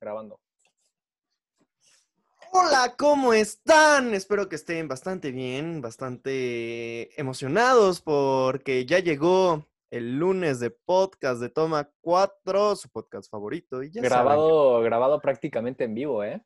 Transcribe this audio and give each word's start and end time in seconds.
grabando. 0.00 0.40
Hola, 2.52 2.94
¿cómo 2.98 3.32
están? 3.32 4.14
Espero 4.14 4.48
que 4.48 4.56
estén 4.56 4.88
bastante 4.88 5.30
bien, 5.30 5.80
bastante 5.80 7.20
emocionados 7.20 8.00
porque 8.00 8.86
ya 8.86 8.98
llegó 8.98 9.68
el 9.90 10.18
lunes 10.18 10.58
de 10.58 10.70
podcast 10.70 11.40
de 11.40 11.48
Toma 11.48 11.90
4, 12.00 12.76
su 12.76 12.88
podcast 12.88 13.30
favorito. 13.30 13.82
Y 13.82 13.90
ya 13.90 14.02
grabado, 14.02 14.80
grabado 14.80 15.20
prácticamente 15.20 15.84
en 15.84 15.94
vivo, 15.94 16.24
¿eh? 16.24 16.42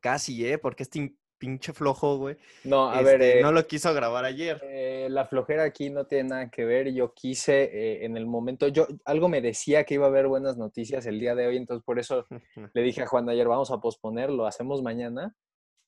Casi, 0.00 0.46
¿eh? 0.46 0.58
Porque 0.58 0.84
este 0.84 1.16
pinche 1.44 1.72
flojo, 1.72 2.16
güey. 2.16 2.36
No, 2.64 2.88
a 2.90 3.02
ver. 3.02 3.20
Este, 3.20 3.42
no 3.42 3.52
lo 3.52 3.66
quiso 3.66 3.92
grabar 3.92 4.24
ayer. 4.24 4.60
Eh, 4.64 5.08
la 5.10 5.26
flojera 5.26 5.64
aquí 5.64 5.90
no 5.90 6.06
tiene 6.06 6.30
nada 6.30 6.50
que 6.50 6.64
ver. 6.64 6.92
Yo 6.92 7.12
quise 7.12 7.64
eh, 7.64 8.04
en 8.04 8.16
el 8.16 8.26
momento, 8.26 8.68
yo 8.68 8.86
algo 9.04 9.28
me 9.28 9.40
decía 9.40 9.84
que 9.84 9.94
iba 9.94 10.06
a 10.06 10.08
haber 10.08 10.26
buenas 10.26 10.56
noticias 10.56 11.04
el 11.06 11.20
día 11.20 11.34
de 11.34 11.46
hoy, 11.46 11.56
entonces 11.56 11.84
por 11.84 11.98
eso 11.98 12.26
le 12.74 12.82
dije 12.82 13.02
a 13.02 13.06
Juan 13.06 13.28
ayer, 13.28 13.46
vamos 13.46 13.70
a 13.70 13.78
posponerlo, 13.78 14.46
hacemos 14.46 14.82
mañana. 14.82 15.34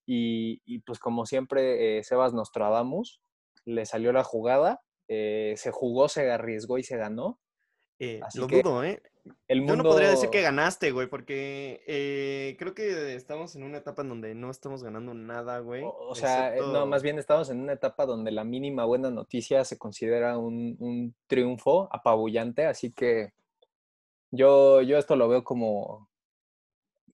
Y, 0.06 0.60
y 0.64 0.80
pues 0.80 0.98
como 0.98 1.26
siempre, 1.26 1.98
eh, 1.98 2.04
Sebas 2.04 2.32
Nostradamus, 2.32 3.20
le 3.64 3.86
salió 3.86 4.12
la 4.12 4.23
jugada, 4.23 4.82
se 5.09 5.70
jugó, 5.73 6.09
se 6.09 6.30
arriesgó 6.30 6.78
y 6.78 6.84
se 6.84 6.96
ganó. 6.96 7.40
lo 7.98 8.46
dudo, 8.46 8.84
¿eh? 8.84 9.02
Yo 9.48 9.76
no 9.76 9.82
podría 9.82 10.10
decir 10.10 10.30
que 10.30 10.42
ganaste, 10.42 10.90
güey, 10.90 11.08
porque 11.08 11.82
eh, 11.86 12.56
creo 12.58 12.74
que 12.74 13.14
estamos 13.14 13.54
en 13.56 13.62
una 13.62 13.78
etapa 13.78 14.02
en 14.02 14.08
donde 14.08 14.34
no 14.34 14.50
estamos 14.50 14.82
ganando 14.82 15.14
nada, 15.14 15.58
güey. 15.60 15.82
O, 15.84 16.14
sea, 16.14 16.56
eh, 16.56 16.60
no, 16.60 16.86
más 16.86 17.02
bien 17.02 17.18
estamos 17.18 17.50
en 17.50 17.60
una 17.60 17.72
etapa 17.72 18.06
donde 18.06 18.30
la 18.30 18.44
mínima 18.44 18.84
buena 18.84 19.10
noticia 19.10 19.64
se 19.64 19.78
considera 19.78 20.36
un, 20.38 21.14
triunfo 21.26 21.88
apabullante, 21.92 22.66
así 22.66 22.92
que 22.92 23.32
yo, 24.30 24.82
yo 24.82 24.98
esto 24.98 25.16
lo 25.16 25.28
veo 25.28 25.45
como 25.45 26.08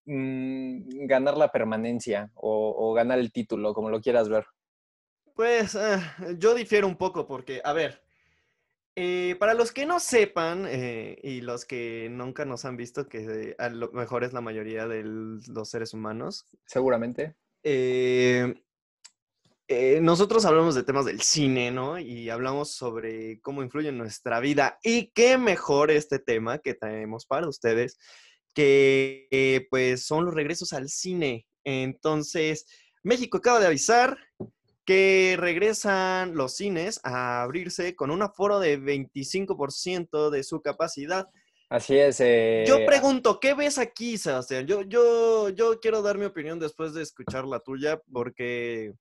mm, 0.06 1.06
ganar 1.06 1.36
la 1.36 1.52
permanencia 1.52 2.30
o, 2.34 2.92
ganar 2.94 3.18
el 3.18 3.32
título, 3.32 3.74
como 3.74 3.90
lo 3.90 4.00
quieras 4.00 4.28
ver. 4.28 4.46
Pues 5.34 5.76
ah, 5.76 6.16
yo 6.38 6.54
difiero 6.54 6.86
un 6.86 6.96
poco 6.96 7.26
porque, 7.26 7.60
a 7.64 7.72
ver, 7.72 8.01
eh, 8.94 9.36
para 9.38 9.54
los 9.54 9.72
que 9.72 9.86
no 9.86 10.00
sepan 10.00 10.66
eh, 10.68 11.18
y 11.22 11.40
los 11.40 11.64
que 11.64 12.08
nunca 12.10 12.44
nos 12.44 12.64
han 12.64 12.76
visto, 12.76 13.08
que 13.08 13.54
a 13.58 13.70
lo 13.70 13.90
mejor 13.92 14.22
es 14.24 14.32
la 14.32 14.40
mayoría 14.42 14.86
de 14.86 15.02
los 15.04 15.70
seres 15.70 15.94
humanos. 15.94 16.46
Seguramente. 16.66 17.36
Eh, 17.62 18.54
nosotros 20.02 20.44
hablamos 20.44 20.74
de 20.74 20.82
temas 20.82 21.06
del 21.06 21.22
cine, 21.22 21.70
¿no? 21.70 21.98
Y 21.98 22.28
hablamos 22.28 22.74
sobre 22.74 23.40
cómo 23.40 23.62
influye 23.62 23.88
en 23.88 23.96
nuestra 23.96 24.40
vida. 24.40 24.78
Y 24.82 25.12
qué 25.12 25.38
mejor 25.38 25.90
este 25.90 26.18
tema 26.18 26.58
que 26.58 26.74
traemos 26.74 27.24
para 27.24 27.48
ustedes, 27.48 27.98
que 28.52 29.66
pues 29.70 30.04
son 30.04 30.26
los 30.26 30.34
regresos 30.34 30.74
al 30.74 30.90
cine. 30.90 31.46
Entonces, 31.64 32.66
México 33.02 33.38
acaba 33.38 33.60
de 33.60 33.66
avisar 33.66 34.18
que 34.84 35.36
regresan 35.38 36.34
los 36.34 36.56
cines 36.56 37.00
a 37.04 37.42
abrirse 37.42 37.94
con 37.94 38.10
un 38.10 38.22
aforo 38.22 38.58
de 38.58 38.78
25% 38.78 40.30
de 40.30 40.42
su 40.42 40.60
capacidad. 40.60 41.28
Así 41.68 41.96
es. 41.96 42.20
Eh... 42.20 42.64
Yo 42.66 42.84
pregunto, 42.84 43.40
¿qué 43.40 43.54
ves 43.54 43.78
aquí, 43.78 44.18
Sebastián? 44.18 44.66
Yo, 44.66 44.82
yo, 44.82 45.48
yo 45.50 45.80
quiero 45.80 46.02
dar 46.02 46.18
mi 46.18 46.26
opinión 46.26 46.58
después 46.58 46.92
de 46.94 47.02
escuchar 47.02 47.44
la 47.46 47.60
tuya, 47.60 48.00
porque, 48.12 48.92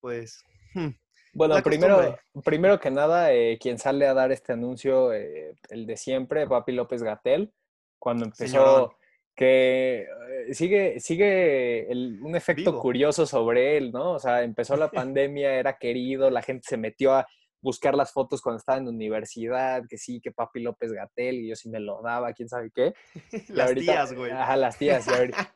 pues... 0.00 0.42
Hmm, 0.74 0.90
bueno, 1.32 1.60
primero, 1.62 2.16
primero 2.44 2.78
que 2.78 2.90
nada, 2.90 3.32
eh, 3.32 3.58
quien 3.60 3.78
sale 3.78 4.06
a 4.06 4.14
dar 4.14 4.30
este 4.30 4.52
anuncio, 4.52 5.12
eh, 5.12 5.56
el 5.70 5.86
de 5.86 5.96
siempre, 5.96 6.46
Papi 6.46 6.72
López 6.72 7.02
Gatel, 7.02 7.52
cuando 7.98 8.26
empezó 8.26 8.94
que 9.34 10.06
eh, 10.48 10.54
sigue, 10.54 11.00
sigue 11.00 11.88
un 12.22 12.36
efecto 12.36 12.78
curioso 12.78 13.26
sobre 13.26 13.76
él, 13.76 13.90
¿no? 13.92 14.12
O 14.12 14.18
sea, 14.18 14.42
empezó 14.42 14.76
la 14.76 14.90
pandemia, 15.14 15.54
era 15.54 15.76
querido, 15.78 16.30
la 16.30 16.42
gente 16.42 16.66
se 16.68 16.76
metió 16.76 17.14
a 17.14 17.26
buscar 17.60 17.94
las 17.94 18.12
fotos 18.12 18.42
cuando 18.42 18.58
estaba 18.58 18.78
en 18.78 18.84
la 18.84 18.90
universidad, 18.90 19.84
que 19.88 19.96
sí, 19.96 20.20
que 20.20 20.32
Papi 20.32 20.60
López 20.60 20.92
Gatel, 20.92 21.36
y 21.36 21.48
yo 21.48 21.56
sí 21.56 21.70
me 21.70 21.80
lo 21.80 22.02
daba, 22.02 22.34
quién 22.34 22.48
sabe 22.48 22.70
qué. 22.70 22.92
las 23.48 23.74
tías, 23.74 24.12
güey. 24.12 24.30
Ajá, 24.30 24.56
las 24.56 24.76
tías. 24.76 25.06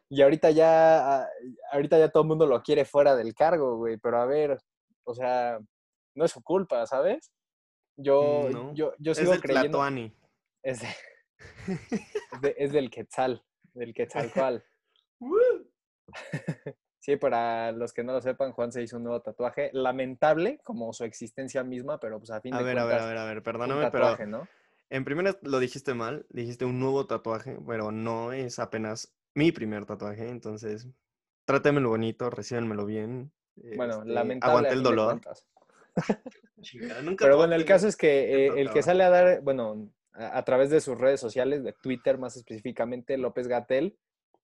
Y 0.08 0.22
ahorita, 0.22 0.50
ya, 0.50 1.20
ah, 1.20 1.28
ahorita 1.72 1.98
ya 1.98 2.08
todo 2.08 2.22
el 2.22 2.28
mundo 2.28 2.46
lo 2.46 2.62
quiere 2.62 2.86
fuera 2.86 3.14
del 3.14 3.34
cargo, 3.34 3.76
güey. 3.76 3.98
Pero 3.98 4.22
a 4.22 4.26
ver, 4.26 4.58
o 5.04 5.14
sea, 5.14 5.58
no 6.14 6.24
es 6.24 6.32
su 6.32 6.42
culpa, 6.42 6.86
¿sabes? 6.86 7.30
Yo, 7.96 8.48
mm, 8.50 8.74
yo, 8.74 8.94
yo 8.98 9.14
sigo 9.14 9.34
es 9.34 9.40
creyendo. 9.42 9.86
Es, 10.62 10.80
de, 10.80 12.54
es 12.56 12.72
del 12.72 12.90
Quetzal 12.90 13.44
del 13.78 13.94
Quetzalcoatl. 13.94 14.58
sí, 16.98 17.16
para 17.16 17.72
los 17.72 17.92
que 17.92 18.04
no 18.04 18.12
lo 18.12 18.20
sepan, 18.20 18.52
Juan 18.52 18.72
se 18.72 18.82
hizo 18.82 18.96
un 18.96 19.04
nuevo 19.04 19.22
tatuaje. 19.22 19.70
Lamentable, 19.72 20.60
como 20.64 20.92
su 20.92 21.04
existencia 21.04 21.64
misma, 21.64 21.98
pero 22.00 22.18
pues 22.18 22.30
a 22.30 22.40
fin 22.40 22.54
a 22.54 22.58
de 22.58 22.64
ver, 22.64 22.74
cuentas. 22.74 23.02
A 23.02 23.06
ver, 23.06 23.06
a 23.06 23.08
ver, 23.08 23.18
a 23.18 23.34
ver, 23.34 23.42
perdóname, 23.42 23.90
pero. 23.90 24.16
En 24.90 25.04
primer 25.04 25.38
lo 25.42 25.58
dijiste 25.58 25.92
mal, 25.92 26.24
dijiste 26.30 26.64
un 26.64 26.80
nuevo 26.80 27.06
tatuaje, 27.06 27.58
pero 27.66 27.92
no 27.92 28.32
es 28.32 28.58
apenas 28.58 29.14
mi 29.34 29.52
primer 29.52 29.84
tatuaje, 29.84 30.28
entonces 30.28 30.88
trátemelo 31.44 31.90
bonito, 31.90 32.30
recíbenmelo 32.30 32.86
bien. 32.86 33.30
Bueno, 33.76 33.98
este, 33.98 34.08
lamentable. 34.10 34.50
Aguante 34.50 34.74
el 34.74 34.82
dolor. 34.82 35.20
pero 37.18 37.36
bueno, 37.36 37.54
el 37.54 37.64
caso 37.64 37.86
es 37.86 37.96
que 37.96 38.46
eh, 38.46 38.52
el 38.56 38.70
que 38.70 38.82
sale 38.82 39.04
a 39.04 39.10
dar, 39.10 39.42
bueno, 39.42 39.90
a, 40.18 40.44
través 40.44 40.70
de 40.70 40.80
sus 40.80 40.98
redes 40.98 41.20
sociales, 41.20 41.62
de 41.62 41.72
Twitter 41.72 42.18
más 42.18 42.36
específicamente, 42.36 43.16
López 43.16 43.46
Gatel 43.46 43.96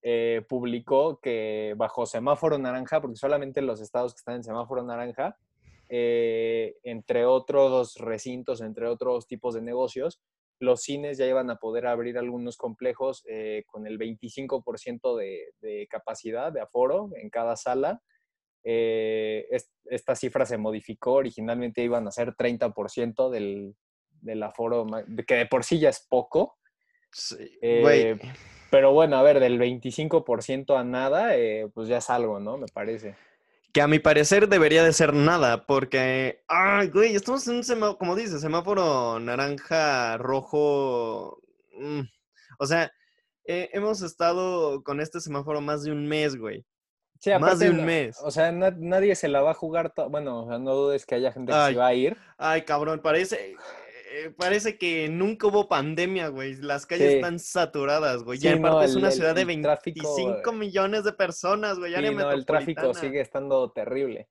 eh, 0.02 0.42
publicó 0.48 1.18
que 1.20 1.74
bajo 1.76 2.06
semáforo 2.06 2.58
naranja, 2.58 3.00
porque 3.00 3.16
solamente 3.16 3.60
los 3.62 3.80
estados 3.80 4.14
que 4.14 4.18
están 4.18 4.36
en 4.36 4.44
semáforo 4.44 4.84
naranja, 4.84 5.36
eh, 5.88 6.76
entre 6.84 7.26
otros 7.26 7.96
recintos, 7.96 8.60
entre 8.60 8.86
otros 8.86 9.26
tipos 9.26 9.54
de 9.54 9.62
negocios, 9.62 10.20
los 10.60 10.82
cines 10.82 11.18
ya 11.18 11.26
iban 11.26 11.50
a 11.50 11.56
poder 11.56 11.86
abrir 11.86 12.18
algunos 12.18 12.56
complejos 12.56 13.24
eh, 13.28 13.64
con 13.66 13.86
el 13.86 13.98
25% 13.98 15.16
de, 15.16 15.52
de, 15.60 15.88
capacidad, 15.88 16.52
de 16.52 16.60
aforo 16.60 17.10
en 17.16 17.28
cada 17.30 17.56
sala. 17.56 18.00
esta 18.62 20.14
cifra 20.14 20.46
se 20.46 20.56
modificó, 20.56 21.14
originalmente 21.14 21.82
iban 21.82 22.06
a 22.06 22.12
ser 22.12 22.34
30% 22.34 23.30
del, 23.30 23.74
del 24.24 24.42
aforo, 24.42 24.86
que 25.26 25.34
de 25.34 25.46
por 25.46 25.64
sí 25.64 25.78
ya 25.78 25.90
es 25.90 26.00
poco. 26.00 26.58
Sí, 27.12 27.58
eh, 27.62 28.18
pero 28.70 28.92
bueno, 28.92 29.16
a 29.16 29.22
ver, 29.22 29.38
del 29.38 29.58
25% 29.58 30.76
a 30.76 30.82
nada, 30.82 31.36
eh, 31.36 31.68
pues 31.72 31.86
ya 31.88 31.98
es 31.98 32.10
algo, 32.10 32.40
¿no? 32.40 32.56
Me 32.56 32.66
parece. 32.66 33.14
Que 33.72 33.82
a 33.82 33.86
mi 33.86 33.98
parecer 33.98 34.48
debería 34.48 34.82
de 34.82 34.92
ser 34.92 35.14
nada, 35.14 35.66
porque, 35.66 36.42
ay, 36.48 36.88
güey, 36.88 37.14
estamos 37.14 37.46
en 37.46 37.56
un 37.56 37.64
semáforo, 37.64 37.98
como 37.98 38.16
dices, 38.16 38.40
semáforo 38.40 39.20
naranja, 39.20 40.16
rojo. 40.16 41.40
Mm, 41.78 42.00
o 42.58 42.66
sea, 42.66 42.92
eh, 43.44 43.70
hemos 43.72 44.02
estado 44.02 44.82
con 44.82 45.00
este 45.00 45.20
semáforo 45.20 45.60
más 45.60 45.84
de 45.84 45.92
un 45.92 46.08
mes, 46.08 46.36
güey. 46.36 46.64
Sí, 47.20 47.30
más 47.40 47.58
de 47.58 47.70
un 47.70 47.84
mes. 47.84 48.18
O 48.22 48.30
sea, 48.30 48.52
nadie 48.52 49.14
se 49.14 49.28
la 49.28 49.40
va 49.40 49.52
a 49.52 49.54
jugar. 49.54 49.92
Bueno, 50.10 50.58
no 50.58 50.74
dudes 50.74 51.06
que 51.06 51.14
haya 51.14 51.32
gente 51.32 51.52
que 51.52 51.66
se 51.68 51.74
va 51.74 51.86
a 51.86 51.94
ir. 51.94 52.16
Ay, 52.36 52.62
cabrón, 52.62 53.00
parece. 53.02 53.56
Eh, 54.16 54.30
parece 54.30 54.78
que 54.78 55.08
nunca 55.08 55.48
hubo 55.48 55.68
pandemia, 55.68 56.28
güey. 56.28 56.54
Las 56.54 56.86
calles 56.86 57.14
están 57.14 57.40
saturadas, 57.40 58.22
güey. 58.22 58.38
y 58.40 58.46
aparte 58.46 58.84
es 58.84 58.94
una 58.94 59.10
ciudad 59.10 59.34
de 59.34 59.44
25 59.44 60.52
millones 60.52 61.02
de 61.02 61.12
personas, 61.12 61.80
güey. 61.80 61.96
Sí, 61.96 62.14
no, 62.14 62.30
el 62.30 62.46
tráfico 62.46 62.94
sigue 62.94 63.20
estando 63.20 63.72
terrible. 63.72 64.28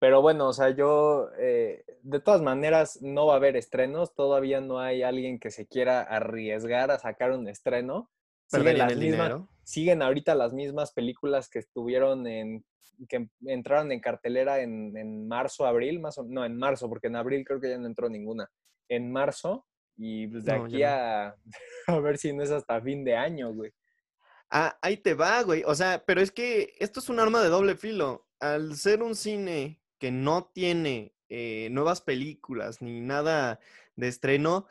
Pero 0.00 0.20
bueno, 0.20 0.48
o 0.48 0.52
sea, 0.52 0.70
yo, 0.70 1.28
eh, 1.38 1.84
de 2.02 2.20
todas 2.20 2.42
maneras, 2.42 3.00
no 3.02 3.26
va 3.26 3.34
a 3.34 3.36
haber 3.36 3.56
estrenos. 3.56 4.16
Todavía 4.16 4.60
no 4.60 4.80
hay 4.80 5.04
alguien 5.04 5.38
que 5.38 5.52
se 5.52 5.68
quiera 5.68 6.00
arriesgar 6.00 6.90
a 6.90 6.98
sacar 6.98 7.30
un 7.30 7.46
estreno. 7.46 8.10
Siguen, 8.46 8.78
las 8.78 8.96
mismas, 8.96 9.34
siguen 9.62 10.02
ahorita 10.02 10.34
las 10.34 10.52
mismas 10.52 10.92
películas 10.92 11.48
que 11.48 11.60
estuvieron 11.60 12.26
en, 12.26 12.64
que 13.08 13.28
entraron 13.46 13.92
en 13.92 14.00
cartelera 14.00 14.60
en, 14.60 14.96
en 14.96 15.28
marzo, 15.28 15.66
abril, 15.66 16.00
más 16.00 16.18
o 16.18 16.24
no, 16.24 16.44
en 16.44 16.56
marzo, 16.56 16.88
porque 16.88 17.06
en 17.06 17.14
abril 17.14 17.44
creo 17.44 17.60
que 17.60 17.70
ya 17.70 17.78
no 17.78 17.86
entró 17.86 18.08
ninguna 18.08 18.50
en 18.90 19.10
marzo 19.10 19.66
y 19.96 20.26
pues 20.26 20.44
de 20.44 20.52
aquí 20.52 20.82
a, 20.82 21.36
a 21.86 21.98
ver 22.00 22.18
si 22.18 22.32
no 22.32 22.42
es 22.42 22.50
hasta 22.50 22.80
fin 22.80 23.04
de 23.04 23.16
año, 23.16 23.54
güey. 23.54 23.72
Ah, 24.50 24.76
ahí 24.82 24.96
te 24.96 25.14
va, 25.14 25.42
güey. 25.42 25.62
O 25.64 25.74
sea, 25.74 26.04
pero 26.04 26.20
es 26.20 26.32
que 26.32 26.74
esto 26.80 27.00
es 27.00 27.08
un 27.08 27.20
arma 27.20 27.40
de 27.42 27.48
doble 27.48 27.76
filo. 27.76 28.26
Al 28.40 28.76
ser 28.76 29.02
un 29.02 29.14
cine 29.14 29.80
que 29.98 30.10
no 30.10 30.50
tiene 30.52 31.14
eh, 31.28 31.68
nuevas 31.70 32.00
películas 32.00 32.82
ni 32.82 33.00
nada 33.00 33.60
de 33.94 34.08
estreno, 34.08 34.66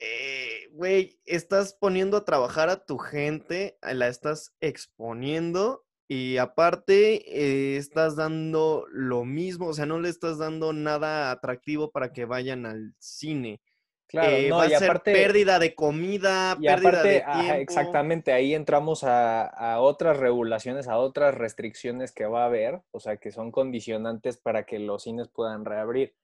eh, 0.00 0.68
güey, 0.72 1.20
estás 1.24 1.72
poniendo 1.72 2.18
a 2.18 2.24
trabajar 2.24 2.68
a 2.68 2.84
tu 2.84 2.98
gente, 2.98 3.78
la 3.80 4.08
estás 4.08 4.54
exponiendo 4.60 5.86
y 6.14 6.38
aparte, 6.38 7.14
eh, 7.26 7.76
estás 7.76 8.14
dando 8.16 8.86
lo 8.92 9.24
mismo, 9.24 9.66
o 9.68 9.72
sea, 9.74 9.86
no 9.86 9.98
le 10.00 10.08
estás 10.08 10.38
dando 10.38 10.72
nada 10.72 11.30
atractivo 11.30 11.90
para 11.90 12.12
que 12.12 12.24
vayan 12.24 12.66
al 12.66 12.94
cine. 12.98 13.60
Claro, 14.06 14.36
eh, 14.36 14.48
no, 14.48 14.58
va 14.58 14.68
y 14.68 14.74
a 14.74 14.78
ser 14.78 14.90
aparte- 14.90 15.12
pérdida 15.12 15.58
de 15.58 15.74
comida, 15.74 16.56
Y 16.60 16.66
pérdida 16.66 16.88
aparte, 16.90 17.08
de 17.08 17.22
ajá, 17.22 17.58
exactamente, 17.58 18.32
ahí 18.32 18.54
entramos 18.54 19.02
a, 19.02 19.46
a 19.46 19.80
otras 19.80 20.18
regulaciones, 20.18 20.86
a 20.88 20.98
otras 20.98 21.34
restricciones 21.34 22.12
que 22.12 22.26
va 22.26 22.42
a 22.42 22.46
haber, 22.46 22.80
o 22.92 23.00
sea, 23.00 23.16
que 23.16 23.32
son 23.32 23.50
condicionantes 23.50 24.36
para 24.36 24.64
que 24.64 24.78
los 24.78 25.02
cines 25.04 25.28
puedan 25.28 25.64
reabrir. 25.64 26.14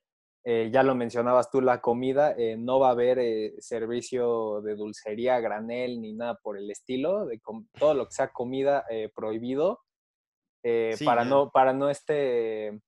Eh, 0.42 0.70
ya 0.72 0.82
lo 0.82 0.94
mencionabas 0.94 1.50
tú, 1.50 1.60
la 1.60 1.82
comida, 1.82 2.34
eh, 2.37 2.56
no 2.56 2.81
va 2.81 2.88
a 2.88 2.92
haber 2.92 3.19
eh, 3.19 3.54
servicio 3.58 4.62
de 4.62 4.75
dulcería, 4.75 5.38
granel, 5.38 6.00
ni 6.00 6.14
nada 6.14 6.37
por 6.37 6.56
el 6.56 6.70
estilo, 6.70 7.26
de 7.26 7.38
todo 7.78 7.92
lo 7.92 8.06
que 8.06 8.12
sea 8.12 8.28
comida 8.28 8.84
prohibido, 9.14 9.81
Sí, 10.62 11.06
para 11.06 11.25
no, 11.25 11.50
para 11.50 11.72
no 11.72 11.88
este, 11.88 12.82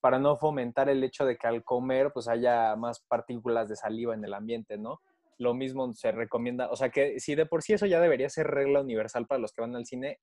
para 0.00 0.18
no 0.18 0.36
fomentar 0.36 0.90
el 0.90 1.02
hecho 1.02 1.24
de 1.24 1.38
que 1.38 1.46
al 1.46 1.64
comer 1.64 2.12
pues 2.12 2.28
haya 2.28 2.76
más 2.76 3.00
partículas 3.00 3.66
de 3.66 3.76
saliva 3.76 4.12
en 4.12 4.22
el 4.22 4.34
ambiente, 4.34 4.76
¿no? 4.76 5.00
Lo 5.38 5.54
mismo 5.54 5.90
se 5.94 6.12
recomienda, 6.12 6.70
o 6.70 6.76
sea 6.76 6.90
que 6.90 7.18
si 7.20 7.34
de 7.34 7.46
por 7.46 7.62
sí 7.62 7.72
eso 7.72 7.86
ya 7.86 7.98
debería 7.98 8.28
ser 8.28 8.48
regla 8.48 8.82
universal 8.82 9.26
para 9.26 9.40
los 9.40 9.52
que 9.52 9.62
van 9.62 9.74
al 9.74 9.86
cine, 9.86 10.20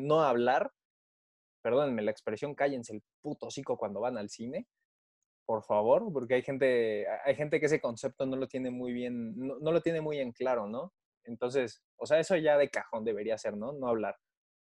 no 0.00 0.22
hablar, 0.22 0.72
perdónenme 1.62 2.02
la 2.02 2.10
expresión, 2.10 2.56
cállense 2.56 2.92
el 2.92 3.02
puto 3.22 3.46
hocico 3.46 3.76
cuando 3.76 4.00
van 4.00 4.18
al 4.18 4.30
cine, 4.30 4.66
por 5.46 5.62
favor, 5.62 6.12
porque 6.12 6.34
hay 6.34 6.42
gente, 6.42 7.06
hay 7.24 7.34
gente 7.36 7.60
que 7.60 7.66
ese 7.66 7.80
concepto 7.80 8.26
no 8.26 8.36
lo 8.36 8.48
tiene 8.48 8.70
muy 8.70 8.92
bien, 8.92 9.34
no, 9.36 9.58
no 9.60 9.72
lo 9.72 9.80
tiene 9.82 10.00
muy 10.00 10.18
en 10.18 10.32
claro, 10.32 10.66
¿no? 10.66 10.92
Entonces, 11.24 11.82
o 11.96 12.06
sea, 12.06 12.18
eso 12.18 12.36
ya 12.36 12.56
de 12.58 12.70
cajón 12.70 13.04
debería 13.04 13.36
ser, 13.38 13.56
¿no? 13.56 13.72
No 13.72 13.88
hablar. 13.88 14.16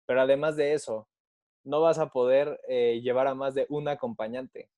Pero 0.06 0.22
además 0.22 0.56
de 0.56 0.72
eso, 0.72 1.08
no 1.64 1.80
vas 1.80 1.98
a 1.98 2.08
poder 2.08 2.60
eh, 2.68 3.00
llevar 3.02 3.26
a 3.26 3.34
más 3.34 3.54
de 3.54 3.66
un 3.68 3.88
acompañante 3.88 4.70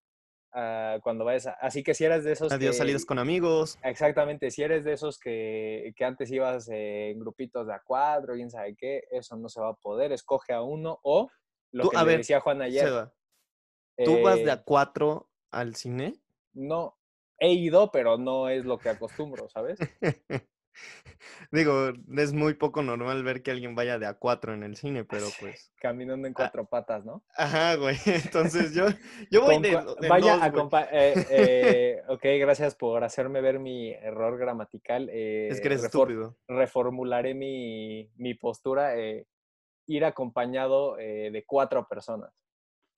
ah, 0.53 0.99
cuando 1.03 1.25
vayas 1.25 1.47
a... 1.47 1.53
Así 1.53 1.83
que 1.85 1.95
si 1.95 2.05
eres 2.05 2.25
de 2.25 2.33
esos 2.33 2.51
Adiós, 2.53 2.73
que- 2.75 2.79
salidas 2.79 3.05
con 3.05 3.19
amigos. 3.21 3.79
Exactamente, 3.85 4.51
si 4.51 4.63
eres 4.63 4.85
de 4.85 4.93
esos 4.95 5.19
que, 5.19 5.93
que 5.97 6.05
antes 6.05 6.31
ibas 6.33 6.69
eh, 6.69 7.11
en 7.11 7.21
grupitos 7.21 7.67
de 7.69 7.75
a 7.75 7.83
cuatro, 7.85 8.35
quién 8.35 8.51
sabe 8.51 8.75
qué, 8.77 9.05
eso 9.11 9.37
no 9.37 9.49
se 9.49 9.61
va 9.61 9.69
a 9.71 9.75
poder, 9.75 10.11
escoge 10.13 10.53
a 10.53 10.63
uno 10.63 10.99
o 11.03 11.29
lo 11.73 11.85
Tú, 11.85 11.91
que 11.91 11.97
a 11.97 12.03
le 12.03 12.07
ver, 12.09 12.19
decía 12.19 12.41
Juan 12.41 12.63
ayer. 12.63 12.89
¿tú 14.05 14.21
vas 14.23 14.43
de 14.43 14.49
eh, 14.49 14.53
a 14.53 14.63
cuatro 14.63 15.30
al 15.50 15.75
cine? 15.76 16.14
No, 16.52 16.97
he 17.38 17.52
ido, 17.52 17.91
pero 17.91 18.19
no 18.19 18.49
es 18.49 18.64
lo 18.64 18.79
que 18.79 18.88
acostumbro, 18.91 19.49
¿sabes? 19.49 19.79
Digo, 21.52 21.93
es 22.17 22.32
muy 22.32 22.55
poco 22.55 22.82
normal 22.82 23.23
ver 23.25 23.43
que 23.43 23.50
alguien 23.50 23.75
vaya 23.75 23.99
de 23.99 24.06
a 24.06 24.14
cuatro 24.14 24.55
en 24.55 24.62
el 24.62 24.76
cine, 24.76 25.05
pero 25.05 25.26
pues. 25.38 25.73
Caminando 25.76 26.26
en 26.26 26.32
Ah, 26.32 26.37
cuatro 26.37 26.64
patas, 26.67 27.05
¿no? 27.05 27.23
Ajá, 27.37 27.75
güey. 27.76 27.97
Entonces 28.06 28.73
yo, 28.75 28.87
yo 29.31 29.43
voy 29.43 29.58
de, 29.61 29.70
de 30.00 30.08
Vaya, 30.08 30.37
dos, 30.37 30.50
güey. 30.50 30.62
acompa- 30.64 30.88
eh, 30.93 31.14
eh, 31.31 32.03
ok, 32.08 32.23
gracias 32.38 32.75
por 32.76 33.03
hacerme 33.05 33.41
ver 33.41 33.58
mi 33.58 33.91
error 33.91 34.38
gramatical. 34.38 35.08
Es 35.11 35.61
que 35.61 35.69
eh, 35.69 35.73
eres 35.73 35.82
refor- 35.82 35.87
estúpido. 35.87 36.37
reformularé 36.49 37.35
mi, 37.35 38.11
mi 38.17 38.35
postura. 38.35 38.96
eh, 38.96 39.26
ir 39.87 40.05
acompañado 40.05 40.94
de 40.96 41.44
cuatro 41.49 41.88
personas. 41.88 42.32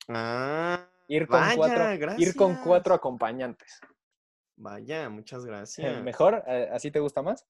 Ah, 0.07 0.87
Ir 1.07 1.27
con, 1.27 1.39
vaya, 1.39 1.55
cuatro, 1.55 2.15
ir 2.17 2.35
con 2.35 2.55
cuatro 2.55 2.93
acompañantes. 2.93 3.79
Vaya, 4.55 5.09
muchas 5.09 5.45
gracias. 5.45 6.03
¿Mejor? 6.03 6.43
Eh, 6.47 6.69
¿Así 6.71 6.91
te 6.91 6.99
gusta 6.99 7.21
más? 7.21 7.45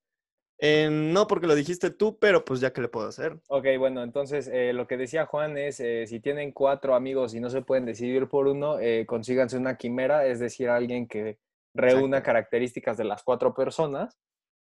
Eh, 0.59 0.87
no 0.89 1.27
porque 1.27 1.47
lo 1.47 1.55
dijiste 1.55 1.89
tú, 1.89 2.17
pero 2.17 2.45
pues 2.45 2.59
ya 2.59 2.71
que 2.71 2.81
le 2.81 2.87
puedo 2.87 3.07
hacer. 3.07 3.39
Ok, 3.47 3.65
bueno, 3.77 4.03
entonces 4.03 4.47
eh, 4.47 4.71
lo 4.73 4.87
que 4.87 4.97
decía 4.97 5.25
Juan 5.25 5.57
es, 5.57 5.79
eh, 5.79 6.05
si 6.07 6.19
tienen 6.19 6.51
cuatro 6.51 6.95
amigos 6.95 7.33
y 7.33 7.39
no 7.39 7.49
se 7.49 7.61
pueden 7.61 7.85
decidir 7.85 8.27
por 8.27 8.47
uno, 8.47 8.77
consíganse 9.05 9.57
una 9.57 9.75
quimera, 9.75 10.25
es 10.25 10.39
decir, 10.39 10.69
alguien 10.69 11.07
que 11.07 11.39
reúna 11.73 12.17
Exacto. 12.17 12.25
características 12.25 12.97
de 12.97 13.03
las 13.03 13.23
cuatro 13.23 13.53
personas 13.53 14.17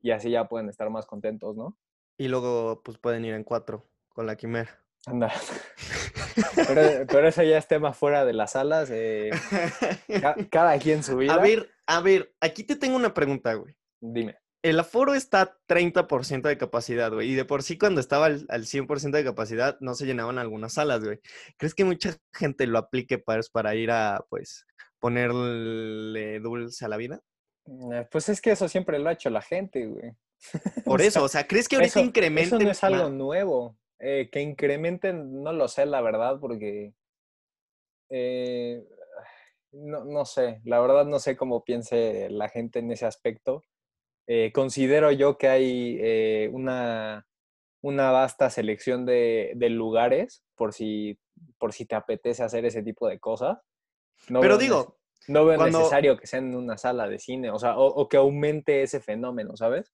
y 0.00 0.12
así 0.12 0.30
ya 0.30 0.48
pueden 0.48 0.68
estar 0.68 0.88
más 0.88 1.06
contentos, 1.06 1.56
¿no? 1.56 1.76
Y 2.16 2.28
luego 2.28 2.80
pues 2.82 2.98
pueden 2.98 3.24
ir 3.24 3.34
en 3.34 3.44
cuatro 3.44 3.90
con 4.08 4.26
la 4.26 4.36
quimera. 4.36 4.70
Anda. 5.06 5.32
Pero, 6.54 7.06
pero 7.06 7.28
eso 7.28 7.42
ya 7.42 7.58
es 7.58 7.66
tema 7.68 7.92
fuera 7.92 8.24
de 8.24 8.32
las 8.32 8.52
salas, 8.52 8.88
eh, 8.92 9.30
ca- 10.20 10.36
cada 10.50 10.78
quien 10.78 11.02
su 11.02 11.16
vida. 11.16 11.34
A 11.34 11.38
ver, 11.38 11.70
a 11.86 12.00
ver, 12.00 12.32
aquí 12.40 12.64
te 12.64 12.76
tengo 12.76 12.96
una 12.96 13.14
pregunta, 13.14 13.54
güey. 13.54 13.74
Dime. 14.00 14.36
El 14.64 14.78
aforo 14.78 15.14
está 15.14 15.40
a 15.42 15.58
30% 15.66 16.42
de 16.42 16.56
capacidad, 16.56 17.12
güey. 17.12 17.30
Y 17.32 17.34
de 17.34 17.44
por 17.44 17.64
sí, 17.64 17.76
cuando 17.76 18.00
estaba 18.00 18.26
al, 18.26 18.46
al 18.48 18.64
100% 18.66 19.10
de 19.10 19.24
capacidad, 19.24 19.76
no 19.80 19.94
se 19.94 20.06
llenaban 20.06 20.38
algunas 20.38 20.74
salas, 20.74 21.02
güey. 21.04 21.20
¿Crees 21.56 21.74
que 21.74 21.84
mucha 21.84 22.16
gente 22.32 22.66
lo 22.68 22.78
aplique 22.78 23.18
para, 23.18 23.42
para 23.52 23.74
ir 23.74 23.90
a, 23.90 24.24
pues, 24.28 24.64
ponerle 25.00 26.40
dulce 26.40 26.84
a 26.84 26.88
la 26.88 26.96
vida? 26.96 27.20
Eh, 27.92 28.06
Pues 28.10 28.28
es 28.28 28.40
que 28.40 28.52
eso 28.52 28.68
siempre 28.68 28.98
lo 28.98 29.08
ha 29.08 29.12
hecho 29.12 29.30
la 29.30 29.42
gente, 29.42 29.86
güey. 29.86 30.12
Por 30.84 31.00
eso, 31.02 31.22
o 31.24 31.28
sea, 31.28 31.46
¿crees 31.46 31.68
que 31.68 31.76
ahorita 31.76 31.88
Eso, 31.90 31.98
eso 32.00 32.06
incrementen? 32.08 32.62
no 32.64 32.70
es 32.70 32.84
algo 32.84 33.08
nuevo. 33.10 33.76
Eh, 34.04 34.30
que 34.32 34.40
incrementen, 34.40 35.42
no 35.44 35.52
lo 35.52 35.68
sé, 35.68 35.86
la 35.86 36.00
verdad, 36.00 36.38
porque 36.40 36.92
eh, 38.10 38.84
no, 39.72 40.04
no 40.04 40.24
sé, 40.24 40.60
la 40.64 40.80
verdad 40.80 41.06
no 41.06 41.18
sé 41.18 41.36
cómo 41.36 41.64
piense 41.64 42.28
la 42.30 42.48
gente 42.48 42.80
en 42.80 42.90
ese 42.90 43.06
aspecto. 43.06 43.62
Eh, 44.26 44.50
considero 44.52 45.10
yo 45.12 45.38
que 45.38 45.48
hay 45.48 46.48
una, 46.52 47.26
una 47.80 48.10
vasta 48.10 48.50
selección 48.50 49.06
de, 49.06 49.52
de 49.54 49.68
lugares 49.70 50.44
por 50.56 50.72
si, 50.72 51.18
por 51.58 51.72
si 51.72 51.86
te 51.86 51.94
apetece 51.94 52.42
hacer 52.42 52.64
ese 52.64 52.82
tipo 52.82 53.06
de 53.08 53.18
cosas. 53.18 53.58
No 54.28 54.40
Pero 54.40 54.58
digo, 54.58 54.98
no 55.28 55.44
veo 55.44 55.56
cuando- 55.58 55.78
necesario 55.78 56.16
que 56.16 56.26
sea 56.26 56.40
en 56.40 56.54
una 56.54 56.76
sala 56.76 57.08
de 57.08 57.18
cine, 57.18 57.50
o 57.50 57.58
sea, 57.58 57.78
o, 57.78 57.86
o 57.86 58.08
que 58.08 58.16
aumente 58.16 58.82
ese 58.82 59.00
fenómeno, 59.00 59.56
¿sabes? 59.56 59.92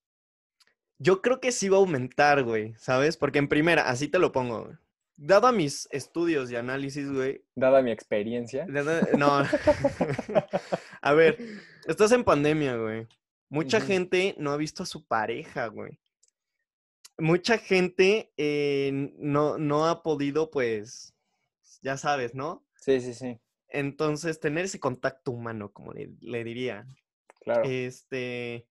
Yo 0.98 1.22
creo 1.22 1.40
que 1.40 1.52
sí 1.52 1.68
va 1.68 1.76
a 1.76 1.80
aumentar, 1.80 2.42
güey, 2.42 2.74
¿sabes? 2.76 3.16
Porque 3.16 3.38
en 3.38 3.48
primera, 3.48 3.88
así 3.88 4.08
te 4.08 4.18
lo 4.18 4.32
pongo, 4.32 4.64
güey. 4.64 4.76
Dado 5.16 5.48
a 5.48 5.52
mis 5.52 5.88
estudios 5.90 6.50
y 6.50 6.56
análisis, 6.56 7.10
güey. 7.10 7.44
Dada 7.54 7.82
mi 7.82 7.90
experiencia. 7.90 8.66
No. 8.66 9.42
a 11.02 11.12
ver, 11.12 11.38
estás 11.86 12.12
en 12.12 12.24
pandemia, 12.24 12.76
güey. 12.76 13.08
Mucha 13.48 13.80
gente 13.80 14.34
no 14.38 14.52
ha 14.52 14.56
visto 14.56 14.82
a 14.82 14.86
su 14.86 15.06
pareja, 15.06 15.68
güey. 15.68 15.98
Mucha 17.16 17.58
gente 17.58 18.32
eh, 18.36 19.12
no, 19.18 19.58
no 19.58 19.86
ha 19.86 20.02
podido, 20.02 20.50
pues, 20.50 21.14
ya 21.82 21.96
sabes, 21.96 22.34
¿no? 22.34 22.64
Sí, 22.76 23.00
sí, 23.00 23.14
sí, 23.14 23.40
Entonces, 23.70 24.38
tener 24.38 24.66
ese 24.66 24.78
contacto 24.78 25.32
humano, 25.32 25.72
como 25.72 25.92
le, 25.92 26.10
le 26.20 26.44
diría. 26.44 26.86
claro. 27.40 27.62
Este. 27.64 28.66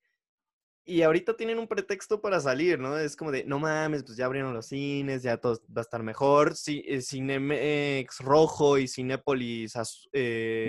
Y 0.89 1.01
ahorita 1.01 1.35
tienen 1.35 1.59
un 1.59 1.67
pretexto 1.67 2.21
para 2.21 2.39
salir, 2.39 2.79
¿no? 2.79 2.97
Es 2.97 3.17
como 3.17 3.29
de, 3.29 3.43
no 3.43 3.59
mames, 3.59 4.03
pues 4.03 4.15
ya 4.15 4.23
abrieron 4.23 4.53
los 4.53 4.67
cines, 4.67 5.21
ya 5.21 5.35
todo 5.35 5.61
va 5.75 5.81
a 5.81 5.83
estar 5.83 6.01
mejor. 6.01 6.55
Sí, 6.55 6.81
eh, 6.87 7.01
Cinemex 7.01 8.21
rojo 8.21 8.77
y 8.77 8.87
Cinépolis 8.87 9.75
azul. 9.75 10.09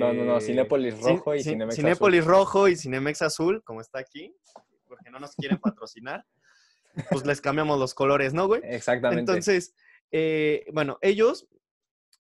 No, 0.01 0.13
no, 0.13 0.25
no, 0.25 0.41
Cinépolis 0.41 1.01
rojo 1.01 1.37
y 1.37 1.45
Cinemex 1.45 1.75
azul. 1.75 1.85
Cinépolis 1.85 2.25
rojo 2.25 2.67
y 2.67 2.75
Cinemex 2.75 3.23
azul, 3.23 3.63
como 3.63 3.81
está 3.81 4.01
aquí, 4.01 4.35
porque 4.89 5.09
no 5.09 5.21
nos 5.21 5.37
quieren 5.37 5.59
patrocinar. 5.59 6.27
Pues 7.11 7.25
les 7.25 7.41
cambiamos 7.41 7.79
los 7.79 7.95
colores, 7.95 8.35
¿no, 8.35 8.49
güey? 8.49 8.61
Exactamente. 8.65 9.21
Entonces, 9.21 9.73
eh, 10.11 10.65
bueno, 10.73 10.99
ellos 11.01 11.47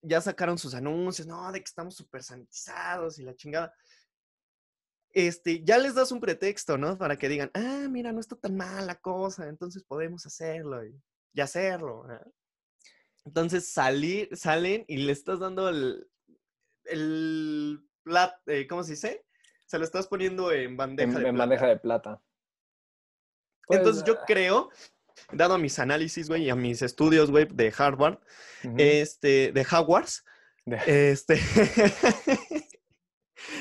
ya 0.02 0.20
sacaron 0.20 0.56
sus 0.56 0.74
anuncios, 0.74 1.26
no, 1.26 1.50
de 1.50 1.58
que 1.58 1.64
estamos 1.64 1.96
súper 1.96 2.22
sanitizados 2.22 3.18
y 3.18 3.24
la 3.24 3.34
chingada. 3.34 3.74
Este, 5.26 5.64
ya 5.64 5.78
les 5.78 5.96
das 5.96 6.12
un 6.12 6.20
pretexto, 6.20 6.78
¿no? 6.78 6.96
Para 6.96 7.16
que 7.16 7.28
digan, 7.28 7.50
ah, 7.54 7.88
mira, 7.90 8.12
no 8.12 8.20
está 8.20 8.36
tan 8.36 8.56
mal 8.56 8.86
la 8.86 8.94
cosa, 9.00 9.48
entonces 9.48 9.82
podemos 9.82 10.24
hacerlo 10.26 10.84
y, 10.86 10.94
y 11.32 11.40
hacerlo. 11.40 12.04
Entonces 13.24 13.72
salir, 13.72 14.28
salen 14.36 14.84
y 14.86 14.98
le 14.98 15.10
estás 15.10 15.40
dando 15.40 15.68
el, 15.70 16.08
el 16.84 17.80
plat, 18.04 18.32
eh, 18.46 18.68
¿cómo 18.68 18.84
se 18.84 18.92
dice? 18.92 19.24
Se 19.66 19.76
lo 19.78 19.84
estás 19.84 20.06
poniendo 20.06 20.52
en 20.52 20.76
bandeja 20.76 21.08
en, 21.10 21.22
de 21.22 21.28
en 21.30 21.34
plata. 21.34 21.38
bandeja 21.48 21.66
de 21.66 21.76
plata. 21.78 22.22
Pues, 23.66 23.80
Entonces 23.80 24.04
yo 24.04 24.14
ah, 24.20 24.24
creo, 24.24 24.70
dado 25.32 25.54
a 25.54 25.58
mis 25.58 25.80
análisis, 25.80 26.28
güey, 26.28 26.44
y 26.44 26.50
a 26.50 26.54
mis 26.54 26.80
estudios, 26.80 27.30
güey, 27.32 27.46
de 27.46 27.74
Harvard, 27.76 28.20
este, 28.78 29.50
de 29.50 29.66
Hogwarts, 29.68 30.24
De- 30.64 31.10
este, 31.10 31.34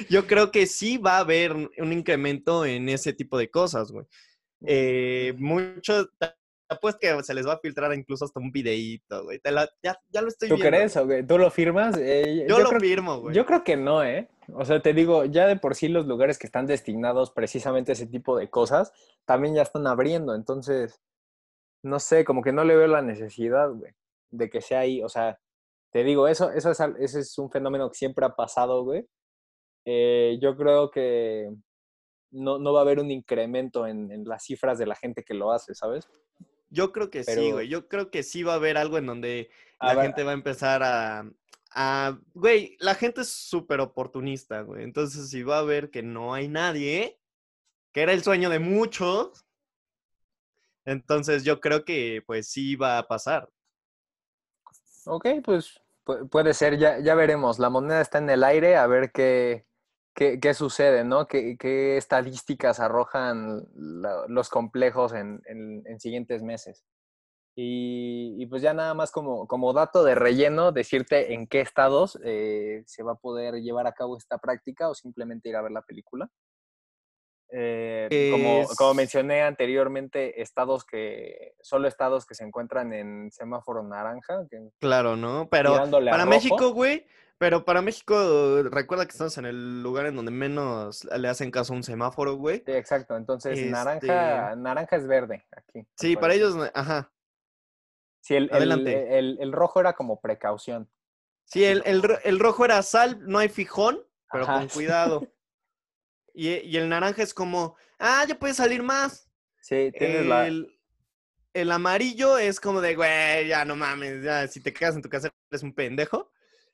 yo 0.09 0.27
creo 0.27 0.51
que 0.51 0.65
sí 0.65 0.97
va 0.97 1.17
a 1.17 1.19
haber 1.19 1.53
un 1.53 1.93
incremento 1.93 2.65
en 2.65 2.89
ese 2.89 3.13
tipo 3.13 3.37
de 3.37 3.49
cosas, 3.49 3.91
güey. 3.91 4.05
Eh, 4.65 5.33
mucho, 5.37 6.09
apuesto 6.69 6.99
que 6.99 7.23
se 7.23 7.33
les 7.33 7.47
va 7.47 7.53
a 7.53 7.59
filtrar 7.59 7.93
incluso 7.93 8.25
hasta 8.25 8.39
un 8.39 8.51
videíto, 8.51 9.23
güey. 9.23 9.39
Te 9.39 9.51
la- 9.51 9.69
ya, 9.83 9.97
ya 10.09 10.21
lo 10.21 10.27
estoy 10.27 10.49
¿Tú 10.49 10.55
viendo. 10.55 10.77
crees? 10.77 10.93
qué? 11.07 11.23
¿Tú 11.23 11.37
lo 11.37 11.49
firmas? 11.51 11.95
Eh, 11.97 12.45
Yo, 12.47 12.59
lo 12.59 12.69
creo, 12.69 12.79
firmo, 12.81 13.19
güey. 13.21 13.35
yo 13.35 13.45
creo 13.45 13.63
que 13.63 13.77
no, 13.77 14.03
¿eh? 14.03 14.29
O 14.53 14.65
sea, 14.65 14.81
te 14.81 14.93
digo, 14.93 15.25
ya 15.25 15.45
de 15.47 15.57
por 15.57 15.75
sí 15.75 15.87
los 15.89 16.07
lugares 16.07 16.37
que 16.39 16.47
están 16.47 16.65
destinados 16.67 17.31
precisamente 17.31 17.91
a 17.91 17.93
ese 17.93 18.07
tipo 18.07 18.37
de 18.37 18.49
cosas, 18.49 18.91
también 19.25 19.55
ya 19.55 19.61
están 19.61 19.85
abriendo. 19.87 20.33
Entonces, 20.35 21.01
no 21.83 21.99
sé, 21.99 22.25
como 22.25 22.41
que 22.41 22.51
no 22.53 22.63
le 22.63 22.75
veo 22.75 22.87
la 22.87 23.01
necesidad, 23.01 23.69
güey, 23.71 23.93
de 24.31 24.49
que 24.49 24.61
sea 24.61 24.79
ahí. 24.79 25.03
O 25.03 25.09
sea, 25.09 25.39
te 25.91 26.03
digo, 26.03 26.27
eso, 26.27 26.51
eso 26.51 26.71
es, 26.71 26.79
ese 26.99 27.19
es 27.19 27.37
un 27.37 27.51
fenómeno 27.51 27.89
que 27.89 27.95
siempre 27.97 28.25
ha 28.25 28.35
pasado, 28.35 28.83
güey. 28.83 29.05
Eh, 29.89 30.37
yo 30.41 30.57
creo 30.57 30.91
que 30.91 31.49
no, 32.31 32.59
no 32.59 32.73
va 32.73 32.79
a 32.79 32.81
haber 32.81 32.99
un 32.99 33.09
incremento 33.09 33.87
en, 33.87 34.11
en 34.11 34.25
las 34.25 34.43
cifras 34.43 34.77
de 34.77 34.85
la 34.85 34.95
gente 34.95 35.23
que 35.23 35.33
lo 35.33 35.53
hace, 35.53 35.73
¿sabes? 35.73 36.09
Yo 36.69 36.91
creo 36.91 37.09
que 37.09 37.23
sí, 37.23 37.51
güey. 37.51 37.69
Yo 37.69 37.87
creo 37.87 38.11
que 38.11 38.21
sí 38.21 38.43
va 38.43 38.51
a 38.51 38.55
haber 38.57 38.75
algo 38.75 38.97
en 38.97 39.05
donde 39.05 39.49
A 39.79 39.87
la 39.87 39.95
ver, 39.95 40.05
gente 40.07 40.23
va 40.25 40.31
a 40.31 40.33
empezar 40.33 40.83
a, 40.83 41.23
a... 41.71 42.19
Güey, 42.33 42.75
la 42.79 42.95
gente 42.95 43.21
es 43.21 43.29
súper 43.29 43.79
oportunista, 43.79 44.59
güey. 44.61 44.83
Entonces, 44.83 45.29
si 45.29 45.43
va 45.43 45.59
a 45.59 45.63
ver 45.63 45.89
que 45.89 46.03
no 46.03 46.33
hay 46.33 46.49
nadie, 46.49 47.21
que 47.93 48.01
era 48.01 48.11
el 48.11 48.23
sueño 48.23 48.49
de 48.49 48.59
muchos, 48.59 49.45
entonces 50.83 51.45
yo 51.45 51.61
creo 51.61 51.85
que 51.85 52.21
pues 52.25 52.49
sí 52.49 52.75
va 52.75 52.97
a 52.97 53.07
pasar. 53.07 53.49
Ok, 55.05 55.25
pues 55.45 55.79
pu- 56.05 56.29
puede 56.29 56.53
ser, 56.53 56.77
ya, 56.77 56.99
ya 56.99 57.15
veremos. 57.15 57.59
La 57.59 57.69
moneda 57.69 58.01
está 58.01 58.17
en 58.17 58.29
el 58.29 58.43
aire, 58.43 58.75
a 58.75 58.87
ver 58.87 59.11
qué, 59.13 59.66
qué, 60.39 60.53
sucede, 60.53 61.03
¿no? 61.03 61.27
¿Qué, 61.27 61.55
estadísticas 61.97 62.79
arrojan 62.79 63.63
los 64.27 64.49
complejos 64.49 65.13
en, 65.13 65.41
en- 65.47 65.83
en 65.85 65.99
siguientes 65.99 66.41
meses? 66.43 66.83
Y, 67.55 68.35
y 68.39 68.45
pues 68.47 68.61
ya 68.61 68.73
nada 68.73 68.93
más 68.95 69.11
como, 69.11 69.47
como 69.47 69.73
dato 69.73 70.03
de 70.03 70.15
relleno, 70.15 70.71
decirte 70.71 71.33
en 71.33 71.47
qué 71.47 71.61
estados 71.61 72.19
eh, 72.23 72.83
se 72.87 73.03
va 73.03 73.13
a 73.13 73.15
poder 73.15 73.55
llevar 73.61 73.87
a 73.87 73.93
cabo 73.93 74.17
esta 74.17 74.37
práctica 74.39 74.89
o 74.89 74.95
simplemente 74.95 75.49
ir 75.49 75.55
a 75.57 75.63
ver 75.63 75.71
la 75.71 75.81
película. 75.83 76.29
Eh, 77.49 78.29
como, 78.31 78.67
como 78.77 78.93
mencioné 78.93 79.41
anteriormente, 79.43 80.41
estados 80.41 80.83
que, 80.85 81.55
solo 81.61 81.87
estados 81.87 82.25
que 82.25 82.35
se 82.35 82.43
encuentran 82.43 82.91
en 82.93 83.31
semáforo 83.31 83.83
naranja, 83.83 84.45
que 84.49 84.69
Claro, 84.79 85.15
¿no? 85.15 85.47
Pero 85.49 85.75
para. 85.89 86.25
México, 86.25 86.71
güey, 86.73 87.07
pero 87.37 87.63
para 87.63 87.81
México, 87.81 88.63
recuerda 88.63 89.05
que 89.05 89.11
estamos 89.11 89.37
en 89.37 89.45
el 89.45 89.81
lugar 89.81 90.07
en 90.07 90.15
donde 90.15 90.31
menos 90.31 91.05
le 91.05 91.27
hacen 91.29 91.51
caso 91.51 91.71
a 91.73 91.77
un 91.77 91.83
semáforo, 91.83 92.35
güey. 92.35 92.63
Sí, 92.65 92.71
exacto. 92.73 93.15
Entonces, 93.15 93.57
Este- 93.57 93.69
naranja, 93.71 94.55
naranja 94.55 94.95
es 94.97 95.07
verde 95.07 95.45
aquí. 95.55 95.87
Sí, 95.95 96.17
para 96.17 96.33
ellos, 96.33 96.55
ajá. 96.73 97.11
Sí, 98.21 98.35
el, 98.35 98.45
el- 98.45 98.53
adelante. 98.53 99.17
el- 99.19 99.37
el 99.39 99.51
rojo 99.53 99.79
era 99.79 99.93
como 99.93 100.19
precaución. 100.19 100.89
Sí, 101.45 101.63
el, 101.63 101.81
el 101.85 102.03
ro- 102.03 102.19
el 102.25 102.39
rojo 102.39 102.65
era 102.65 102.81
sal, 102.81 103.19
no 103.25 103.39
hay 103.39 103.47
fijón, 103.47 104.03
pero 104.29 104.43
Ajá, 104.43 104.57
con 104.59 104.67
cuidado. 104.73 105.27
Y, 106.39 106.49
y 106.49 106.77
el 106.77 106.87
naranja 106.87 107.23
es 107.23 107.33
como, 107.33 107.75
ah, 107.97 108.23
ya 108.27 108.37
puede 108.37 108.53
salir 108.53 108.83
más. 108.83 109.27
Sí, 109.59 109.91
tienes 109.97 110.27
la... 110.27 110.45
El, 110.45 110.79
el 111.53 111.71
amarillo 111.71 112.37
es 112.37 112.59
como 112.59 112.79
de, 112.79 112.95
güey, 112.95 113.47
ya 113.47 113.65
no 113.65 113.75
mames, 113.75 114.23
ya, 114.23 114.47
si 114.47 114.61
te 114.61 114.71
quedas 114.71 114.95
en 114.95 115.01
tu 115.01 115.09
casa 115.09 115.29
eres 115.49 115.63
un 115.63 115.73
pendejo. 115.73 116.31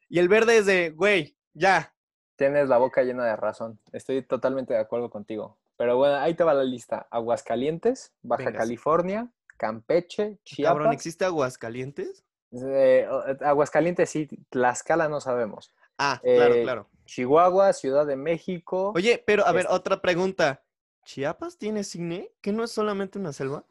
Y 0.09 0.19
el 0.19 0.27
verde 0.27 0.57
es 0.57 0.65
de, 0.65 0.89
güey, 0.89 1.37
ya. 1.53 1.95
Tienes 2.35 2.67
la 2.67 2.77
boca 2.77 3.03
llena 3.03 3.23
de 3.25 3.37
razón. 3.37 3.79
Estoy 3.93 4.21
totalmente 4.21 4.73
de 4.73 4.81
acuerdo 4.81 5.09
contigo. 5.09 5.57
Pero 5.77 5.95
bueno, 5.95 6.17
ahí 6.17 6.33
te 6.33 6.43
va 6.43 6.53
la 6.53 6.65
lista. 6.65 7.07
Aguascalientes, 7.09 8.11
Baja 8.21 8.43
Vengas. 8.43 8.59
California, 8.63 9.31
Campeche, 9.55 10.39
Chiapas. 10.43 10.73
Cabrón, 10.73 10.93
¿existe 10.93 11.23
Aguascalientes? 11.23 12.25
eh, 12.51 13.07
o- 13.09 13.23
Aguascalientes 13.45 14.09
sí, 14.09 14.27
Tlaxcala 14.49 15.07
no 15.07 15.21
sabemos. 15.21 15.73
Ah, 15.97 16.19
claro, 16.23 16.53
Eh, 16.55 16.63
claro. 16.63 16.89
Chihuahua, 17.05 17.73
Ciudad 17.73 18.05
de 18.05 18.15
México. 18.15 18.93
Oye, 18.95 19.21
pero 19.25 19.45
a 19.45 19.51
ver, 19.51 19.65
es- 19.65 19.71
otra 19.71 20.01
pregunta. 20.01 20.63
¿Chiapas 21.05 21.57
tiene 21.57 21.83
cine? 21.83 22.31
¿Que 22.41 22.51
no 22.53 22.63
es 22.63 22.71
solamente 22.71 23.19
una 23.19 23.33
selva? 23.33 23.65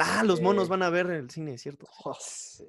Ah, 0.00 0.22
los 0.24 0.40
monos 0.40 0.66
Eh. 0.66 0.70
van 0.70 0.82
a 0.82 0.90
ver 0.90 1.06
el 1.10 1.30
cine, 1.30 1.58
¿cierto? 1.58 1.86
Oh, 2.04 2.16
sí. 2.18 2.66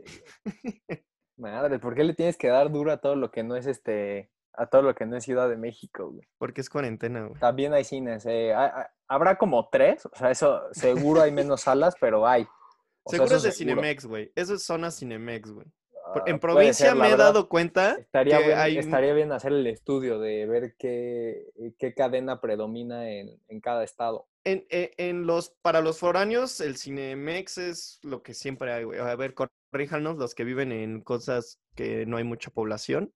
Madre, 1.37 1.79
¿por 1.79 1.95
qué 1.95 2.03
le 2.03 2.13
tienes 2.13 2.37
que 2.37 2.47
dar 2.47 2.71
duro 2.71 2.91
a 2.91 2.97
todo 2.97 3.15
lo 3.15 3.31
que 3.31 3.43
no 3.43 3.55
es 3.55 3.65
este, 3.65 4.29
a 4.53 4.67
todo 4.67 4.81
lo 4.81 4.93
que 4.93 5.05
no 5.05 5.17
es 5.17 5.23
Ciudad 5.23 5.49
de 5.49 5.57
México, 5.57 6.09
güey? 6.11 6.27
Porque 6.37 6.61
es 6.61 6.69
cuarentena, 6.69 7.25
güey. 7.25 7.39
También 7.39 7.73
hay 7.73 7.83
cines. 7.83 8.25
eh, 8.25 8.53
ha- 8.53 8.65
ha- 8.65 8.93
habrá 9.07 9.37
como 9.37 9.67
tres, 9.69 10.05
o 10.05 10.15
sea, 10.15 10.31
eso 10.31 10.61
seguro 10.73 11.21
hay 11.21 11.31
menos 11.31 11.61
salas, 11.61 11.95
pero 11.99 12.27
hay. 12.27 12.47
O 13.03 13.11
Seguro 13.11 13.35
es 13.35 13.43
de 13.43 13.51
seguro. 13.51 13.75
Cinemex, 13.81 14.05
güey. 14.05 14.31
Eso 14.35 14.53
es 14.53 14.63
zona 14.63 14.91
Cinemex, 14.91 15.51
güey. 15.51 15.67
Ah, 16.21 16.23
En 16.27 16.39
puede 16.39 16.53
provincia 16.53 16.87
ser, 16.87 16.95
me 16.95 17.09
he 17.11 17.15
dado 17.15 17.49
cuenta 17.49 17.95
Estaría, 17.99 18.37
que 18.39 18.53
hay 18.55 18.73
un- 18.73 18.79
estaría 18.79 19.13
bien 19.13 19.31
hacer 19.31 19.51
el 19.53 19.65
estudio 19.67 20.19
de 20.19 20.45
ver 20.45 20.75
qué, 20.77 21.51
qué 21.79 21.93
cadena 21.93 22.41
predomina 22.41 23.09
en, 23.09 23.39
en 23.47 23.61
cada 23.61 23.83
estado. 23.83 24.27
En, 24.43 24.65
en- 24.69 24.89
en 24.97 25.25
los, 25.25 25.49
para 25.61 25.81
los 25.81 25.99
foráneos, 25.99 26.59
el 26.61 26.77
Cinemex 26.77 27.57
es 27.57 27.99
lo 28.03 28.21
que 28.23 28.33
siempre 28.33 28.71
hay, 28.73 28.83
güey. 28.83 28.99
A 28.99 29.15
ver, 29.15 29.33
corríjanos 29.33 30.17
los 30.17 30.35
que 30.35 30.43
viven 30.43 30.71
en 30.71 31.01
cosas 31.01 31.59
que 31.75 32.05
no 32.05 32.17
hay 32.17 32.23
mucha 32.23 32.51
población. 32.51 33.13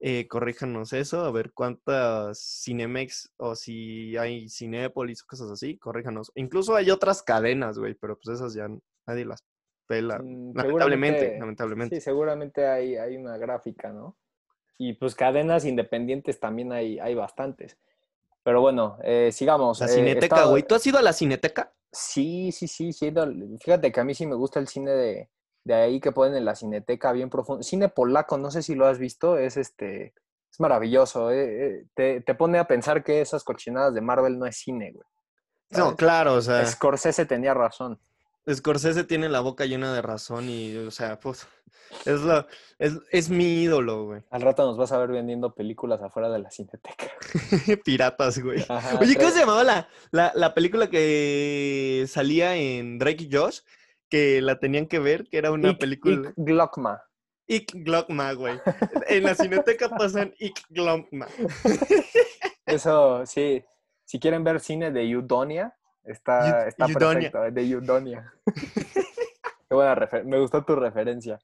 Eh, 0.00 0.28
corríjanos 0.28 0.92
eso, 0.92 1.24
a 1.24 1.32
ver 1.32 1.50
cuántas 1.52 2.62
Cinemex 2.64 3.32
o 3.36 3.56
si 3.56 4.16
hay 4.16 4.48
Cinépolis 4.48 5.22
o 5.22 5.26
cosas 5.26 5.50
así, 5.50 5.76
corríjanos. 5.78 6.30
Incluso 6.36 6.76
hay 6.76 6.90
otras 6.92 7.22
cadenas, 7.24 7.78
güey, 7.80 7.94
pero 7.94 8.16
pues 8.16 8.36
esas 8.38 8.54
ya 8.54 8.68
nadie 9.08 9.24
las 9.24 9.42
pela. 9.88 10.18
Mm, 10.18 10.52
Lamentablemente, 10.54 11.18
seguramente- 11.18 11.38
lamentablemente. 11.40 11.96
Sí, 11.96 12.00
seguramente 12.00 12.66
hay, 12.68 12.96
hay 12.96 13.16
una 13.16 13.36
gráfica, 13.38 13.90
¿no? 13.92 14.16
Y 14.76 14.92
pues 14.92 15.16
cadenas 15.16 15.64
independientes 15.64 16.38
también 16.38 16.72
hay, 16.72 17.00
hay 17.00 17.16
bastantes. 17.16 17.76
Pero 18.44 18.60
bueno, 18.60 18.98
eh, 19.02 19.30
sigamos. 19.32 19.80
La 19.80 19.86
eh, 19.86 19.88
Cineteca, 19.88 20.36
estado- 20.36 20.50
güey. 20.50 20.62
¿Tú 20.62 20.76
has 20.76 20.86
ido 20.86 20.98
a 20.98 21.02
la 21.02 21.12
Cineteca? 21.12 21.72
Sí, 21.90 22.52
sí, 22.52 22.68
sí, 22.68 22.92
sí. 22.92 23.06
he 23.06 23.08
ido 23.08 23.22
al- 23.22 23.58
Fíjate 23.60 23.90
que 23.90 23.98
a 24.00 24.04
mí 24.04 24.14
sí 24.14 24.26
me 24.26 24.36
gusta 24.36 24.60
el 24.60 24.68
cine 24.68 24.92
de, 24.92 25.30
de 25.64 25.74
ahí 25.74 26.00
que 26.00 26.12
ponen 26.12 26.36
en 26.36 26.44
la 26.44 26.54
cineteca 26.54 27.10
bien 27.12 27.30
profundo. 27.30 27.62
Cine 27.64 27.88
polaco, 27.88 28.38
no 28.38 28.50
sé 28.52 28.62
si 28.62 28.74
lo 28.76 28.86
has 28.86 28.98
visto, 28.98 29.36
es 29.36 29.56
este, 29.56 30.14
es 30.50 30.60
maravilloso. 30.60 31.30
eh, 31.32 31.66
eh, 31.80 31.86
te, 31.94 32.20
te 32.20 32.34
pone 32.34 32.58
a 32.58 32.66
pensar 32.68 33.02
que 33.02 33.20
esas 33.20 33.42
cochinadas 33.42 33.94
de 33.94 34.00
Marvel 34.00 34.38
no 34.38 34.46
es 34.46 34.56
cine, 34.56 34.92
güey. 34.92 35.06
No, 35.70 35.96
claro, 35.96 36.34
o 36.34 36.40
sea, 36.40 36.64
Scorsese 36.64 37.26
tenía 37.26 37.52
razón. 37.52 37.98
Scorsese 38.52 39.04
tiene 39.04 39.28
la 39.28 39.40
boca 39.40 39.66
llena 39.66 39.92
de 39.92 40.02
razón 40.02 40.48
y, 40.48 40.76
o 40.76 40.90
sea, 40.90 41.18
pues, 41.20 41.46
es, 42.04 42.20
lo, 42.20 42.46
es, 42.78 42.94
es 43.10 43.28
mi 43.30 43.62
ídolo, 43.62 44.04
güey. 44.06 44.22
Al 44.30 44.42
rato 44.42 44.64
nos 44.64 44.76
vas 44.76 44.92
a 44.92 44.98
ver 44.98 45.10
vendiendo 45.10 45.54
películas 45.54 46.00
afuera 46.02 46.28
de 46.30 46.38
la 46.38 46.50
cineteca. 46.50 47.06
Piratas, 47.84 48.38
güey. 48.38 48.64
Ajá, 48.68 48.98
Oye, 49.00 49.16
¿cómo 49.16 49.30
se 49.30 49.40
llamaba 49.40 49.64
la, 49.64 49.88
la, 50.10 50.32
la 50.34 50.54
película 50.54 50.88
que 50.88 52.04
salía 52.08 52.56
en 52.56 52.98
Drake 52.98 53.24
y 53.24 53.30
Josh? 53.34 53.60
Que 54.08 54.40
la 54.40 54.58
tenían 54.58 54.86
que 54.86 54.98
ver, 54.98 55.28
que 55.28 55.36
era 55.38 55.50
una 55.50 55.70
Ick- 55.72 55.78
película. 55.78 56.28
Ick 56.30 56.34
Glockma. 56.36 57.02
Ick 57.46 57.72
Glockma, 57.74 58.32
güey. 58.32 58.58
En 59.08 59.24
la 59.24 59.34
cineteca 59.34 59.88
pasan 59.90 60.34
Ick 60.38 60.60
Glockma. 60.70 61.26
Eso, 62.66 63.24
sí. 63.26 63.64
Si 64.04 64.18
quieren 64.18 64.44
ver 64.44 64.60
cine 64.60 64.90
de 64.90 65.16
Udonia, 65.16 65.76
está, 66.08 66.66
está 66.68 66.86
perfecto. 66.86 67.40
De 67.50 67.76
Udonia. 67.76 68.32
Qué 69.68 69.74
buena 69.74 70.08
Me 70.24 70.40
gustó 70.40 70.64
tu 70.64 70.74
referencia. 70.76 71.38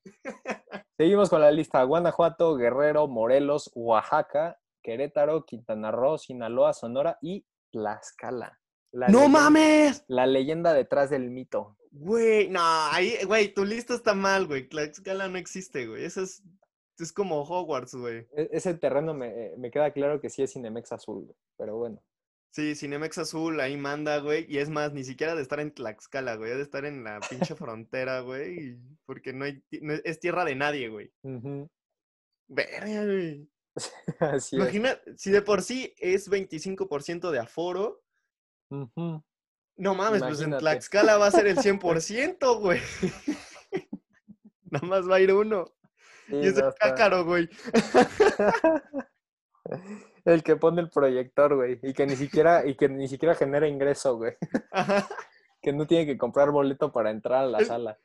Seguimos 0.97 1.29
con 1.29 1.41
la 1.41 1.51
lista. 1.51 1.83
Guanajuato, 1.83 2.57
Guerrero, 2.57 3.07
Morelos, 3.09 3.71
Oaxaca, 3.75 4.59
Querétaro, 4.83 5.45
Quintana 5.45 5.91
Roo, 5.91 6.19
Sinaloa, 6.19 6.73
Sonora 6.73 7.19
y 7.21 7.45
Tlaxcala. 7.73 8.59
La 8.93 9.09
¡No 9.09 9.19
leyenda- 9.21 9.39
mames! 9.41 10.05
La 10.09 10.27
leyenda 10.27 10.73
detrás 10.73 11.11
del 11.11 11.31
mito. 11.31 11.77
Güey, 11.91 12.49
no, 12.49 12.61
ahí, 12.63 13.17
güey, 13.27 13.53
tu 13.53 13.65
lista 13.65 13.95
está 13.95 14.15
mal, 14.15 14.47
güey. 14.47 14.69
Tlaxcala 14.69 15.29
no 15.29 15.37
existe, 15.39 15.87
güey. 15.87 16.05
Eso 16.05 16.23
es, 16.23 16.43
es 16.99 17.13
como 17.13 17.43
Hogwarts, 17.43 17.95
güey. 17.97 18.27
E- 18.37 18.51
Ese 18.53 18.75
terreno 18.75 19.13
me, 19.15 19.53
me 19.59 19.71
queda 19.71 19.91
claro 19.93 20.21
que 20.21 20.31
sí 20.31 20.43
es 20.43 20.53
Cinemex 20.53 20.93
azul, 20.93 21.25
güey, 21.25 21.37
pero 21.59 21.77
bueno. 21.77 22.01
Sí, 22.55 22.77
Cinemex 22.77 23.19
Azul 23.19 23.59
ahí 23.59 23.77
manda, 23.77 24.19
güey. 24.19 24.47
Y 24.49 24.59
es 24.59 24.71
más, 24.71 24.93
ni 24.93 25.03
siquiera 25.03 25.35
de 25.35 25.43
estar 25.43 25.59
en 25.59 25.75
Tlaxcala, 25.75 26.37
güey. 26.37 26.55
De 26.55 26.63
estar 26.63 26.85
en 26.85 27.03
la 27.03 27.19
pinche 27.19 27.55
frontera, 27.57 28.21
güey. 28.21 28.79
Porque 29.07 29.33
no 29.33 29.45
hay, 29.45 29.61
no 29.83 29.93
es- 29.93 30.21
tierra 30.21 30.45
de 30.45 30.55
nadie, 30.55 30.89
güey. 30.89 31.13
Ujú. 31.23 31.69
Verga, 32.47 33.05
güey. 33.07 33.49
Así 34.21 34.55
es. 34.55 34.63
Imagina, 34.63 34.97
si 35.17 35.33
de 35.33 35.43
por 35.43 35.63
sí 35.63 35.93
es 35.99 36.31
25% 36.31 37.33
de 37.33 37.41
aforo, 37.41 38.05
Ujú. 38.71 39.25
no 39.77 39.95
mames, 39.97 40.23
pues 40.23 40.41
en. 40.41 40.57
Tlaxcala 40.57 41.17
va 41.19 41.27
a 41.27 41.31
ser 41.33 41.49
el 41.49 41.57
100%, 41.59 42.61
güey. 42.61 42.81
Nada 44.71 44.87
más 44.87 45.11
va 45.11 45.17
a 45.17 45.21
ir 45.21 45.33
uno. 45.33 45.65
Sí, 46.29 46.37
y 46.37 46.47
es 46.47 46.55
no, 46.55 46.69
el 46.69 46.75
cácaro, 46.75 47.25
güey. 47.25 47.49
El 50.25 50.43
que 50.43 50.57
pone 50.57 50.81
el 50.81 50.91
proyector, 50.91 51.55
güey, 51.57 51.79
y 51.83 51.93
que 51.93 52.07
ni 52.07 52.17
siquiera, 52.17 52.67
y 52.67 52.75
que 52.77 52.89
ni 52.89 53.09
siquiera 53.09 53.35
genera 53.35 53.69
ingreso, 53.69 54.17
güey. 54.17 54.35
Ajá. 54.71 55.07
Que 55.61 55.73
no 55.73 55.87
tiene 55.87 56.05
que 56.05 56.19
comprar 56.19 56.51
boleto 56.51 56.93
para 56.93 57.09
entrar 57.09 57.45
a 57.45 57.47
la 57.47 57.65
sala. 57.65 57.97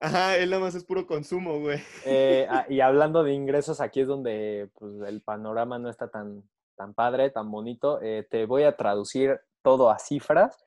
Ajá, 0.00 0.36
él 0.36 0.50
nada 0.50 0.62
más 0.62 0.74
es 0.74 0.82
puro 0.82 1.06
consumo, 1.06 1.60
güey. 1.60 1.80
Eh, 2.04 2.44
ah, 2.50 2.66
y 2.68 2.80
hablando 2.80 3.22
de 3.22 3.32
ingresos, 3.32 3.80
aquí 3.80 4.00
es 4.00 4.08
donde 4.08 4.68
pues, 4.76 4.94
el 5.06 5.20
panorama 5.20 5.78
no 5.78 5.90
está 5.90 6.08
tan, 6.08 6.42
tan 6.76 6.94
padre, 6.94 7.30
tan 7.30 7.52
bonito. 7.52 8.00
Eh, 8.02 8.26
te 8.28 8.46
voy 8.46 8.64
a 8.64 8.76
traducir 8.76 9.40
todo 9.62 9.90
a 9.90 9.98
cifras. 10.00 10.64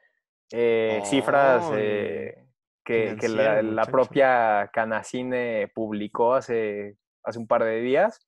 eh, 0.51 1.01
cifras 1.05 1.69
que, 1.71 3.15
que 3.19 3.29
la, 3.29 3.85
propia 3.85 4.69
Canacine 4.73 5.71
publicó 5.73 6.33
hace, 6.33 6.97
hace 7.23 7.39
un 7.39 7.47
par 7.47 7.63
de 7.63 7.79
días. 7.81 8.19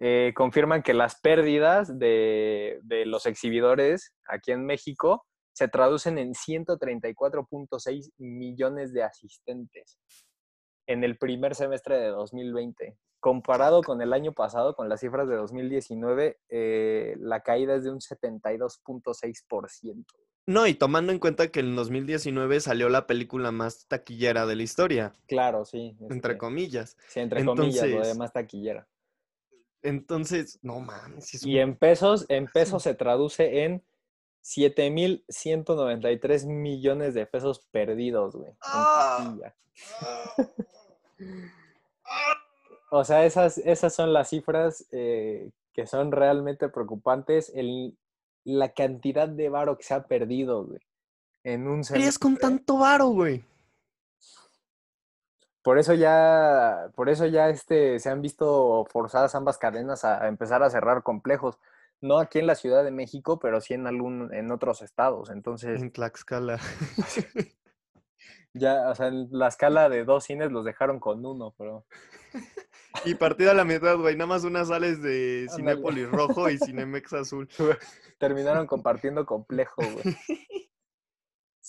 Eh, 0.00 0.32
confirman 0.34 0.82
que 0.82 0.94
las 0.94 1.20
pérdidas 1.20 1.96
de, 1.98 2.80
de 2.82 3.06
los 3.06 3.26
exhibidores 3.26 4.14
aquí 4.26 4.52
en 4.52 4.64
México 4.64 5.26
se 5.52 5.68
traducen 5.68 6.16
en 6.16 6.32
134.6 6.32 8.12
millones 8.18 8.94
de 8.94 9.02
asistentes 9.02 9.98
en 10.86 11.04
el 11.04 11.18
primer 11.18 11.54
semestre 11.54 11.98
de 11.98 12.08
2020. 12.08 12.96
Comparado 13.20 13.82
con 13.82 14.00
el 14.00 14.14
año 14.14 14.32
pasado, 14.32 14.74
con 14.74 14.88
las 14.88 15.00
cifras 15.00 15.28
de 15.28 15.36
2019, 15.36 16.38
eh, 16.48 17.14
la 17.18 17.42
caída 17.42 17.76
es 17.76 17.84
de 17.84 17.90
un 17.90 18.00
72.6%. 18.00 20.06
No, 20.46 20.66
y 20.66 20.72
tomando 20.74 21.12
en 21.12 21.18
cuenta 21.18 21.48
que 21.48 21.60
en 21.60 21.76
2019 21.76 22.60
salió 22.60 22.88
la 22.88 23.06
película 23.06 23.52
más 23.52 23.86
taquillera 23.86 24.46
de 24.46 24.56
la 24.56 24.62
historia. 24.62 25.12
Claro, 25.28 25.66
sí. 25.66 25.94
Entre 26.08 26.38
comillas. 26.38 26.96
Sí, 27.08 27.20
entre 27.20 27.44
comillas, 27.44 27.86
lo 27.86 28.06
de 28.06 28.14
más 28.14 28.32
taquillera. 28.32 28.88
Entonces, 29.82 30.58
no 30.62 30.80
mames. 30.80 31.44
Y 31.44 31.58
en 31.58 31.76
pesos, 31.76 32.24
en 32.28 32.46
pesos 32.46 32.82
se 32.82 32.94
traduce 32.94 33.64
en 33.64 33.82
7.193 34.42 36.46
millones 36.46 37.14
de 37.14 37.26
pesos 37.26 37.66
perdidos, 37.70 38.36
güey. 38.36 38.52
¡Ah! 38.62 39.34
O 42.92 43.04
sea, 43.04 43.24
esas, 43.24 43.58
esas 43.58 43.94
son 43.94 44.12
las 44.12 44.30
cifras 44.30 44.84
eh, 44.90 45.52
que 45.72 45.86
son 45.86 46.10
realmente 46.10 46.68
preocupantes. 46.68 47.52
El, 47.54 47.96
la 48.44 48.72
cantidad 48.72 49.28
de 49.28 49.48
varo 49.48 49.78
que 49.78 49.84
se 49.84 49.94
ha 49.94 50.08
perdido, 50.08 50.66
güey. 50.66 50.80
En 51.44 51.68
un 51.68 51.82
¿Qué 51.82 51.94
harías 51.94 52.18
con 52.18 52.36
tanto 52.36 52.78
varo, 52.78 53.06
güey? 53.06 53.44
Por 55.62 55.78
eso 55.78 55.94
ya, 55.94 56.90
por 56.94 57.08
eso 57.08 57.26
ya 57.26 57.48
este, 57.48 57.98
se 57.98 58.08
han 58.08 58.22
visto 58.22 58.86
forzadas 58.90 59.34
ambas 59.34 59.58
cadenas 59.58 60.04
a, 60.04 60.24
a 60.24 60.28
empezar 60.28 60.62
a 60.62 60.70
cerrar 60.70 61.02
complejos. 61.02 61.58
No 62.00 62.18
aquí 62.18 62.38
en 62.38 62.46
la 62.46 62.54
Ciudad 62.54 62.82
de 62.82 62.90
México, 62.90 63.38
pero 63.38 63.60
sí 63.60 63.74
en 63.74 63.86
algún, 63.86 64.32
en 64.32 64.50
otros 64.50 64.80
estados. 64.80 65.28
Entonces, 65.30 65.82
En 65.82 65.92
Tlaxcala. 65.92 66.58
ya, 68.54 68.88
o 68.88 68.94
sea, 68.94 69.08
en 69.08 69.28
la 69.30 69.48
escala 69.48 69.88
de 69.90 70.04
dos 70.04 70.24
cines 70.24 70.50
los 70.50 70.64
dejaron 70.64 70.98
con 70.98 71.24
uno, 71.24 71.54
pero 71.58 71.84
y 73.04 73.14
partido 73.14 73.50
a 73.50 73.54
la 73.54 73.64
mitad, 73.64 73.96
güey. 73.96 74.16
Nada 74.16 74.28
más 74.28 74.44
unas 74.44 74.68
sales 74.68 75.02
de. 75.02 75.46
Cinépolis 75.54 76.10
rojo 76.10 76.48
y 76.48 76.58
Cinemex 76.58 77.12
azul. 77.12 77.48
terminaron 78.18 78.66
compartiendo 78.66 79.26
complejo, 79.26 79.82
güey. 79.82 80.16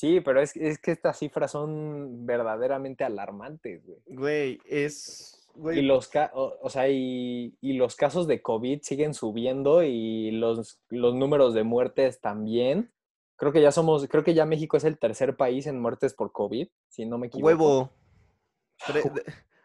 Sí, 0.02 0.20
pero 0.20 0.42
es, 0.42 0.56
es 0.56 0.80
que 0.80 0.90
estas 0.92 1.20
cifras 1.20 1.52
son 1.52 2.26
verdaderamente 2.26 3.04
alarmantes, 3.04 3.86
güey. 3.86 4.00
Güey, 4.08 4.60
es. 4.66 5.38
Y 5.56 5.60
Güey, 5.60 5.82
los, 5.84 6.08
ca- 6.08 6.32
o, 6.34 6.58
o 6.60 6.70
sea, 6.72 6.90
y, 6.90 7.56
y 7.62 7.74
los 7.74 7.96
casos 7.96 8.26
de 8.26 8.42
COVID 8.42 8.82
siguen 8.82 9.14
subiendo 9.14 9.84
y 9.84 10.32
los, 10.32 10.82
los 10.90 11.14
números 11.14 11.54
de 11.54 11.64
muertes 11.64 12.20
también. 12.20 12.92
Creo 13.36 13.52
que 13.52 13.62
ya 13.62 13.72
somos, 13.72 14.08
creo 14.08 14.24
que 14.24 14.34
ya 14.34 14.48
México 14.48 14.76
es 14.76 14.86
el 14.86 14.98
tercer 14.98 15.36
país 15.38 15.68
en 15.68 15.80
muertes 15.80 16.16
por 16.16 16.32
COVID, 16.32 16.68
si 16.90 17.06
no 17.06 17.20
me 17.20 17.28
equivoco. 17.28 17.46
huevo. 17.48 17.92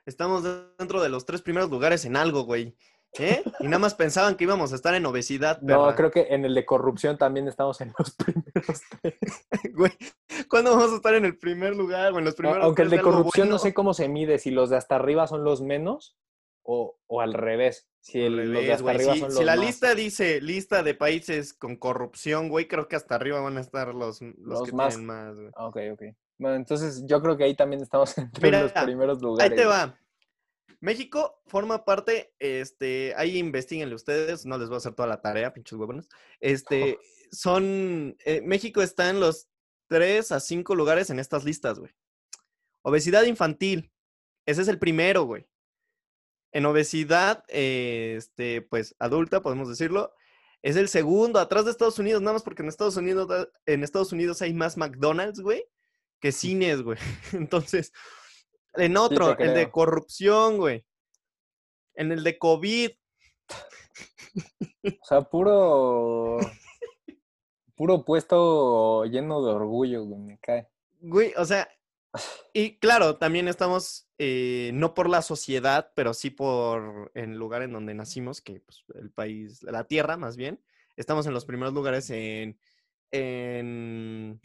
Estamos 0.05 0.45
dentro 0.79 1.01
de 1.03 1.09
los 1.09 1.25
tres 1.25 1.41
primeros 1.41 1.71
lugares 1.71 2.05
en 2.05 2.17
algo, 2.17 2.43
güey. 2.45 2.77
¿Eh? 3.19 3.43
Y 3.61 3.65
nada 3.65 3.79
más 3.79 3.95
pensaban 3.95 4.35
que 4.37 4.45
íbamos 4.45 4.73
a 4.73 4.77
estar 4.77 4.95
en 4.95 5.07
obesidad, 5.07 5.61
No, 5.63 5.85
perra. 5.85 5.97
creo 5.97 6.11
que 6.11 6.27
en 6.35 6.45
el 6.45 6.55
de 6.55 6.65
corrupción 6.67 7.17
también 7.19 7.49
estamos 7.49 7.81
en 7.81 7.93
los 7.99 8.15
primeros 8.17 8.83
tres. 9.01 9.15
Güey, 9.75 9.93
¿cuándo 10.49 10.71
vamos 10.77 10.93
a 10.93 10.97
estar 10.97 11.15
en 11.15 11.25
el 11.25 11.39
primer 11.39 11.75
lugar 11.77 12.13
o 12.13 12.19
en 12.19 12.25
los 12.25 12.35
primeros 12.35 12.65
Aunque 12.65 12.83
el 12.83 12.91
de 12.91 13.01
corrupción 13.01 13.49
no 13.49 13.55
bueno? 13.55 13.59
sé 13.63 13.75
cómo 13.75 13.95
se 13.95 14.09
mide, 14.09 14.39
si 14.39 14.51
los 14.51 14.71
de 14.71 14.77
hasta 14.77 14.97
arriba 14.97 15.27
son 15.27 15.45
los 15.45 15.63
menos 15.63 16.17
o, 16.63 16.99
o 17.07 17.21
al 17.21 17.33
revés. 17.33 17.89
Si 18.01 18.21
el- 18.21 18.37
los 18.37 18.49
de 18.49 18.55
revés, 18.55 18.71
hasta 18.73 18.83
güey. 18.83 18.97
arriba 18.97 19.15
Si, 19.15 19.21
son 19.21 19.31
si 19.31 19.37
los 19.39 19.45
la 19.47 19.57
más. 19.57 19.65
lista 19.67 19.95
dice 19.95 20.41
lista 20.41 20.83
de 20.83 20.95
países 20.95 21.55
con 21.55 21.77
corrupción, 21.77 22.49
güey, 22.49 22.69
creo 22.69 22.89
que 22.89 22.97
hasta 22.97 23.15
arriba 23.15 23.41
van 23.41 23.57
a 23.57 23.61
estar 23.61 23.95
los, 23.95 24.21
los, 24.21 24.35
Los 24.39 24.63
que 24.65 24.73
más- 24.73 24.89
tienen 24.95 25.07
más, 25.07 25.37
güey. 25.37 25.49
Ok, 25.57 25.77
ok. 25.95 26.03
Bueno, 26.39 26.57
entonces 26.57 27.03
yo 27.07 27.23
creo 27.23 27.37
que 27.37 27.45
ahí 27.45 27.55
también 27.57 27.81
estamos 27.83 28.17
entre 28.19 28.43
Mira, 28.49 28.63
los 28.63 28.73
primeros 28.73 29.19
Ahí 29.19 29.23
lugares. 29.25 29.57
te 29.57 29.65
va. 29.65 29.97
México 30.81 31.41
forma 31.47 31.85
parte, 31.85 32.35
este, 32.39 33.15
ahí 33.17 33.39
investiguenle 33.39 33.95
ustedes, 33.95 34.47
no 34.47 34.59
les 34.59 34.69
voy 34.69 34.77
a 34.77 34.79
hacer 34.79 34.95
toda 34.95 35.09
la 35.09 35.21
tarea, 35.21 35.53
pinches 35.53 35.79
huevones. 35.79 36.09
Este, 36.41 36.99
son, 37.31 38.17
eh, 38.25 38.43
México 38.43 38.83
está 38.83 39.11
en 39.11 39.21
los 39.21 39.49
3 39.89 40.33
a 40.33 40.41
5 40.41 40.75
lugares 40.75 41.11
en 41.11 41.19
estas 41.19 41.45
listas, 41.45 41.79
güey. 41.79 41.93
Obesidad 42.83 43.25
infantil, 43.25 43.91
ese 44.45 44.63
es 44.63 44.69
el 44.69 44.79
primero, 44.79 45.25
güey. 45.25 45.47
En 46.53 46.67
obesidad, 46.67 47.45
eh, 47.49 48.15
este, 48.17 48.63
pues, 48.63 48.95
adulta, 48.99 49.43
podemos 49.43 49.69
decirlo, 49.69 50.15
es 50.63 50.77
el 50.77 50.89
segundo, 50.89 51.39
atrás 51.39 51.65
de 51.65 51.71
Estados 51.71 51.99
Unidos, 51.99 52.23
nada 52.23 52.35
más 52.35 52.43
porque 52.43 52.63
en 52.63 52.69
Estados 52.69 52.97
Unidos, 52.97 53.49
en 53.67 53.85
Estados 53.85 54.13
Unidos 54.13 54.43
hay 54.43 54.55
más 54.55 54.77
McDonald's, 54.77 55.41
güey, 55.41 55.65
que 56.21 56.33
cines, 56.33 56.83
güey. 56.83 56.99
Entonces, 57.33 57.93
en 58.77 58.97
otro, 58.97 59.39
el 59.39 59.55
de 59.55 59.71
corrupción, 59.71 60.59
güey. 60.59 60.85
En 61.95 62.13
el 62.13 62.23
de 62.23 62.39
COVID, 62.39 62.91
O 64.85 65.05
sea, 65.05 65.23
puro. 65.23 66.39
Puro 67.75 68.05
puesto 68.05 69.05
lleno 69.05 69.45
de 69.45 69.53
orgullo, 69.53 70.05
güey, 70.05 70.21
me 70.21 70.39
cae. 70.39 70.69
güey, 71.01 71.35
o 71.37 71.45
sea, 71.45 71.69
y 72.55 72.79
claro, 72.79 73.19
también 73.19 73.49
estamos, 73.49 74.09
eh, 74.19 74.71
no 74.73 74.95
por 74.95 75.11
la 75.11 75.21
sociedad, 75.21 75.93
pero 75.95 76.15
sí 76.15 76.31
por 76.31 77.11
el 77.15 77.37
lugar 77.37 77.63
en 77.63 77.73
donde 77.73 77.93
nacimos, 77.93 78.41
que 78.41 78.61
pues, 78.61 78.85
el 78.95 79.11
país, 79.11 79.63
la 79.63 79.85
tierra 79.85 80.17
más 80.17 80.37
bien, 80.39 80.63
estamos 80.97 81.27
en 81.27 81.35
los 81.35 81.45
primeros 81.45 81.75
lugares 81.75 82.09
en, 82.09 82.59
en 83.11 84.41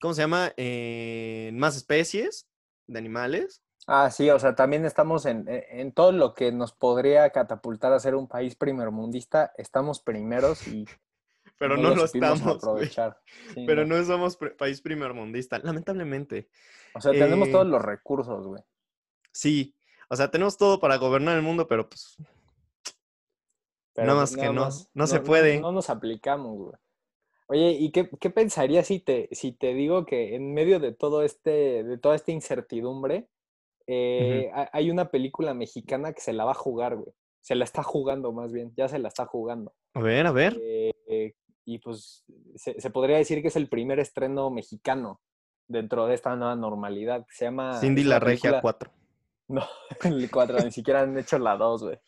¿cómo 0.00 0.14
se 0.14 0.22
llama? 0.22 0.52
En 0.56 1.56
más 1.56 1.76
especies 1.76 2.48
de 2.86 2.98
animales. 2.98 3.62
Ah, 3.86 4.10
sí, 4.10 4.30
o 4.30 4.38
sea, 4.38 4.54
también 4.54 4.84
estamos 4.84 5.26
en, 5.26 5.44
en- 5.48 5.92
todo 5.92 6.12
lo 6.12 6.34
que 6.34 6.52
nos 6.52 6.72
podría 6.72 7.30
catapultar 7.30 7.92
a 7.92 7.98
ser 7.98 8.14
un 8.14 8.28
país 8.28 8.54
primermundista, 8.54 9.52
estamos 9.56 10.00
primeros 10.00 10.66
y 10.68 10.84
Pero 11.58 11.76
no, 11.76 11.94
lo 11.94 12.04
estamos, 12.04 12.42
güey. 12.42 12.56
aprovechar. 12.56 13.20
Sí, 13.54 13.64
Pero 13.66 13.84
no. 13.86 13.96
no 13.98 14.04
somos 14.04 14.38
pr- 14.38 14.56
país 14.56 14.80
primermundista, 14.80 15.58
lamentablemente. 15.58 16.48
O 16.94 17.00
sea, 17.00 17.12
tenemos 17.12 17.48
eh, 17.48 17.52
todos 17.52 17.66
los 17.66 17.82
recursos, 17.82 18.46
güey. 18.46 18.62
Sí, 19.32 19.74
o 20.08 20.16
sea, 20.16 20.30
tenemos 20.30 20.56
todo 20.56 20.78
para 20.78 20.96
gobernar 20.96 21.36
el 21.36 21.42
mundo, 21.42 21.66
pero 21.66 21.88
pues 21.88 22.16
Pero 23.94 24.06
Nada 24.08 24.20
más 24.20 24.36
que 24.36 24.48
no, 24.50 24.68
no 24.94 25.06
se 25.06 25.20
puede. 25.20 25.60
No, 25.60 25.72
nos 25.72 25.90
aplicamos, 25.90 26.56
güey. 26.56 26.74
Oye, 27.52 27.72
¿y 27.72 27.90
qué, 27.92 28.08
qué 28.18 28.30
pensarías 28.30 28.86
si 28.86 28.98
te, 28.98 29.28
si 29.32 29.52
te 29.52 29.74
digo 29.74 30.06
que 30.06 30.34
en 30.34 30.54
medio 30.54 30.80
de 30.80 30.92
todo 30.92 31.22
este, 31.22 31.84
de 31.84 31.98
toda 31.98 32.14
esta 32.16 32.32
incertidumbre, 32.32 33.28
eh, 33.86 34.50
ha- 34.54 34.70
hay 34.72 34.90
una 34.90 35.10
película 35.10 35.52
mexicana 35.52 36.12
que 36.14 36.22
se 36.22 36.32
la 36.32 36.44
va 36.46 36.52
a 36.52 36.54
jugar, 36.54 36.96
güey? 36.96 37.12
Se 37.42 37.54
la 37.54 37.64
está 37.64 37.82
jugando 37.82 38.32
más 38.32 38.52
bien, 38.52 38.72
ya 38.76 38.88
se 38.88 38.98
la 38.98 39.08
está 39.08 39.26
jugando. 39.26 39.74
a 39.94 40.00
ver, 40.00 40.26
a 40.26 40.32
ver. 40.32 40.56
Eh, 40.62 40.92
eh, 41.08 41.34
y 41.66 41.78
pues 41.78 42.24
se, 42.56 42.80
se 42.80 42.90
podría 42.90 43.18
decir 43.18 43.42
que 43.42 43.48
es 43.48 43.56
el 43.56 43.68
primer 43.68 43.98
estreno 44.00 44.50
mexicano 44.50 45.20
dentro 45.68 46.06
de 46.06 46.14
esta 46.14 46.34
nueva 46.36 46.56
normalidad. 46.56 47.26
Se 47.30 47.44
llama... 47.44 47.78
Cindy 47.80 48.02
la 48.04 48.16
una 48.16 48.20
Regia 48.20 48.50
película- 48.50 48.60
4. 48.62 48.90
No, 49.48 49.62
el 50.04 50.30
4, 50.30 50.58
ni 50.64 50.70
siquiera 50.70 51.02
han 51.02 51.18
hecho 51.18 51.38
la 51.38 51.56
2, 51.56 51.82
güey. 51.82 51.98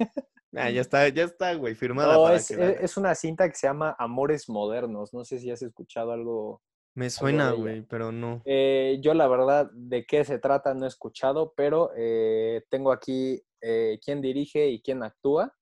Ah, 0.57 0.71
ya 0.71 0.81
está, 0.81 1.09
ya 1.09 1.25
está, 1.25 1.55
güey, 1.55 1.75
firmada 1.75 2.15
No, 2.15 2.23
para 2.25 2.37
es, 2.37 2.49
que 2.49 2.57
la 2.57 2.65
es- 2.65 2.71
veas. 2.73 2.83
es 2.85 2.97
una 2.97 3.15
cinta 3.15 3.49
que 3.49 3.55
se 3.57 3.67
llama 3.67 3.95
Amores 3.99 4.49
Modernos. 4.49 5.13
No 5.13 5.25
sé 5.25 5.39
si 5.39 5.51
has 5.51 5.63
escuchado 5.63 6.13
algo. 6.13 6.63
Me 6.97 7.11
suena, 7.11 7.51
güey, 7.53 7.83
pero 7.83 8.13
no. 8.13 8.41
Eh, 8.45 8.99
yo 9.03 9.15
la 9.15 9.27
verdad 9.27 9.69
de 9.73 10.07
qué 10.07 10.25
se 10.25 10.39
trata 10.39 10.75
no 10.75 10.85
he 10.85 10.89
escuchado, 10.89 11.53
pero 11.57 11.91
eh, 11.97 12.65
tengo 12.71 12.93
aquí 12.93 13.43
eh, 13.61 13.99
quién 14.05 14.21
dirige 14.21 14.69
y 14.69 14.81
quién 14.81 15.03
actúa. 15.03 15.53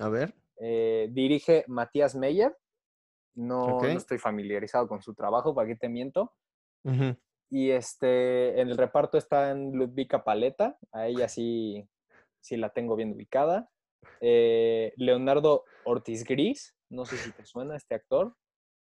A 0.00 0.08
ver. 0.08 0.34
Dirige 1.10 1.64
Matías 1.68 2.14
Meyer. 2.14 2.56
No, 3.34 3.78
no 3.80 3.86
estoy 3.86 4.18
familiarizado 4.18 4.88
con 4.88 5.00
su 5.00 5.14
trabajo, 5.14 5.54
¿para 5.54 5.68
qué 5.68 5.76
te 5.76 5.88
miento? 5.88 6.34
Y 7.48 7.70
este, 7.70 8.60
en 8.60 8.68
el 8.68 8.76
reparto 8.76 9.16
está 9.16 9.50
en 9.50 9.72
Ludvika 9.72 10.22
Paleta, 10.24 10.76
a 10.92 11.06
ella 11.06 11.28
sí, 11.28 11.88
sí 12.40 12.56
la 12.56 12.70
tengo 12.70 12.96
bien 12.96 13.12
ubicada. 13.12 13.70
Eh, 14.20 14.92
Leonardo 14.96 15.64
Ortiz 15.84 16.24
Gris, 16.24 16.74
no 16.88 17.04
sé 17.04 17.16
si 17.16 17.32
te 17.32 17.44
suena 17.46 17.76
este 17.76 17.94
actor. 17.94 18.36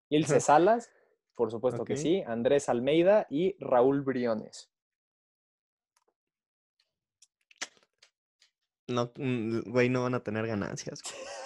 Ilse 0.10 0.40
Salas, 0.42 0.92
por 1.36 1.52
supuesto 1.52 1.86
que 1.86 1.98
sí. 1.98 2.24
Andrés 2.26 2.70
Almeida 2.70 3.28
y 3.30 3.56
Raúl 3.60 4.02
Briones. 4.02 4.72
No, 8.88 9.12
mm, 9.18 9.70
güey, 9.70 9.90
no 9.90 10.04
van 10.04 10.16
a 10.16 10.24
tener 10.24 10.48
ganancias. 10.48 11.02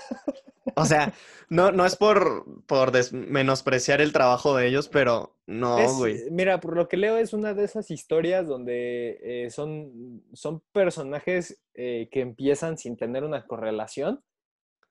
O 0.76 0.86
sea, 0.86 1.14
no, 1.50 1.72
no 1.72 1.86
es 1.86 1.96
por, 1.96 2.46
por 2.68 2.92
menospreciar 3.14 4.00
el 4.02 4.14
trabajo 4.14 4.56
de 4.56 4.68
ellos, 4.68 4.88
pero 4.90 5.36
no, 5.48 5.80
Es, 5.80 5.94
güey. 5.98 6.20
Mira, 6.30 6.60
por 6.60 6.76
lo 6.76 6.88
que 6.88 6.98
leo 6.98 7.18
es 7.18 7.34
una 7.34 7.54
de 7.54 7.64
esas 7.64 7.90
historias 7.92 8.48
donde 8.48 9.20
eh, 9.24 9.50
son, 9.50 10.24
son 10.34 10.62
personajes 10.72 11.62
eh, 11.74 12.10
que 12.12 12.22
empiezan 12.22 12.78
sin 12.78 12.96
tener 12.96 13.24
una 13.24 13.48
correlación 13.48 14.24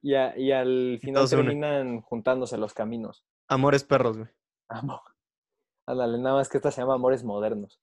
Y, 0.02 0.14
a- 0.14 0.36
y 0.36 0.50
al 0.52 0.98
final 1.00 1.22
terminan 1.44 2.00
juntándose 2.00 2.56
los 2.58 2.74
caminos. 2.74 3.24
Amores 3.48 3.84
perros, 3.84 4.16
güey. 4.18 4.28
Amo. 4.68 5.00
Ándale, 5.86 6.18
nada 6.18 6.36
más 6.36 6.48
que 6.48 6.56
esta 6.58 6.70
se 6.70 6.80
llama 6.80 6.94
Amores 6.94 7.22
Modernos. 7.24 7.80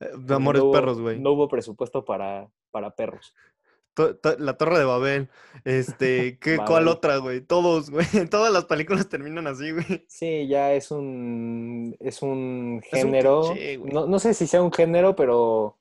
Eh, 0.00 0.10
Amores 0.30 0.62
no 0.62 0.68
hubo- 0.68 0.72
perros, 0.72 1.00
güey. 1.00 1.18
No 1.18 1.32
hubo 1.32 1.48
presupuesto 1.48 2.04
para, 2.04 2.50
para 2.70 2.90
perros. 2.94 3.34
To- 3.96 4.14
to- 4.16 4.38
La 4.38 4.56
Torre 4.56 4.78
de 4.78 4.84
Babel. 4.84 5.28
Este, 5.64 6.38
¿qué, 6.40 6.56
¿cuál 6.56 6.84
Babel. 6.84 6.88
otra, 6.88 7.16
güey? 7.16 7.40
Todos, 7.40 7.90
güey. 7.90 8.06
Todas 8.30 8.52
las 8.52 8.66
películas 8.66 9.08
terminan 9.08 9.46
así, 9.46 9.72
güey. 9.72 10.04
Sí, 10.08 10.46
ya 10.46 10.72
es 10.74 10.90
un, 10.90 11.96
es 11.98 12.22
un 12.22 12.80
Es 12.84 12.92
un 13.02 13.10
género. 13.10 13.42
cliché, 13.52 13.78
no, 13.78 14.06
no 14.06 14.18
sé 14.18 14.34
si 14.34 14.46
sea 14.46 14.62
un 14.62 14.72
género, 14.72 15.16
pero 15.16 15.78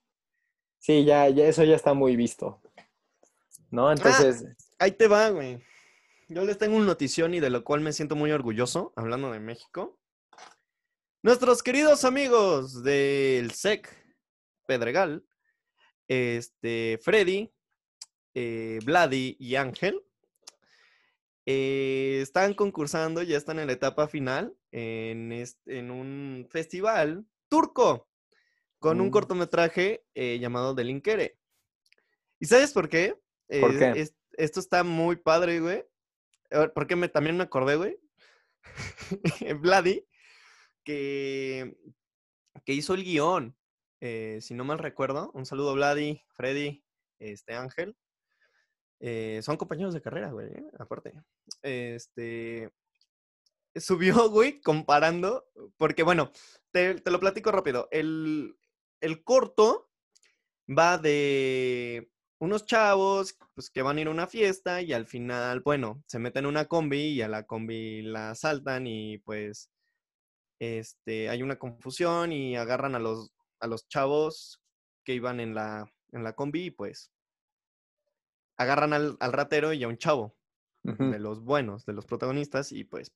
sí, 0.79 1.03
ya, 1.05 1.29
ya 1.29 1.45
eso 1.45 1.63
ya 1.63 1.75
está 1.75 1.93
muy 1.93 2.15
visto. 2.15 2.61
¿No? 3.69 3.91
Entonces, 3.91 4.45
Ahí 4.79 4.91
te 4.91 5.07
va, 5.07 5.29
güey. 5.29 5.59
Yo 6.29 6.43
les 6.45 6.57
tengo 6.57 6.75
un 6.77 6.85
notición 6.85 7.33
y 7.33 7.39
de 7.39 7.49
lo 7.49 7.63
cual 7.63 7.81
me 7.81 7.93
siento 7.93 8.15
muy 8.15 8.31
orgulloso, 8.31 8.93
hablando 8.95 9.31
de 9.31 9.39
México. 9.39 9.97
Nuestros 11.21 11.61
queridos 11.63 12.05
amigos 12.05 12.83
del 12.83 13.51
SEC 13.51 13.89
Pedregal, 14.67 15.25
este, 16.07 16.99
Freddy, 17.03 17.51
eh, 18.35 18.79
Vladi 18.83 19.35
y 19.39 19.55
Ángel, 19.55 20.01
eh, 21.45 22.19
están 22.21 22.53
concursando, 22.53 23.21
ya 23.23 23.37
están 23.37 23.59
en 23.59 23.67
la 23.67 23.73
etapa 23.73 24.07
final 24.07 24.55
en, 24.71 25.31
este- 25.31 25.77
en 25.79 25.91
un 25.91 26.47
festival 26.49 27.25
turco 27.49 28.07
con 28.79 28.99
un 29.01 29.07
Mm. 29.07 29.11
cortometraje 29.11 30.03
eh, 30.15 30.37
llamado 30.39 30.73
Delinkere. 30.73 31.37
¿Y 32.39 32.45
sabes 32.47 32.71
por 32.73 32.89
qué? 32.89 33.15
¿Por 33.47 33.71
Eh, 33.71 33.79
qué? 33.79 34.01
es- 34.01 34.15
esto 34.37 34.59
está 34.59 34.83
muy 34.83 35.15
padre, 35.15 35.59
güey. 35.59 35.83
A 36.51 36.59
ver, 36.59 36.73
¿Por 36.73 36.87
qué 36.87 36.95
me, 36.95 37.07
también 37.09 37.37
me 37.37 37.43
acordé, 37.43 37.75
güey? 37.75 37.97
Vladi, 39.61 40.05
que, 40.83 41.75
que 42.65 42.73
hizo 42.73 42.93
el 42.95 43.03
guion, 43.03 43.55
eh, 44.01 44.39
si 44.41 44.53
no 44.53 44.63
mal 44.65 44.79
recuerdo. 44.79 45.31
Un 45.33 45.45
saludo, 45.45 45.73
Vladi, 45.73 46.21
Freddy, 46.33 46.83
este 47.19 47.53
Ángel. 47.53 47.95
Eh, 49.07 49.39
son 49.43 49.55
compañeros 49.55 49.93
de 49.93 50.01
carrera, 50.01 50.31
güey, 50.31 50.47
eh, 50.47 50.65
aparte. 50.79 51.13
Este 51.61 52.71
subió, 53.75 54.29
güey, 54.31 54.59
comparando, 54.61 55.45
porque 55.77 56.01
bueno, 56.01 56.31
te, 56.71 56.95
te 56.95 57.11
lo 57.11 57.19
platico 57.19 57.51
rápido. 57.51 57.87
El, 57.91 58.57
el 59.01 59.23
corto 59.23 59.91
va 60.67 60.97
de 60.97 62.09
unos 62.39 62.65
chavos 62.65 63.37
pues, 63.53 63.69
que 63.69 63.83
van 63.83 63.97
a 63.97 64.01
ir 64.01 64.07
a 64.07 64.11
una 64.11 64.25
fiesta 64.25 64.81
y 64.81 64.91
al 64.91 65.05
final, 65.05 65.59
bueno, 65.59 66.03
se 66.07 66.17
meten 66.17 66.45
en 66.45 66.49
una 66.49 66.65
combi 66.65 67.09
y 67.09 67.21
a 67.21 67.27
la 67.27 67.45
combi 67.45 68.01
la 68.01 68.31
asaltan 68.31 68.87
y 68.87 69.19
pues 69.19 69.69
este, 70.59 71.29
hay 71.29 71.43
una 71.43 71.59
confusión 71.59 72.31
y 72.31 72.55
agarran 72.55 72.95
a 72.95 72.99
los, 72.99 73.31
a 73.59 73.67
los 73.67 73.87
chavos 73.87 74.63
que 75.03 75.13
iban 75.13 75.39
en 75.39 75.53
la, 75.53 75.85
en 76.11 76.23
la 76.23 76.33
combi 76.33 76.65
y 76.65 76.71
pues 76.71 77.11
agarran 78.57 78.93
al, 78.93 79.17
al 79.19 79.33
ratero 79.33 79.73
y 79.73 79.83
a 79.83 79.87
un 79.87 79.97
chavo 79.97 80.35
ujú, 80.83 81.05
de 81.11 81.19
los 81.19 81.43
buenos, 81.43 81.85
de 81.85 81.93
los 81.93 82.05
protagonistas, 82.05 82.71
y 82.71 82.83
pues, 82.83 83.11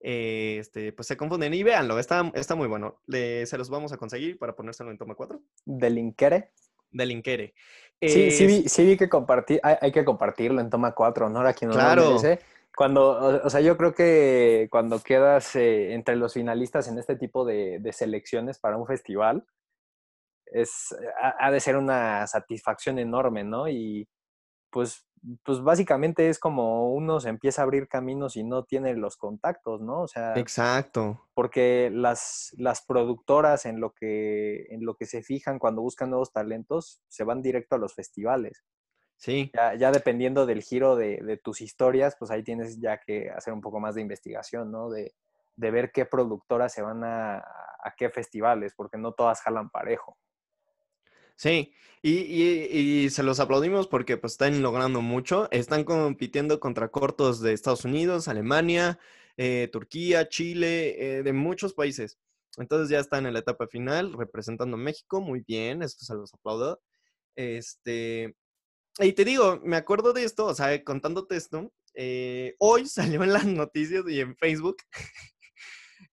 eh, 0.00 0.58
este, 0.60 0.92
pues 0.92 1.08
se 1.08 1.16
confunden. 1.16 1.54
Y 1.54 1.62
véanlo, 1.62 1.98
está, 1.98 2.30
está 2.34 2.54
muy 2.54 2.68
bueno. 2.68 3.00
Le- 3.06 3.46
se 3.46 3.56
los 3.58 3.70
vamos 3.70 3.92
a 3.92 3.96
conseguir 3.96 4.38
para 4.38 4.54
ponérselo 4.54 4.90
en 4.90 4.98
toma 4.98 5.14
4. 5.14 5.40
Delinkere. 5.64 6.50
De 6.90 7.06
Linkere. 7.06 7.54
Sí, 8.00 8.30
sí, 8.30 8.46
vi, 8.46 8.68
sí 8.68 8.84
vi 8.84 8.96
que 8.96 9.08
compartir, 9.08 9.58
hay, 9.62 9.76
hay 9.80 9.90
que 9.92 10.04
compartirlo 10.04 10.60
en 10.60 10.68
toma 10.70 10.92
4, 10.94 11.28
¿no? 11.30 11.40
A 11.40 11.52
quien 11.54 11.70
no 11.70 11.74
lo 11.76 11.80
Claro. 11.80 12.06
merece. 12.06 12.38
Cuando, 12.76 13.12
o, 13.18 13.46
o 13.46 13.50
sea, 13.50 13.60
yo 13.62 13.76
creo 13.76 13.94
que 13.94 14.68
cuando 14.70 15.00
quedas 15.02 15.56
eh, 15.56 15.94
entre 15.94 16.16
los 16.16 16.34
finalistas 16.34 16.86
en 16.88 16.98
este 16.98 17.16
tipo 17.16 17.44
de, 17.44 17.78
de 17.80 17.92
selecciones 17.92 18.58
para 18.58 18.76
un 18.76 18.86
festival, 18.86 19.44
es, 20.54 20.94
ha, 21.20 21.46
ha 21.46 21.50
de 21.50 21.60
ser 21.60 21.76
una 21.76 22.26
satisfacción 22.26 22.98
enorme, 22.98 23.44
¿no? 23.44 23.68
Y 23.68 24.08
pues, 24.70 25.06
pues 25.44 25.60
básicamente 25.62 26.28
es 26.28 26.38
como 26.38 26.92
uno 26.94 27.20
se 27.20 27.28
empieza 27.30 27.62
a 27.62 27.64
abrir 27.64 27.88
caminos 27.88 28.36
y 28.36 28.44
no 28.44 28.64
tiene 28.64 28.94
los 28.94 29.16
contactos, 29.16 29.80
¿no? 29.80 30.02
O 30.02 30.08
sea, 30.08 30.34
Exacto. 30.34 31.28
porque 31.34 31.90
las, 31.92 32.52
las 32.58 32.84
productoras 32.84 33.66
en 33.66 33.80
lo, 33.80 33.92
que, 33.92 34.66
en 34.70 34.84
lo 34.84 34.96
que 34.96 35.06
se 35.06 35.22
fijan 35.22 35.58
cuando 35.58 35.82
buscan 35.82 36.10
nuevos 36.10 36.32
talentos 36.32 37.00
se 37.08 37.24
van 37.24 37.42
directo 37.42 37.76
a 37.76 37.78
los 37.78 37.94
festivales. 37.94 38.64
Sí, 39.16 39.50
Ya, 39.54 39.74
ya 39.76 39.92
dependiendo 39.92 40.44
del 40.46 40.62
giro 40.62 40.96
de, 40.96 41.18
de 41.22 41.36
tus 41.36 41.60
historias, 41.60 42.16
pues 42.18 42.30
ahí 42.30 42.42
tienes 42.42 42.80
ya 42.80 42.98
que 42.98 43.30
hacer 43.30 43.52
un 43.54 43.60
poco 43.60 43.80
más 43.80 43.94
de 43.94 44.02
investigación, 44.02 44.70
¿no? 44.72 44.90
De, 44.90 45.14
de 45.56 45.70
ver 45.70 45.92
qué 45.92 46.04
productoras 46.04 46.72
se 46.72 46.82
van 46.82 47.04
a, 47.04 47.38
a 47.38 47.94
qué 47.96 48.10
festivales, 48.10 48.74
porque 48.76 48.98
no 48.98 49.12
todas 49.12 49.40
jalan 49.40 49.70
parejo. 49.70 50.18
Sí. 51.36 51.72
Y, 52.02 52.18
y- 52.18 53.04
y 53.04 53.10
se 53.10 53.22
los 53.22 53.40
aplaudimos 53.40 53.86
porque 53.88 54.16
pues 54.18 54.34
están 54.34 54.60
logrando 54.62 55.00
mucho. 55.00 55.48
Están 55.50 55.84
compitiendo 55.84 56.60
contra 56.60 56.88
cortos 56.90 57.40
de 57.40 57.52
Estados 57.54 57.84
Unidos, 57.86 58.28
Alemania, 58.28 58.98
eh, 59.38 59.68
Turquía, 59.72 60.28
Chile, 60.28 61.18
eh, 61.18 61.22
de 61.22 61.32
muchos 61.32 61.72
países. 61.72 62.18
Entonces 62.58 62.90
ya 62.90 62.98
están 63.00 63.24
en 63.26 63.32
la 63.32 63.38
etapa 63.40 63.66
final 63.66 64.12
representando 64.12 64.76
a 64.76 64.80
México. 64.80 65.20
Muy 65.22 65.40
bien, 65.46 65.82
esto 65.82 66.04
se 66.04 66.14
los 66.14 66.34
aplaudo. 66.34 66.80
Este, 67.36 68.36
y 69.00 69.12
te 69.14 69.24
digo, 69.24 69.60
me 69.64 69.76
acuerdo 69.76 70.12
de 70.12 70.24
esto, 70.24 70.46
o 70.46 70.54
sea, 70.54 70.84
contándote 70.84 71.36
esto, 71.36 71.72
eh, 71.94 72.54
hoy 72.58 72.86
salió 73.18 73.24
en 73.24 73.32
las 73.32 73.46
noticias 73.46 74.04
y 74.08 74.20
en 74.20 74.36
Facebook 74.36 74.76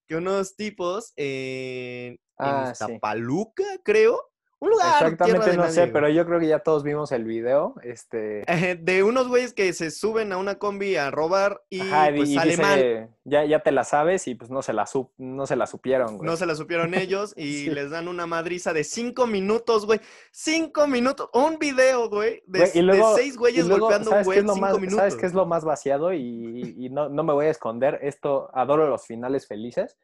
que 0.08 0.16
unos 0.16 0.56
tipos 0.56 1.14
eh, 1.18 2.18
Ah, 2.38 2.64
en 2.70 2.76
sí. 2.76 2.84
Iztapaluca, 2.84 3.64
creo, 3.84 4.31
un 4.62 4.70
lugar 4.70 4.88
Exactamente 5.04 5.50
no 5.58 5.64
nadie, 5.64 5.72
sé, 5.74 5.82
güey. 5.82 5.92
pero 5.94 6.10
yo 6.10 6.26
creo 6.26 6.40
que 6.40 6.48
ya 6.48 6.60
todos 6.60 6.84
vimos 6.84 7.12
el 7.12 7.24
video. 7.26 7.74
Este, 7.84 8.44
de 8.80 9.04
unos 9.04 9.28
güeyes 9.28 9.54
que 9.54 9.74
se 9.74 9.90
suben 9.90 10.32
a 10.32 10.38
una 10.38 10.60
combi 10.60 10.96
a 10.98 11.10
robar 11.10 11.64
y 11.70 11.82
ajá, 11.82 12.12
pues 12.16 12.30
y 12.30 12.36
sale 12.36 12.52
dice, 12.52 12.62
mal. 12.62 13.10
Ya, 13.24 13.44
ya 13.46 13.60
te 13.64 13.72
la 13.72 13.84
sabes 13.84 14.28
y 14.28 14.36
pues 14.36 14.52
no 14.52 14.62
se 14.62 14.74
la, 14.74 14.86
no 15.18 15.46
se 15.48 15.56
la 15.56 15.66
supieron, 15.66 16.18
güey. 16.18 16.30
No 16.30 16.38
se 16.38 16.46
la 16.46 16.54
supieron 16.56 16.94
ellos 16.94 17.34
y 17.38 17.66
Sí. 17.66 17.70
les 17.72 17.90
dan 17.90 18.08
una 18.08 18.28
madriza 18.28 18.72
de 18.72 18.84
cinco 18.84 19.26
minutos, 19.26 19.86
güey. 19.88 20.00
Cinco 20.32 20.86
minutos. 20.88 21.30
Un 21.34 21.58
video, 21.58 22.08
güey, 22.10 22.44
de, 22.46 22.60
Güey, 22.60 22.72
y 22.76 22.82
luego- 22.84 23.16
de 23.16 23.22
seis 23.22 23.34
y 23.34 23.38
güeyes 23.38 23.66
luego, 23.66 23.86
golpeando 23.88 24.10
un 24.10 24.14
¿sabes 24.14 24.26
qué 24.26 24.28
güey 24.28 24.38
es 24.38 24.42
en 24.44 24.48
lo 24.48 24.54
cinco 24.54 24.68
más, 24.68 24.76
minutos. 24.76 24.98
¿Sabes 25.00 25.16
qué 25.16 25.26
es 25.26 25.34
lo 25.34 25.46
más 25.48 25.66
vaciado? 25.66 26.14
Y, 26.14 26.20
y- 26.22 26.86
y 26.86 26.90
no, 26.92 27.10
no 27.10 27.24
me 27.24 27.34
voy 27.34 27.48
a 27.48 27.50
esconder. 27.50 27.98
Esto, 28.04 28.50
adoro 28.54 28.88
los 28.88 29.08
finales 29.08 29.48
felices. 29.48 29.98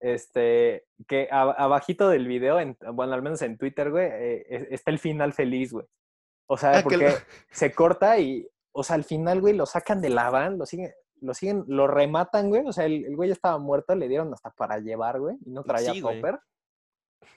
Este, 0.00 0.86
que 1.06 1.28
a- 1.30 1.42
abajito 1.52 2.08
del 2.08 2.26
video, 2.26 2.58
en- 2.58 2.76
bueno, 2.94 3.12
al 3.14 3.22
menos 3.22 3.42
en 3.42 3.58
Twitter, 3.58 3.90
güey, 3.90 4.06
eh, 4.10 4.46
es- 4.48 4.66
está 4.70 4.90
el 4.90 4.98
final 4.98 5.32
feliz, 5.32 5.72
güey. 5.72 5.86
O 6.46 6.56
sea, 6.56 6.70
Ah, 6.70 6.76
que 6.78 6.82
porque 6.84 6.96
lo- 7.10 7.14
se 7.50 7.72
corta 7.72 8.18
y, 8.18 8.48
o 8.72 8.82
sea, 8.82 8.96
al 8.96 9.04
final, 9.04 9.40
güey, 9.40 9.54
lo 9.54 9.66
sacan 9.66 10.00
de 10.00 10.08
la 10.10 10.30
van, 10.30 10.58
lo 10.58 10.66
siguen, 10.66 10.92
lo 11.20 11.34
siguen, 11.34 11.64
lo 11.68 11.86
rematan, 11.86 12.48
güey. 12.48 12.62
O 12.66 12.72
sea, 12.72 12.86
el, 12.86 13.04
el 13.04 13.14
güey 13.14 13.28
ya 13.28 13.34
estaba 13.34 13.58
muerto, 13.58 13.94
le 13.94 14.08
dieron 14.08 14.32
hasta 14.32 14.50
para 14.50 14.78
llevar, 14.78 15.20
güey, 15.20 15.36
y 15.44 15.50
no 15.50 15.62
traía 15.64 15.92
Sí. 15.92 16.00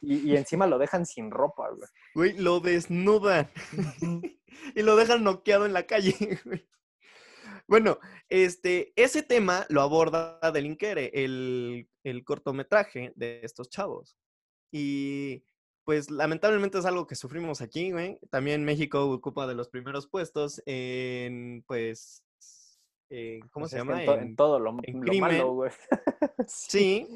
Y, 0.02 0.32
y 0.32 0.38
encima 0.38 0.65
lo 0.67 0.78
dejan 0.80 1.06
sin 1.06 1.32
ropa, 1.32 1.69
güey. 1.69 1.89
Güey, 2.15 2.38
lo 2.38 2.60
desnudan. 2.62 3.49
y 4.76 4.82
lo 4.82 4.95
dejan 4.95 5.23
noqueado 5.23 5.65
en 5.65 5.73
la 5.73 5.84
calle, 5.84 6.15
güey. 6.45 6.67
Bueno, 7.67 7.99
este, 8.30 8.93
ese 8.95 9.21
tema 9.23 9.65
lo 9.69 9.82
aborda 9.82 10.39
Delinkere, 10.54 11.12
el, 11.13 11.88
el 12.04 12.24
cortometraje 12.24 13.13
de 13.16 13.42
estos 13.44 13.70
chavos. 13.70 14.16
Y 14.72 15.44
pues 15.86 16.10
lamentablemente 16.10 16.78
es 16.80 16.86
algo 16.86 17.08
que 17.08 17.16
sufrimos 17.16 17.62
aquí, 17.62 17.92
güey. 17.92 18.20
También 18.30 18.63
México 18.63 19.06
ocupa 19.12 19.48
de 19.48 19.54
los 19.56 19.70
primeros 19.70 20.08
puestos 20.08 20.62
en, 20.66 21.63
pues, 21.68 22.24
eh, 23.10 23.39
¿cómo 23.52 23.63
Pues 23.66 23.72
se 23.72 23.78
llama? 23.78 24.00
en, 24.02 24.06
to- 24.06 24.13
En- 24.16 24.20
en 24.22 24.36
todo 24.36 24.60
lo, 24.60 24.76
en 24.84 25.06
lo 25.06 25.13
malo, 25.16 25.54
güey. 25.54 25.72
Sí. 26.48 27.08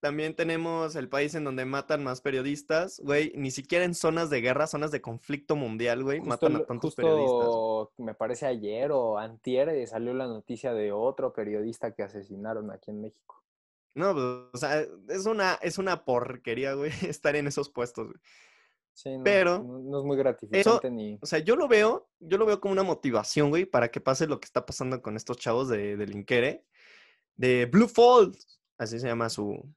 También 0.00 0.34
tenemos 0.36 0.96
el 0.96 1.08
país 1.08 1.34
en 1.34 1.44
donde 1.44 1.64
matan 1.64 2.04
más 2.04 2.20
periodistas, 2.20 3.00
güey. 3.00 3.32
Ni 3.36 3.50
siquiera 3.50 3.86
en 3.86 3.94
zonas 3.94 4.28
de 4.28 4.42
guerra, 4.42 4.66
zonas 4.66 4.90
de 4.90 5.00
conflicto 5.00 5.56
mundial, 5.56 6.02
güey, 6.04 6.20
matan 6.20 6.56
a 6.56 6.64
tantos 6.66 6.90
justo 6.94 7.00
periodistas. 7.02 8.04
me 8.06 8.14
parece 8.14 8.44
ayer 8.44 8.92
o 8.92 9.16
antier 9.16 9.70
eh, 9.70 9.86
salió 9.86 10.12
la 10.12 10.26
noticia 10.26 10.74
de 10.74 10.92
otro 10.92 11.32
periodista 11.32 11.94
que 11.94 12.02
asesinaron 12.02 12.70
aquí 12.70 12.90
en 12.90 13.00
México. 13.00 13.42
No, 13.94 14.12
pues, 14.12 14.24
o 14.52 14.56
sea, 14.56 14.86
es 15.08 15.26
una, 15.26 15.54
es 15.62 15.78
una 15.78 16.04
porquería, 16.04 16.74
güey, 16.74 16.90
estar 17.08 17.36
en 17.36 17.46
esos 17.46 17.70
puestos, 17.70 18.06
güey. 18.06 18.18
Sí, 18.92 19.16
no, 19.16 19.24
Pero 19.24 19.58
no, 19.58 19.78
no 19.80 19.98
es 19.98 20.04
muy 20.04 20.16
gratificante 20.16 20.88
ni... 20.88 21.18
O 21.20 21.26
sea, 21.26 21.40
yo 21.40 21.56
lo 21.56 21.66
veo, 21.66 22.08
yo 22.20 22.38
lo 22.38 22.46
veo 22.46 22.60
como 22.60 22.72
una 22.72 22.84
motivación, 22.84 23.50
güey, 23.50 23.64
para 23.64 23.90
que 23.90 24.00
pase 24.00 24.28
lo 24.28 24.38
que 24.38 24.46
está 24.46 24.64
pasando 24.64 25.02
con 25.02 25.16
estos 25.16 25.36
chavos 25.36 25.68
de, 25.68 25.96
de 25.96 26.06
Linkere, 26.06 26.64
de 27.34 27.66
Blue 27.66 27.88
Falls, 27.88 28.60
así 28.78 29.00
se 29.00 29.08
llama 29.08 29.30
su, 29.30 29.68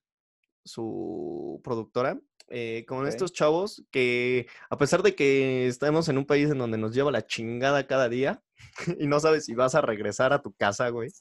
su 0.64 1.62
productora, 1.64 2.20
eh, 2.50 2.86
con 2.88 3.08
estos 3.08 3.34
chavos 3.34 3.84
que, 3.92 4.48
a 4.70 4.78
pesar 4.78 5.02
de 5.04 5.16
que 5.16 5.68
estamos 5.68 6.08
en 6.10 6.18
un 6.18 6.26
país 6.26 6.50
en 6.50 6.60
donde 6.60 6.78
nos 6.78 6.94
lleva 6.94 7.12
la 7.12 7.26
chingada 7.26 7.88
cada 7.88 8.10
día, 8.10 8.44
y 9.00 9.08
no 9.08 9.20
sabes 9.20 9.46
si 9.46 9.56
vas 9.56 9.76
a 9.76 9.82
regresar 9.82 10.32
a 10.32 10.42
tu 10.42 10.54
casa, 10.54 10.90
güey. 10.90 11.12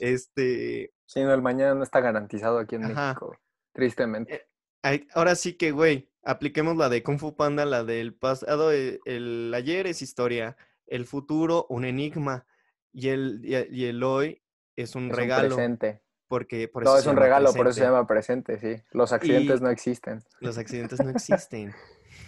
Este. 0.00 0.92
Sí, 1.06 1.22
no, 1.22 1.32
el 1.32 1.42
mañana 1.42 1.74
no 1.74 1.82
está 1.82 2.00
garantizado 2.00 2.58
aquí 2.58 2.74
en 2.74 2.82
México, 2.82 3.36
tristemente. 3.72 4.48
Eh, 4.82 5.06
ahora 5.14 5.34
sí 5.34 5.54
que, 5.54 5.70
güey, 5.70 6.10
apliquemos 6.24 6.76
la 6.76 6.88
de 6.88 7.02
Kung 7.02 7.18
Fu 7.18 7.36
Panda, 7.36 7.64
la 7.64 7.84
del 7.84 8.14
pasado, 8.14 8.72
el, 8.72 9.00
el 9.04 9.52
ayer 9.54 9.86
es 9.86 10.02
historia, 10.02 10.56
el 10.86 11.06
futuro 11.06 11.66
un 11.68 11.84
enigma 11.84 12.46
y 12.92 13.08
el, 13.08 13.40
y 13.44 13.84
el 13.84 14.02
hoy 14.02 14.42
es 14.74 14.94
un 14.94 15.10
regalo. 15.10 15.48
Un 15.48 15.54
presente. 15.54 16.02
Porque 16.28 16.66
por 16.66 16.82
eso 16.82 16.98
es 16.98 17.06
un 17.06 17.16
regalo, 17.16 17.52
por 17.52 17.68
eso 17.68 17.78
se 17.78 17.84
llama 17.84 18.06
presente, 18.06 18.58
sí. 18.58 18.82
Los 18.90 19.12
accidentes 19.12 19.60
no 19.60 19.70
existen. 19.70 20.24
Los 20.40 20.58
accidentes 20.58 20.98
no 21.00 21.10
existen. 21.10 21.72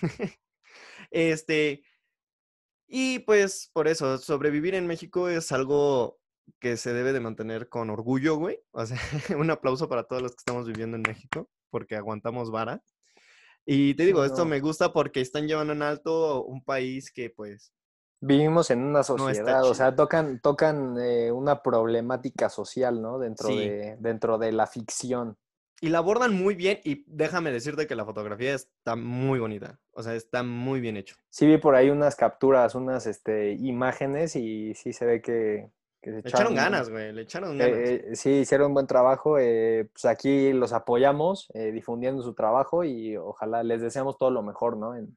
este, 1.10 1.82
y 2.86 3.20
pues 3.20 3.70
por 3.72 3.88
eso, 3.88 4.18
sobrevivir 4.18 4.74
en 4.74 4.86
México 4.86 5.28
es 5.28 5.50
algo 5.50 6.20
que 6.58 6.76
se 6.76 6.92
debe 6.92 7.12
de 7.12 7.20
mantener 7.20 7.68
con 7.68 7.90
orgullo, 7.90 8.36
güey. 8.36 8.58
O 8.72 8.84
sea, 8.86 8.98
un 9.38 9.50
aplauso 9.50 9.88
para 9.88 10.04
todos 10.04 10.22
los 10.22 10.32
que 10.32 10.38
estamos 10.38 10.66
viviendo 10.66 10.96
en 10.96 11.02
México, 11.02 11.48
porque 11.70 11.96
aguantamos 11.96 12.50
vara. 12.50 12.82
Y 13.64 13.94
te 13.94 14.04
digo, 14.06 14.24
esto 14.24 14.46
me 14.46 14.60
gusta 14.60 14.92
porque 14.92 15.20
están 15.20 15.46
llevando 15.46 15.74
en 15.74 15.82
alto 15.82 16.44
un 16.44 16.64
país 16.64 17.12
que 17.12 17.28
pues 17.28 17.72
Vivimos 18.20 18.70
en 18.70 18.82
una 18.82 19.04
sociedad, 19.04 19.62
o 19.62 19.74
sea, 19.74 19.94
tocan, 19.94 20.40
tocan 20.40 20.96
eh, 21.00 21.30
una 21.30 21.62
problemática 21.62 22.48
social, 22.48 23.00
¿no? 23.00 23.18
Dentro, 23.20 23.48
de, 23.48 23.96
dentro 24.00 24.38
de 24.38 24.50
la 24.50 24.66
ficción. 24.66 25.36
Y 25.80 25.90
la 25.90 25.98
abordan 25.98 26.34
muy 26.34 26.56
bien 26.56 26.80
y 26.82 27.04
déjame 27.06 27.52
decirte 27.52 27.86
que 27.86 27.94
la 27.94 28.04
fotografía 28.04 28.54
está 28.54 28.96
muy 28.96 29.38
bonita, 29.38 29.78
o 29.92 30.02
sea, 30.02 30.16
está 30.16 30.42
muy 30.42 30.80
bien 30.80 30.96
hecho. 30.96 31.14
Sí 31.30 31.46
vi 31.46 31.58
por 31.58 31.76
ahí 31.76 31.90
unas 31.90 32.16
capturas, 32.16 32.74
unas 32.74 33.06
este, 33.06 33.52
imágenes 33.52 34.34
y 34.34 34.74
sí 34.74 34.92
se 34.92 35.06
ve 35.06 35.22
que, 35.22 35.70
se 36.02 36.10
le 36.10 36.18
echaron, 36.20 36.54
ganas, 36.54 36.90
güey, 36.90 37.12
le 37.12 37.22
echaron 37.22 37.58
ganas. 37.58 37.78
Eh, 37.78 38.10
sí, 38.14 38.30
hicieron 38.30 38.68
un 38.68 38.74
buen 38.74 38.86
trabajo, 38.86 39.38
eh, 39.38 39.88
pues 39.92 40.04
aquí 40.04 40.52
los 40.52 40.72
apoyamos 40.72 41.48
difundiendo 41.54 42.22
su 42.22 42.34
trabajo 42.34 42.84
y 42.84 43.16
ojalá 43.16 43.62
les 43.62 43.80
deseamos 43.80 44.16
todo 44.16 44.30
lo 44.30 44.42
mejor, 44.42 44.76
¿no? 44.76 44.96
En, 44.96 45.16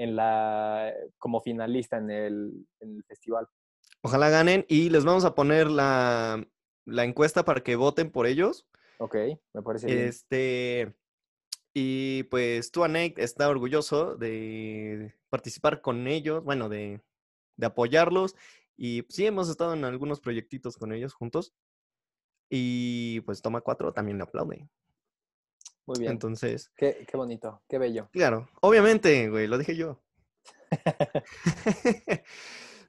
en 0.00 0.16
la, 0.16 0.94
como 1.18 1.42
finalista 1.42 1.98
en 1.98 2.10
el, 2.10 2.66
festival. 3.06 3.46
Ojalá 4.02 4.30
ganen 4.30 4.64
y 4.66 4.88
les 4.88 5.04
vamos 5.04 5.26
a 5.26 5.34
poner 5.34 5.70
la, 5.70 6.42
encuesta 6.86 7.44
para 7.44 7.62
que 7.62 7.76
voten 7.76 8.10
por 8.10 8.26
ellos. 8.26 8.66
Ok, 8.98 9.16
me 9.52 9.62
parece 9.62 9.86
bien. 9.86 9.98
Este, 9.98 10.94
y 11.74 12.22
pues 12.24 12.72
tú, 12.72 12.82
Anek, 12.82 13.18
está 13.18 13.50
orgulloso 13.50 14.16
de 14.16 15.14
participar 15.28 15.82
con 15.82 16.06
ellos, 16.06 16.42
bueno, 16.44 16.70
de, 16.70 17.02
de 17.58 17.66
apoyarlos. 17.66 18.36
Y 18.82 19.04
sí, 19.10 19.26
hemos 19.26 19.50
estado 19.50 19.74
en 19.74 19.84
algunos 19.84 20.20
proyectitos 20.20 20.78
con 20.78 20.94
ellos 20.94 21.12
juntos. 21.12 21.52
Y 22.48 23.20
pues 23.20 23.42
Toma 23.42 23.60
Cuatro 23.60 23.92
también 23.92 24.16
le 24.16 24.22
aplaude. 24.22 24.70
Muy 25.84 25.98
bien. 25.98 26.12
Entonces. 26.12 26.72
Qué, 26.76 27.04
qué 27.06 27.16
bonito, 27.18 27.62
qué 27.68 27.76
bello. 27.76 28.08
Claro, 28.10 28.48
obviamente, 28.62 29.28
güey, 29.28 29.48
lo 29.48 29.58
dije 29.58 29.76
yo. 29.76 30.02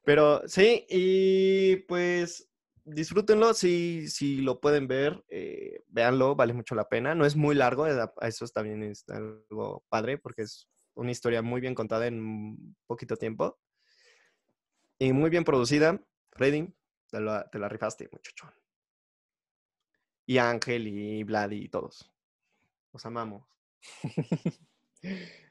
Pero 0.06 0.48
sí, 0.48 0.86
y 0.88 1.76
pues 1.88 2.50
disfrútenlo, 2.86 3.54
si, 3.54 4.08
si 4.08 4.38
lo 4.38 4.62
pueden 4.62 4.88
ver, 4.88 5.26
eh, 5.28 5.84
véanlo, 5.88 6.38
vale 6.38 6.54
mucho 6.54 6.74
la 6.74 6.88
pena. 6.88 7.16
No 7.16 7.26
es 7.26 7.36
muy 7.36 7.54
largo, 7.54 7.86
eso 7.86 8.48
también 8.48 8.82
es 8.84 9.04
algo 9.10 9.84
padre 9.90 10.18
porque 10.18 10.44
es 10.44 10.70
una 10.96 11.12
historia 11.12 11.42
muy 11.42 11.60
bien 11.60 11.76
contada 11.76 12.08
en 12.08 12.78
poquito 12.88 13.18
tiempo. 13.18 13.60
Y 15.02 15.14
muy 15.14 15.32
bien 15.32 15.44
producida. 15.44 16.00
Freddy, 16.30 16.68
te, 17.10 17.18
te 17.52 17.60
la 17.60 17.70
rifaste, 17.70 18.08
muchachón. 18.12 18.52
Y 20.28 20.38
Ángel 20.38 20.88
y 20.88 21.24
Vlad 21.24 21.50
y 21.50 21.70
todos. 21.70 22.14
Los 22.94 23.04
amamos. 23.08 23.44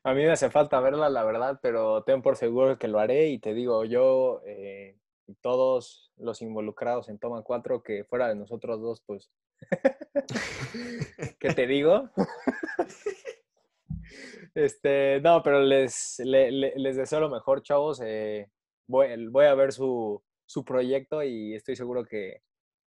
A 0.04 0.14
mí 0.14 0.22
me 0.22 0.30
hace 0.30 0.50
falta 0.50 0.78
verla, 0.78 1.10
la 1.10 1.24
verdad, 1.24 1.58
pero 1.60 2.04
ten 2.04 2.22
por 2.22 2.36
seguro 2.36 2.78
que 2.78 2.86
lo 2.86 3.00
haré 3.00 3.30
y 3.30 3.40
te 3.40 3.52
digo, 3.52 3.84
yo 3.84 4.40
eh, 4.46 4.96
y 5.26 5.34
todos 5.34 6.12
los 6.16 6.42
involucrados 6.42 7.08
en 7.08 7.18
Toma 7.18 7.42
4, 7.42 7.82
que 7.82 8.04
fuera 8.04 8.28
de 8.28 8.36
nosotros 8.36 8.80
dos, 8.80 9.02
pues, 9.04 9.32
¿qué 11.40 11.54
te 11.54 11.66
digo? 11.66 12.08
este, 14.54 15.20
no, 15.22 15.42
pero 15.42 15.60
les, 15.60 16.20
les, 16.20 16.96
deseo 16.96 17.18
lo 17.18 17.30
mejor, 17.30 17.62
chavos. 17.62 18.00
Eh, 18.04 18.48
voy, 18.90 19.26
voy, 19.28 19.46
a 19.46 19.54
ver 19.54 19.72
su, 19.72 20.22
su, 20.46 20.64
proyecto 20.64 21.22
y 21.22 21.54
estoy 21.54 21.76
seguro 21.76 22.04
que, 22.04 22.42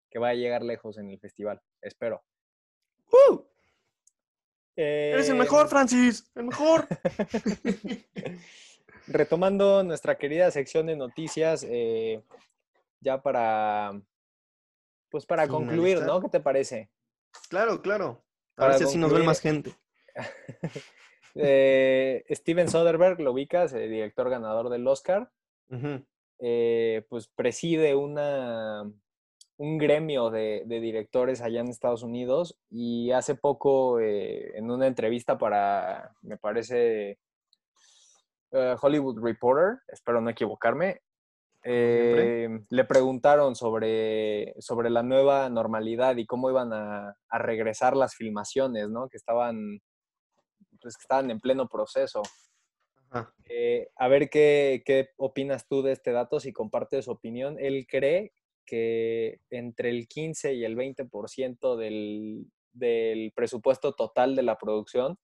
que, 0.09 0.19
va 0.19 0.29
a 0.29 0.33
llegar 0.35 0.61
lejos 0.61 0.97
en 0.97 1.09
el 1.09 1.19
festival. 1.19 1.61
Espero. 1.81 2.23
Eres 4.75 5.29
el 5.29 5.35
mejor, 5.35 5.67
Francis, 5.67 6.29
el 6.35 6.45
mejor. 6.45 6.87
Retomando 9.07 9.83
nuestra 9.83 10.17
querida 10.17 10.49
sección 10.49 10.87
de 10.87 10.95
noticias, 10.95 11.65
eh, 11.69 12.23
ya 13.01 13.21
para, 13.21 14.01
pues 15.09 15.25
para 15.25 15.47
concluir, 15.47 16.01
¿no? 16.01 16.21
¿Qué 16.21 16.29
te 16.29 16.39
parece? 16.39 16.89
Claro, 17.49 17.81
claro. 17.81 18.23
A 18.55 18.67
ver 18.67 18.77
si 18.77 18.83
así 18.85 18.97
nos 18.97 19.13
ve 19.13 19.23
más 19.23 19.39
gente. 19.39 19.75
Eh, 21.35 22.23
Steven 22.29 22.69
Soderbergh, 22.69 23.19
lo 23.19 23.31
ubicas, 23.31 23.73
el 23.73 23.89
director 23.89 24.29
ganador 24.29 24.69
del 24.69 24.87
Oscar, 24.87 25.31
eh, 26.39 27.05
pues 27.09 27.27
preside 27.27 27.95
una, 27.95 28.83
un 29.57 29.77
gremio 29.77 30.29
de, 30.29 30.65
directores 30.67 31.41
allá 31.41 31.62
en 31.62 31.69
Estados 31.69 32.03
Unidos 32.03 32.57
y 32.69 33.12
hace 33.12 33.36
poco 33.36 33.99
eh, 33.99 34.57
en 34.57 34.69
una 34.71 34.88
entrevista 34.88 35.38
para, 35.38 36.15
me 36.21 36.38
parece, 36.38 37.19
eh, 38.51 38.75
Hollywood 38.81 39.19
Reporter, 39.23 39.79
espero 39.88 40.21
no 40.21 40.29
equivocarme, 40.29 41.01
eh, 41.65 42.59
le 42.69 42.83
preguntaron 42.83 43.55
sobre, 43.55 44.53
sobre 44.59 44.89
la 44.89 45.01
nueva 45.01 45.49
normalidad 45.49 46.17
y 46.17 46.25
cómo 46.25 46.49
iban 46.49 46.73
a, 46.73 47.15
regresar 47.31 47.95
las 47.95 48.15
filmaciones, 48.15 48.89
¿no? 48.89 49.07
Que 49.07 49.17
estaban, 49.17 49.79
pues, 50.81 50.97
que 50.97 51.03
estaban 51.03 51.31
en 51.31 51.39
pleno 51.39 51.67
proceso. 51.69 52.21
A 53.95 54.08
ver 54.08 54.30
qué, 54.30 54.84
qué 54.86 55.10
opinas 55.17 55.67
tú 55.67 55.82
de 55.82 55.91
este 55.91 56.12
dato, 56.12 56.39
si 56.39 56.54
compartes 56.54 57.06
su 57.06 57.12
opinión. 57.12 57.58
Él 57.60 57.86
cree 57.88 58.34
que 58.65 59.39
entre 59.49 59.89
el 59.89 60.08
15 60.08 60.54
y 60.54 60.65
el 60.65 60.76
20% 60.76 61.76
del, 61.76 62.45
del 62.71 63.32
presupuesto 63.36 63.93
total 63.93 64.36
de 64.36 64.43
la 64.43 64.58
producción 64.58 65.17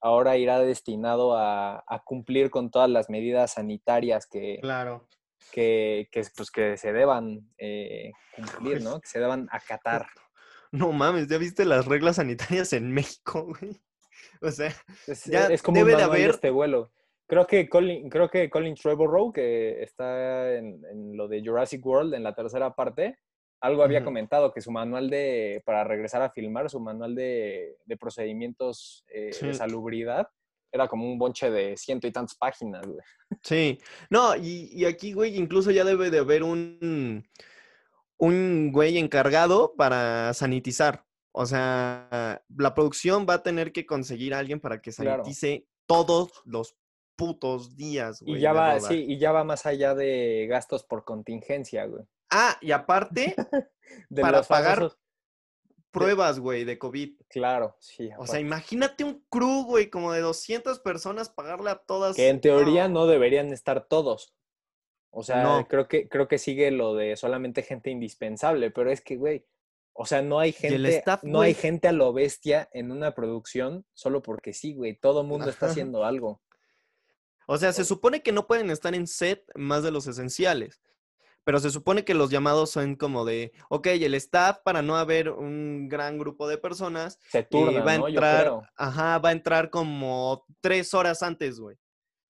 ahora 0.00 0.36
irá 0.36 0.60
destinado 0.60 1.36
a, 1.36 1.82
cumplir 2.04 2.50
con 2.50 2.70
todas 2.70 2.88
las 2.88 3.10
medidas 3.10 3.54
sanitarias 3.54 4.26
que, 4.26 4.58
claro. 4.60 5.08
que, 5.52 6.08
pues, 6.36 6.50
que 6.50 6.76
se 6.76 6.92
deban 6.92 7.50
eh, 7.58 8.12
cumplir, 8.36 8.82
¿no? 8.82 9.00
Que 9.00 9.08
se 9.08 9.18
deban 9.18 9.48
acatar. 9.50 10.06
No 10.70 10.92
mames, 10.92 11.28
¿ya 11.28 11.38
viste 11.38 11.64
las 11.64 11.86
reglas 11.86 12.16
sanitarias 12.16 12.72
en 12.72 12.92
México, 12.92 13.46
güey? 13.46 13.80
O 14.42 14.50
sea, 14.50 14.74
es, 15.06 15.24
ya 15.24 15.46
es 15.46 15.62
como 15.62 15.78
debe 15.78 15.96
de 15.96 16.02
haber 16.02 16.30
este 16.30 16.50
vuelo. 16.50 16.92
Creo 17.26 17.46
que 17.46 17.68
Colin, 17.68 18.08
creo 18.08 18.28
que 18.28 18.48
Colin 18.48 18.74
Trevorrow, 18.74 19.32
que 19.32 19.82
está 19.82 20.54
en, 20.54 21.16
lo 21.16 21.26
de 21.26 21.42
Jurassic 21.44 21.84
World 21.84 22.14
en 22.14 22.22
la 22.22 22.34
tercera 22.34 22.74
parte, 22.74 23.18
algo 23.60 23.82
había 23.82 24.04
comentado 24.04 24.52
que 24.52 24.60
su 24.60 24.70
manual 24.70 25.10
de, 25.10 25.62
para 25.64 25.82
regresar 25.82 26.22
a 26.22 26.30
filmar, 26.30 26.70
su 26.70 26.78
manual 26.78 27.14
de, 27.14 27.76
procedimientos 27.98 29.04
eh, 29.08 29.30
de 29.40 29.54
salubridad, 29.54 30.28
era 30.70 30.86
como 30.88 31.10
un 31.10 31.18
bonche 31.18 31.50
de 31.50 31.76
ciento 31.76 32.06
y 32.06 32.12
tantas 32.12 32.36
páginas, 32.36 32.86
güey. 32.86 33.00
Sí, 33.42 33.78
no, 34.10 34.36
y, 34.36 34.70
y, 34.72 34.84
aquí, 34.84 35.12
güey, 35.12 35.36
incluso 35.36 35.70
ya 35.70 35.84
debe 35.84 36.10
de 36.10 36.18
haber 36.18 36.42
un, 36.42 37.26
un 38.18 38.72
güey 38.72 38.98
encargado 38.98 39.74
para 39.76 40.32
sanitizar. 40.34 41.04
O 41.32 41.44
sea, 41.44 42.42
la 42.56 42.74
producción 42.74 43.26
va 43.28 43.34
a 43.34 43.42
tener 43.42 43.72
que 43.72 43.84
conseguir 43.84 44.32
a 44.32 44.38
alguien 44.38 44.60
para 44.60 44.80
que 44.80 44.92
sanitice 44.92 45.66
todos 45.86 46.30
los 46.44 46.76
putos 47.16 47.76
días, 47.76 48.22
güey. 48.22 48.36
Y 48.36 48.40
ya 48.40 48.52
va, 48.52 48.78
sí, 48.80 49.04
y 49.08 49.18
ya 49.18 49.32
va 49.32 49.44
más 49.44 49.66
allá 49.66 49.94
de 49.94 50.46
gastos 50.48 50.84
por 50.84 51.04
contingencia, 51.04 51.86
güey. 51.86 52.04
Ah, 52.30 52.56
y 52.60 52.72
aparte, 52.72 53.34
para 54.20 54.42
pagar 54.42 54.92
pruebas, 55.90 56.38
güey, 56.38 56.64
de 56.64 56.78
COVID. 56.78 57.16
Claro, 57.28 57.76
sí. 57.80 58.10
O 58.18 58.26
sea, 58.26 58.38
imagínate 58.38 59.04
un 59.04 59.24
crew, 59.30 59.64
güey, 59.64 59.88
como 59.88 60.12
de 60.12 60.20
200 60.20 60.80
personas, 60.80 61.30
pagarle 61.30 61.70
a 61.70 61.76
todas. 61.76 62.16
Que 62.16 62.28
en 62.28 62.40
teoría 62.40 62.88
no, 62.88 63.06
deberían 63.06 63.52
estar 63.52 63.86
todos. 63.86 64.34
O 65.10 65.22
sea, 65.22 65.64
creo, 65.66 65.88
que, 65.88 66.08
creo 66.08 66.28
que 66.28 66.36
sigue 66.36 66.70
lo 66.70 66.94
de 66.94 67.16
solamente 67.16 67.62
gente 67.62 67.90
indispensable, 67.90 68.70
pero 68.70 68.90
es 68.90 69.00
que, 69.00 69.16
güey, 69.16 69.46
o 69.94 70.04
sea, 70.04 70.20
no 70.20 70.38
hay 70.38 70.52
gente, 70.52 71.02
no 71.22 71.40
hay 71.40 71.54
gente 71.54 71.88
a 71.88 71.92
lo 71.92 72.12
bestia 72.12 72.68
en 72.74 72.92
una 72.92 73.14
producción 73.14 73.86
solo 73.94 74.22
porque 74.22 74.52
sí, 74.52 74.74
güey. 74.74 74.94
Todo 74.94 75.24
mundo 75.24 75.48
está 75.48 75.66
haciendo 75.66 76.04
algo. 76.04 76.42
O 77.46 77.56
sea, 77.58 77.72
se 77.72 77.84
supone 77.84 78.22
que 78.22 78.32
no 78.32 78.46
pueden 78.46 78.70
estar 78.70 78.94
en 78.94 79.06
set 79.06 79.44
más 79.54 79.82
de 79.82 79.90
los 79.92 80.06
esenciales. 80.06 80.80
pero 81.44 81.60
se 81.60 81.70
supone 81.70 82.04
que 82.04 82.12
los 82.12 82.30
llamados 82.30 82.72
son 82.72 82.96
como 82.96 83.24
de, 83.24 83.52
ok, 83.68 83.86
el 83.86 84.14
staff 84.14 84.58
para 84.64 84.82
no 84.82 84.96
haber 84.96 85.30
un 85.30 85.88
gran 85.88 86.18
grupo 86.18 86.48
de 86.48 86.58
personas, 86.58 87.20
Se 87.30 87.44
turna, 87.44 87.78
eh, 87.78 87.82
va 87.82 87.92
a 87.92 87.94
entrar, 87.94 88.72
ajá, 88.74 89.18
va 89.18 89.28
a 89.28 89.32
entrar 89.32 89.70
como 89.70 90.44
tres 90.60 90.92
horas 90.92 91.22
antes, 91.22 91.60
güey. 91.60 91.76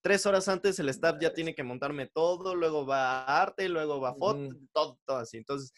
Tres 0.03 0.27
horas 0.27 0.49
antes 0.49 0.79
el 0.79 0.91
staff 0.91 1.17
ya 1.19 1.33
tiene 1.33 1.55
que 1.55 1.63
montarme 1.63 2.07
todo, 2.09 2.55
luego 2.55 2.85
va 2.85 3.23
a 3.25 3.41
arte, 3.41 3.71
luego 3.71 4.03
va 4.03 4.11
a 4.11 4.15
foto, 4.15 4.55
todo, 4.75 4.99
todo 5.07 5.17
así. 5.17 5.39
Entonces, 5.39 5.73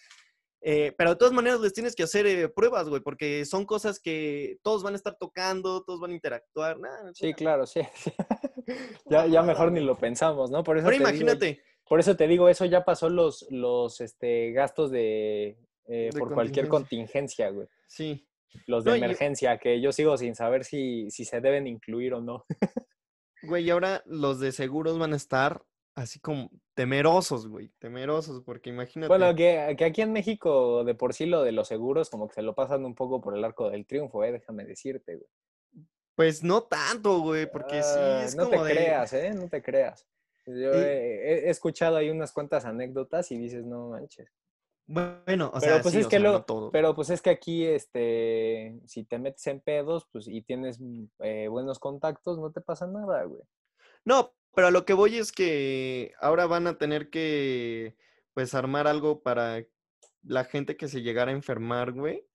eh, 0.61 0.93
pero 0.99 1.11
de 1.11 1.17
todas 1.17 1.33
maneras 1.33 1.61
les 1.61 1.73
tienes 1.73 1.95
que 1.95 2.03
hacer 2.03 2.27
eh, 2.27 2.49
pruebas, 2.49 2.89
güey, 2.89 3.01
porque 3.03 3.45
son 3.45 3.65
cosas 3.65 4.01
que 4.01 4.59
todos 4.63 4.83
van 4.83 4.95
a 4.95 4.97
estar 4.97 5.17
tocando, 5.17 5.83
todos 5.85 6.01
van 6.01 6.11
a 6.11 6.15
interactuar. 6.15 6.79
nah, 6.81 7.13
Sí, 7.15 7.33
claro, 7.35 7.67
sí. 7.67 7.81
ya, 9.07 9.27
ya 9.27 9.43
mejor 9.43 9.73
ni 9.73 9.81
lo 9.81 9.97
pensamos, 9.97 10.51
¿no? 10.51 10.63
Por 10.63 10.79
eso 10.79 10.87
Pero 10.87 10.99
digo- 10.99 11.09
imagínate, 11.09 11.63
por 11.89 12.01
eso 12.01 12.17
te 12.17 12.27
digo, 12.27 12.49
eso 12.49 12.65
ya 12.65 12.85
pasó 12.85 13.09
los, 13.09 13.47
los 13.51 14.01
este, 14.01 14.53
gastos 14.53 14.91
de, 14.91 15.59
eh, 15.87 16.11
De 16.13 16.19
por 16.19 16.33
cualquier 16.35 16.69
contingencia. 16.69 17.51
güey. 17.51 17.67
sí. 17.87 18.25
Los 18.67 18.83
de 18.83 18.93
No, 18.93 18.97
emergencia, 18.97 19.59
que 19.59 19.79
yo 19.79 19.93
sigo 19.93 20.17
sin 20.17 20.35
saber 20.35 20.65
si, 20.65 21.11
si 21.11 21.27
se 21.27 21.43
deben 21.43 21.67
incluir 21.67 22.15
o 22.15 22.23
no. 22.23 22.45
Güey, 23.43 23.65
y 23.65 23.71
ahora 23.71 24.03
los 24.07 24.41
de 24.41 24.53
seguros 24.53 24.99
van 24.99 25.13
a 25.13 25.17
estar 25.17 25.63
así 25.99 26.21
como 26.21 26.51
temerosos, 26.75 27.49
güey, 27.49 27.71
temerosos, 27.79 28.43
porque 28.45 28.71
imagínate. 28.71 29.09
Bueno, 29.09 29.35
que, 29.35 29.75
que 29.77 29.85
aquí 29.85 30.01
en 30.03 30.13
México, 30.13 30.85
de 30.85 30.95
por 30.95 31.13
sí, 31.15 31.27
lo 31.27 31.43
de 31.43 31.53
los 31.53 31.69
seguros, 31.69 32.09
como 32.11 32.29
que 32.29 32.35
se 32.35 32.43
lo 32.43 32.55
pasan 32.55 32.85
un 32.85 32.95
poco 32.95 33.21
por 33.21 33.37
el 33.37 33.45
arco 33.45 33.69
del 33.71 33.87
triunfo, 33.87 34.25
¿eh? 34.25 34.33
Déjame 34.33 34.65
decirte, 34.65 35.17
güey. 35.17 35.29
Pues 36.15 36.43
no 36.43 36.63
tanto, 36.63 37.21
güey, 37.21 37.51
porque 37.51 37.83
sí 37.83 37.99
Ah, 37.99 38.23
es 38.25 38.35
no 38.35 38.49
como 38.49 38.63
te 38.63 38.69
de- 38.69 38.75
creas, 38.75 39.13
¿eh? 39.13 39.33
No 39.35 39.49
te 39.49 39.63
creas. 39.63 40.07
Yo 40.47 40.73
he, 40.73 41.51
escuchado 41.51 41.97
ahí 41.97 42.09
unas 42.11 42.33
cuantas 42.33 42.65
anécdotas 42.65 43.31
y 43.31 43.39
dices, 43.39 43.65
no 43.65 43.91
manches. 43.91 44.31
Bueno, 44.87 45.49
o 45.53 45.61
pero 45.61 45.75
sea, 45.75 45.83
pues 45.83 45.93
sí, 45.93 46.01
es 46.01 46.07
o 46.07 46.09
que 46.09 46.19
sea, 46.19 46.31
no 46.33 46.43
todo. 46.45 46.71
pero 46.71 46.95
pues 46.95 47.11
es 47.11 47.21
que 47.21 47.29
aquí, 47.29 47.67
este, 47.67 48.81
si 48.87 49.05
te 49.05 49.19
metes 49.19 49.47
en 49.47 49.61
pedos, 49.61 50.09
pues 50.11 50.27
y 50.27 50.41
tienes 50.41 50.81
eh, 51.19 51.49
buenos 51.49 51.79
contactos, 51.79 52.39
no 52.39 52.51
te 52.51 52.63
pasa 52.63 52.87
nada, 52.87 53.25
güey. 53.25 53.43
No, 54.07 54.33
pero 54.59 54.67
a 54.67 54.71
lo 54.73 54.85
que 54.85 54.93
voy 54.93 55.17
es 55.19 55.31
que 55.31 56.15
ahora 56.21 56.47
van 56.47 56.67
a 56.67 56.79
tener 56.79 57.11
que, 57.11 57.97
pues, 58.35 58.55
armar 58.55 58.89
algo 58.89 59.23
para 59.23 59.65
la 60.25 60.43
gente 60.43 60.77
que 60.77 60.89
se 60.89 61.01
llegara 61.01 61.31
a 61.31 61.35
enfermar, 61.35 61.93
güey. 61.93 62.27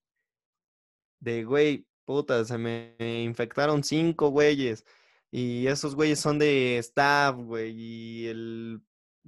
De, 1.20 1.44
güey, 1.44 1.86
puta, 2.06 2.42
se 2.46 2.56
me 2.56 2.96
infectaron 2.98 3.84
cinco 3.84 4.30
güeyes. 4.30 4.86
Y 5.30 5.66
esos 5.66 5.94
güeyes 5.94 6.18
son 6.18 6.38
de 6.38 6.78
staff, 6.78 7.36
güey. 7.36 7.74
Y 7.76 8.26
el, 8.28 8.80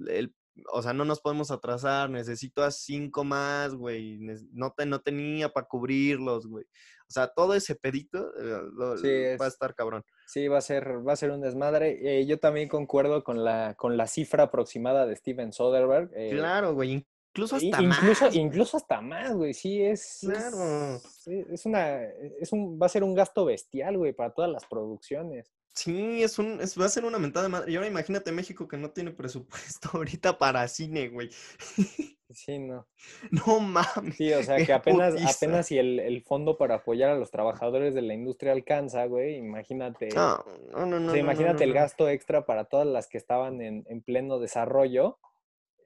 el, 0.07 0.33
o 0.73 0.81
sea, 0.81 0.93
no 0.93 1.05
nos 1.05 1.21
podemos 1.21 1.51
atrasar. 1.51 2.09
Necesito 2.09 2.63
a 2.63 2.71
cinco 2.71 3.23
más, 3.23 3.73
güey. 3.75 4.19
No, 4.53 4.71
te, 4.75 4.85
no 4.85 5.01
tenía 5.01 5.49
para 5.49 5.67
cubrirlos, 5.67 6.47
güey. 6.47 6.65
O 7.09 7.11
sea, 7.11 7.27
todo 7.27 7.53
ese 7.53 7.75
pedito 7.75 8.19
eh, 8.37 8.61
lo- 8.73 8.97
Sí, 8.97 9.07
va 9.39 9.45
a 9.45 9.47
es- 9.47 9.53
estar 9.53 9.73
cabrón. 9.75 10.03
Sí, 10.27 10.47
va 10.49 10.57
a 10.57 10.61
ser, 10.61 11.07
va 11.07 11.13
a 11.13 11.17
ser 11.17 11.31
un 11.31 11.41
desmadre. 11.41 12.19
Eh, 12.19 12.25
yo 12.25 12.37
también 12.39 12.67
concuerdo 12.67 13.23
con 13.23 13.43
la, 13.45 13.75
con 13.75 13.95
la 13.95 14.07
cifra 14.07 14.43
aproximada 14.43 15.05
de 15.05 15.15
Steven 15.15 15.53
Soderbergh. 15.53 16.11
eh, 16.15 16.31
Claro, 16.33 16.73
güey. 16.73 17.05
Incluso 17.33 17.57
hasta 17.57 17.83
incluso, 17.83 18.25
más. 18.25 18.35
incluso 18.35 18.77
hasta 18.77 18.99
más, 18.99 19.31
güey. 19.35 19.53
Sí, 19.53 19.79
es. 19.81 20.19
Claro. 20.21 20.99
Es, 21.27 21.65
una. 21.67 22.03
Es 22.03 22.51
un, 22.51 22.79
va 22.81 22.87
a 22.87 22.89
ser 22.89 23.03
un 23.03 23.13
gasto 23.13 23.45
bestial, 23.45 23.95
güey, 23.97 24.11
para 24.11 24.33
todas 24.33 24.49
las 24.51 24.65
producciones. 24.65 25.53
Sí, 25.77 26.23
es 26.23 26.39
un, 26.39 26.59
es, 26.59 26.79
va 26.79 26.85
a 26.85 26.89
ser 26.89 27.05
una 27.05 27.19
mentada 27.19 27.43
de 27.43 27.49
madre. 27.49 27.71
Y 27.71 27.75
ahora 27.75 27.87
imagínate 27.87 28.31
México 28.31 28.67
que 28.67 28.77
no 28.77 28.89
tiene 28.89 29.11
presupuesto 29.11 29.89
ahorita 29.93 30.37
para 30.39 30.67
cine, 30.67 31.09
güey. 31.09 31.29
Sí, 32.29 32.59
no. 32.59 32.85
No 33.31 33.61
mames. 33.61 34.17
Sí, 34.17 34.33
o 34.33 34.43
sea, 34.43 34.57
que 34.57 34.73
apenas, 34.73 35.13
putiza. 35.13 35.29
apenas 35.29 35.65
si 35.65 35.77
el, 35.77 35.97
el 36.01 36.21
fondo 36.23 36.57
para 36.57 36.75
apoyar 36.75 37.09
a 37.09 37.15
los 37.15 37.31
trabajadores 37.31 37.95
de 37.95 38.01
la 38.01 38.13
industria 38.13 38.51
alcanza, 38.51 39.05
güey, 39.05 39.37
imagínate. 39.37 40.09
No, 40.09 40.43
no, 40.73 40.85
no, 40.85 40.97
o 40.97 40.99
no. 40.99 41.11
sea, 41.13 41.21
imagínate 41.21 41.65
no, 41.65 41.71
el 41.71 41.73
gasto 41.73 42.09
extra 42.09 42.45
para 42.45 42.65
todas 42.65 42.85
las 42.85 43.07
que 43.07 43.17
estaban 43.17 43.61
en, 43.61 43.85
en 43.87 44.01
pleno 44.01 44.39
desarrollo, 44.39 45.19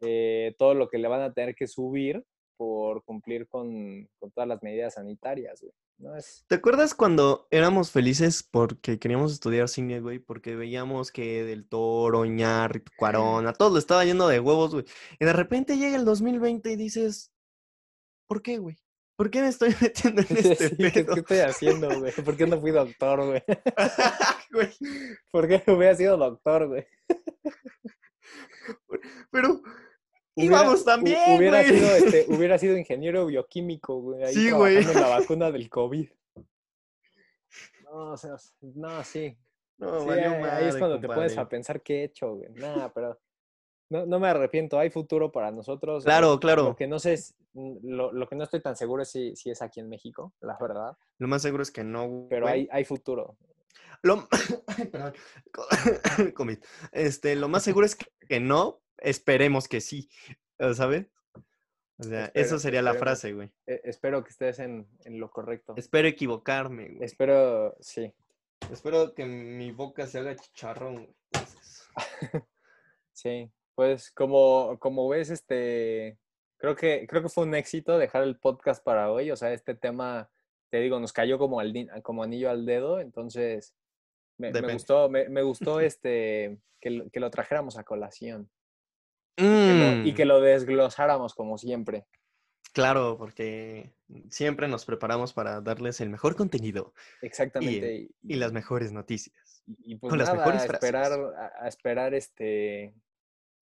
eh, 0.01 0.55
todo 0.57 0.73
lo 0.73 0.89
que 0.89 0.97
le 0.97 1.07
van 1.07 1.21
a 1.21 1.31
tener 1.31 1.53
que 1.53 1.67
subir 1.67 2.25
por 2.61 3.03
cumplir 3.05 3.47
con, 3.47 4.07
con 4.19 4.29
todas 4.29 4.47
las 4.47 4.61
medidas 4.61 4.93
sanitarias, 4.93 5.61
güey. 5.61 5.73
No 5.97 6.15
es. 6.15 6.45
¿Te 6.47 6.53
acuerdas 6.53 6.93
cuando 6.93 7.47
éramos 7.49 7.89
felices 7.89 8.43
porque 8.43 8.99
queríamos 8.99 9.33
estudiar 9.33 9.67
cine, 9.67 9.99
güey? 9.99 10.19
Porque 10.19 10.55
veíamos 10.55 11.11
que 11.11 11.43
Del 11.43 11.67
Toro, 11.67 12.23
Iñárritu, 12.23 12.91
Cuarón, 12.95 13.47
a 13.47 13.53
todos 13.53 13.73
le 13.73 13.79
estaba 13.79 14.05
yendo 14.05 14.27
de 14.27 14.39
huevos, 14.39 14.73
güey. 14.73 14.85
Y 15.19 15.25
de 15.25 15.33
repente 15.33 15.75
llega 15.75 15.95
el 15.95 16.05
2020 16.05 16.71
y 16.71 16.75
dices, 16.75 17.31
¿por 18.27 18.43
qué, 18.43 18.59
güey? 18.59 18.77
¿Por 19.15 19.31
qué 19.31 19.41
me 19.41 19.47
estoy 19.47 19.69
metiendo 19.81 20.21
en 20.21 20.27
este 20.37 20.69
Sí, 20.69 20.75
¿qué, 20.77 21.03
pedo? 21.03 21.15
qué 21.15 21.19
estoy 21.21 21.39
haciendo, 21.39 21.99
güey? 21.99 22.13
¿Por 22.13 22.37
qué 22.37 22.45
no 22.45 22.61
fui 22.61 22.69
doctor, 22.69 23.25
güey? 23.25 23.43
Güey, 24.51 24.69
¿Por 25.31 25.47
qué 25.47 25.63
no 25.65 25.77
hubiera 25.77 25.95
sido 25.95 26.15
doctor, 26.15 26.67
güey? 26.67 26.85
Pero 29.31 29.63
Hubiera- 30.35 30.55
íbamos 30.61 30.85
también, 30.85 31.37
hubiera 31.37 31.61
güey. 31.63 31.77
sido, 31.79 31.95
este, 31.95 32.25
hubiera 32.29 32.57
sido 32.57 32.77
ingeniero 32.77 33.25
bioquímico, 33.25 33.99
güey. 34.01 34.23
Ahí 34.23 34.33
Sí, 34.33 34.51
güey. 34.51 34.83
la 34.83 35.07
vacuna 35.09 35.51
del 35.51 35.69
COVID. 35.69 36.09
No, 37.83 38.11
o 38.13 38.17
sea, 38.17 38.35
no, 38.61 39.03
sí. 39.03 39.37
No, 39.77 39.99
Sí, 40.01 40.07
valió 40.07 40.31
ahí 40.49 40.69
es 40.69 40.77
cuando 40.77 40.99
te 40.99 41.07
pones 41.07 41.37
a 41.37 41.49
pensar 41.49 41.81
qué 41.81 42.01
he 42.01 42.03
hecho, 42.05 42.35
güey. 42.35 42.49
Nada, 42.53 42.93
pero 42.93 43.19
no, 43.89 44.05
no 44.05 44.19
me 44.19 44.29
arrepiento. 44.29 44.79
Hay 44.79 44.89
futuro 44.89 45.29
para 45.31 45.51
nosotros. 45.51 46.05
Claro, 46.05 46.35
Eh, 46.35 46.39
claro. 46.39 46.63
Lo 46.63 46.75
que 46.77 46.87
no 46.87 46.99
sé 46.99 47.13
es, 47.13 47.35
mm, 47.51 47.79
lo, 47.83 48.13
lo 48.13 48.29
que 48.29 48.35
no 48.37 48.43
estoy 48.45 48.61
tan 48.61 48.77
seguro 48.77 49.01
es 49.03 49.09
si, 49.11 49.35
si 49.35 49.49
es 49.49 49.61
aquí 49.61 49.81
en 49.81 49.89
México, 49.89 50.33
la 50.39 50.57
verdad. 50.61 50.95
Lo 51.17 51.27
más 51.27 51.41
seguro 51.41 51.63
es 51.63 51.71
que 51.71 51.83
no, 51.83 52.27
Pero 52.29 52.43
güey. 52.45 52.61
hay, 52.61 52.67
hay 52.71 52.85
futuro. 52.85 53.35
Lo... 54.03 54.25
Perdón. 54.91 55.13
Este, 56.93 57.35
lo 57.35 57.49
más 57.49 57.63
seguro 57.63 57.85
es 57.85 57.95
que 57.95 58.39
no. 58.39 58.80
Esperemos 59.01 59.67
que 59.67 59.81
sí. 59.81 60.09
¿Sabes? 60.73 61.07
O 61.97 62.03
sea, 62.03 62.25
Espero- 62.25 62.45
eso 62.45 62.59
sería 62.59 62.81
la 62.81 62.93
frase, 62.95 63.33
güey. 63.33 63.51
Eh, 63.67 63.81
espero 63.83 64.23
que 64.23 64.29
estés 64.31 64.59
en, 64.59 64.87
en 65.05 65.19
lo 65.19 65.29
correcto. 65.29 65.73
Espero 65.77 66.07
equivocarme, 66.07 66.89
güey. 66.89 67.03
Espero, 67.03 67.75
sí. 67.79 68.13
Espero 68.71 69.13
que 69.13 69.25
mi 69.25 69.71
boca 69.71 70.07
se 70.07 70.19
haga 70.19 70.35
chicharrón. 70.35 70.95
güey. 70.95 71.15
Sí, 73.13 73.51
pues 73.75 74.09
como, 74.11 74.79
como 74.79 75.07
ves, 75.07 75.29
este, 75.29 76.17
creo 76.57 76.75
que, 76.75 77.05
creo 77.07 77.21
que 77.21 77.29
fue 77.29 77.43
un 77.43 77.53
éxito 77.53 77.99
dejar 77.99 78.23
el 78.23 78.39
podcast 78.39 78.83
para 78.83 79.11
hoy. 79.11 79.29
O 79.29 79.35
sea, 79.35 79.53
este 79.53 79.75
tema, 79.75 80.31
te 80.71 80.79
digo, 80.79 80.99
nos 80.99 81.13
cayó 81.13 81.37
como, 81.37 81.59
al, 81.59 81.73
como 82.01 82.23
anillo 82.23 82.49
al 82.49 82.65
dedo. 82.65 82.99
Entonces, 82.99 83.75
me, 84.37 84.51
me 84.51 84.73
gustó, 84.73 85.07
me, 85.09 85.29
me 85.29 85.43
gustó 85.43 85.79
este, 85.81 86.57
que, 86.79 87.09
que 87.11 87.19
lo 87.19 87.29
trajéramos 87.29 87.77
a 87.77 87.83
colación 87.83 88.49
que 89.35 89.73
lo- 89.73 90.07
y 90.07 90.11
Mm, 90.11 90.15
que 90.15 90.25
lo 90.25 90.41
desglosáramos 90.41 91.33
como 91.33 91.57
siempre. 91.57 92.05
Claro, 92.73 93.17
porque 93.17 93.91
siempre 94.29 94.67
nos 94.67 94.85
preparamos 94.85 95.33
para 95.33 95.59
darles 95.61 95.99
el 95.99 96.09
mejor 96.09 96.35
contenido 96.37 96.93
Exactamente. 97.21 97.93
Y, 97.95 98.11
y 98.23 98.35
las 98.35 98.53
mejores 98.53 98.91
noticias. 98.91 99.63
y- 99.67 99.93
y 99.93 99.95
pues 99.97 100.09
con 100.09 100.19
las 100.19 100.31
mejores 100.33 100.61
a 100.61 100.65
frases. 100.67 100.83
esperar, 100.89 101.11
a, 101.35 101.65
a 101.65 101.67
esperar 101.67 102.13
este, 102.13 102.93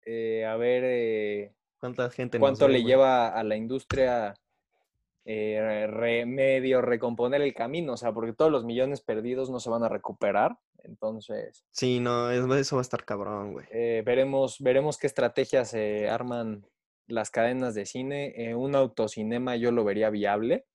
eh, 0.05 0.45
a 0.45 0.55
ver 0.57 0.83
eh, 0.85 1.53
¿Cuánta 1.79 2.09
gente 2.09 2.39
cuánto 2.39 2.67
le 2.67 2.83
lleva 2.83 3.27
a 3.29 3.43
la 3.43 3.55
industria 3.55 4.33
eh, 5.25 5.87
re- 5.89 6.25
medio 6.25 6.81
recomponer 6.81 7.41
el 7.41 7.53
camino, 7.53 7.93
o 7.93 7.97
sea, 7.97 8.11
porque 8.11 8.33
todos 8.33 8.51
los 8.51 8.63
millones 8.65 9.01
perdidos 9.01 9.49
no 9.49 9.59
se 9.59 9.69
van 9.69 9.83
a 9.83 9.89
recuperar. 9.89 10.57
Entonces, 10.85 11.65
Sí, 11.71 11.99
no, 11.99 12.31
es- 12.31 12.45
eso 12.61 12.75
va 12.77 12.81
a 12.81 12.83
estar 12.83 13.03
cabrón, 13.05 13.53
güey. 13.53 13.65
eh, 13.71 14.03
veremos, 14.05 14.57
veremos 14.59 14.97
qué 14.97 15.07
estrategias 15.07 15.69
se 15.71 16.07
arman 16.09 16.65
las 17.07 17.29
cadenas 17.31 17.75
de 17.75 17.85
cine. 17.85 18.33
Eh, 18.35 18.55
un 18.55 18.75
autocinema 18.75 19.55
yo 19.55 19.71
lo 19.71 19.83
vería 19.83 20.09
viable. 20.09 20.65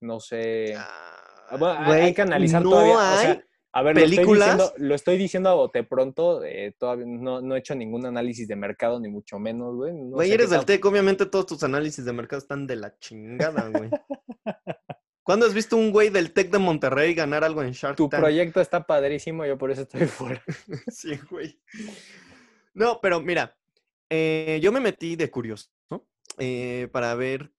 No 0.00 0.20
sé. 0.20 0.74
Ah, 0.76 1.56
bueno, 1.58 1.78
hay- 1.80 2.02
hay 2.02 2.14
que 2.14 2.22
analizar 2.22 2.62
no 2.62 2.70
todavía. 2.70 2.94
o 2.94 3.18
sea, 3.18 3.44
a 3.76 3.82
ver, 3.82 3.96
lo 3.96 4.02
estoy, 4.02 4.16
películas. 4.16 4.56
diciendo, 4.56 4.72
lo 4.86 4.94
estoy 4.94 5.16
diciendo 5.18 5.48
a 5.50 5.54
bote 5.54 5.82
pronto. 5.84 6.44
eh, 6.44 6.74
todavía 6.78 7.06
no, 7.08 7.40
no 7.40 7.54
he 7.56 7.58
hecho 7.58 7.74
ningún 7.74 8.06
análisis 8.06 8.46
de 8.46 8.54
mercado, 8.56 9.00
ni 9.00 9.08
mucho 9.08 9.38
menos, 9.38 9.74
güey. 9.74 9.92
No 9.94 10.10
Güey, 10.16 10.30
eres 10.32 10.50
del 10.50 10.64
TEC, 10.64 10.84
obviamente 10.84 11.26
todos 11.26 11.46
tus 11.46 11.62
análisis 11.64 12.04
de 12.04 12.12
mercado 12.12 12.38
están 12.40 12.66
de 12.66 12.76
la 12.76 12.96
chingada, 12.98 13.68
güey. 13.70 13.90
¿Cuándo 15.24 15.46
has 15.46 15.54
visto 15.54 15.76
un 15.76 15.90
güey 15.90 16.10
del 16.10 16.32
TEC 16.32 16.50
de 16.50 16.58
Monterrey 16.58 17.14
ganar 17.14 17.42
algo 17.44 17.62
en 17.62 17.72
Shark 17.72 17.96
Tu 17.96 18.08
Tank? 18.08 18.20
proyecto 18.22 18.60
está 18.60 18.86
padrísimo, 18.86 19.44
yo 19.46 19.56
por 19.58 19.70
eso 19.70 19.82
estoy 19.82 20.06
fuera. 20.06 20.42
Sí, 20.88 21.18
güey. 21.30 21.58
No, 22.74 23.00
pero 23.00 23.20
mira, 23.20 23.56
eh, 24.10 24.60
yo 24.62 24.70
me 24.70 24.80
metí 24.80 25.16
de 25.16 25.30
curioso 25.30 25.70
¿no? 25.90 26.06
Eh, 26.38 26.88
para 26.92 27.14
ver 27.14 27.52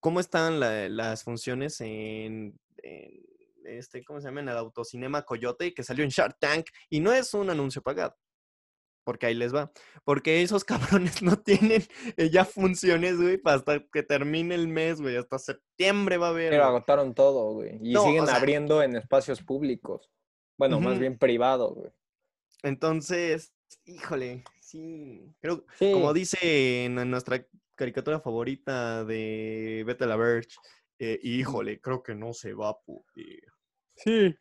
cómo 0.00 0.18
están 0.20 0.58
la- 0.60 0.88
las 0.88 1.22
funciones 1.22 1.80
en, 1.80 2.58
en 2.82 3.24
este, 3.64 4.02
¿cómo 4.04 4.20
se 4.20 4.26
llama? 4.28 4.40
En 4.40 4.48
el 4.48 4.56
autocinema 4.56 5.22
Coyote, 5.22 5.72
que 5.74 5.82
salió 5.84 6.02
en 6.04 6.10
Shark 6.10 6.36
Tank 6.40 6.66
y 6.88 7.00
no 7.00 7.12
es 7.12 7.32
un 7.34 7.48
anuncio 7.50 7.80
pagado. 7.82 8.16
Porque 9.08 9.24
ahí 9.24 9.34
les 9.34 9.54
va. 9.54 9.72
Porque 10.04 10.42
esos 10.42 10.64
cabrones 11.00 11.22
no 11.22 11.38
tienen 11.38 11.82
eh, 12.18 12.28
ya 12.28 12.44
funciones, 12.44 13.16
güey, 13.16 13.40
hasta 13.42 13.82
que 13.90 14.02
termine 14.02 14.54
el 14.54 14.68
mes, 14.68 15.00
güey. 15.00 15.16
Hasta 15.16 15.38
septiembre 15.38 16.18
va 16.18 16.26
a 16.26 16.30
haber. 16.30 16.50
Pero 16.50 16.64
güey. 16.64 16.76
agotaron 16.76 17.14
todo, 17.14 17.54
güey. 17.54 17.78
Y 17.80 17.94
No, 17.94 18.04
siguen 18.04 18.24
o 18.24 18.26
sea- 18.26 18.36
abriendo 18.36 18.82
en 18.82 18.96
espacios 18.96 19.42
públicos. 19.42 20.10
Bueno, 20.58 20.78
más 20.78 20.98
bien 20.98 21.16
privados, 21.16 21.72
güey. 21.74 21.90
Entonces, 22.62 23.54
híjole, 23.86 24.44
sí. 24.60 25.34
Creo, 25.40 25.64
Sí. 25.78 25.90
como 25.90 26.12
dice 26.12 26.84
en 26.84 27.10
nuestra 27.10 27.46
caricatura 27.76 28.20
favorita 28.20 29.06
de 29.06 29.84
Vete 29.86 30.04
la 30.04 30.16
Verge, 30.16 30.50
eh, 30.98 31.18
híjole, 31.22 31.80
creo 31.80 32.02
que 32.02 32.14
no 32.14 32.34
se 32.34 32.52
va 32.52 32.68
a 32.70 32.78
poder. 32.78 33.42
Sí. 33.96 34.36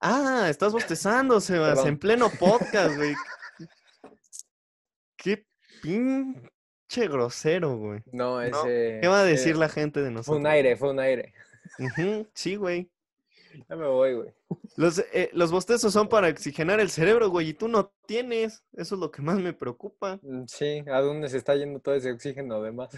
Ah, 0.00 0.46
estás 0.48 0.72
bostezando, 0.72 1.40
Sebas, 1.40 1.70
Perdón. 1.70 1.88
en 1.88 1.98
pleno 1.98 2.30
podcast, 2.30 2.94
güey. 2.96 3.14
Qué 5.16 5.44
pinche 5.82 7.08
grosero, 7.08 7.76
güey. 7.76 8.00
No, 8.12 8.36
No, 8.36 8.42
ese. 8.42 8.98
¿Qué 9.02 9.08
va 9.08 9.20
a 9.20 9.24
decir 9.24 9.56
eh, 9.56 9.58
la 9.58 9.68
gente 9.68 10.00
de 10.00 10.06
Fue 10.06 10.14
nosotros? 10.14 10.38
un 10.40 10.46
aire, 10.46 10.76
fue 10.76 10.90
un 10.90 11.00
aire. 11.00 11.34
Sí, 12.34 12.54
güey. 12.56 12.88
Ya 13.68 13.74
me 13.76 13.86
voy, 13.86 14.14
güey. 14.14 14.30
Los, 14.76 15.00
eh, 15.12 15.30
los 15.32 15.50
bostezos 15.50 15.92
son 15.92 16.08
para 16.08 16.28
oxigenar 16.28 16.78
el 16.78 16.90
cerebro, 16.90 17.28
güey, 17.30 17.48
y 17.48 17.54
tú 17.54 17.66
no 17.66 17.90
tienes. 18.06 18.62
Eso 18.74 18.94
es 18.94 19.00
lo 19.00 19.10
que 19.10 19.20
más 19.22 19.38
me 19.38 19.52
preocupa. 19.52 20.20
Mm, 20.22 20.44
Sí, 20.46 20.84
¿a 20.86 21.00
dónde 21.00 21.28
se 21.28 21.38
está 21.38 21.56
yendo 21.56 21.80
todo 21.80 21.96
ese 21.96 22.12
oxígeno 22.12 22.56
además? 22.56 22.90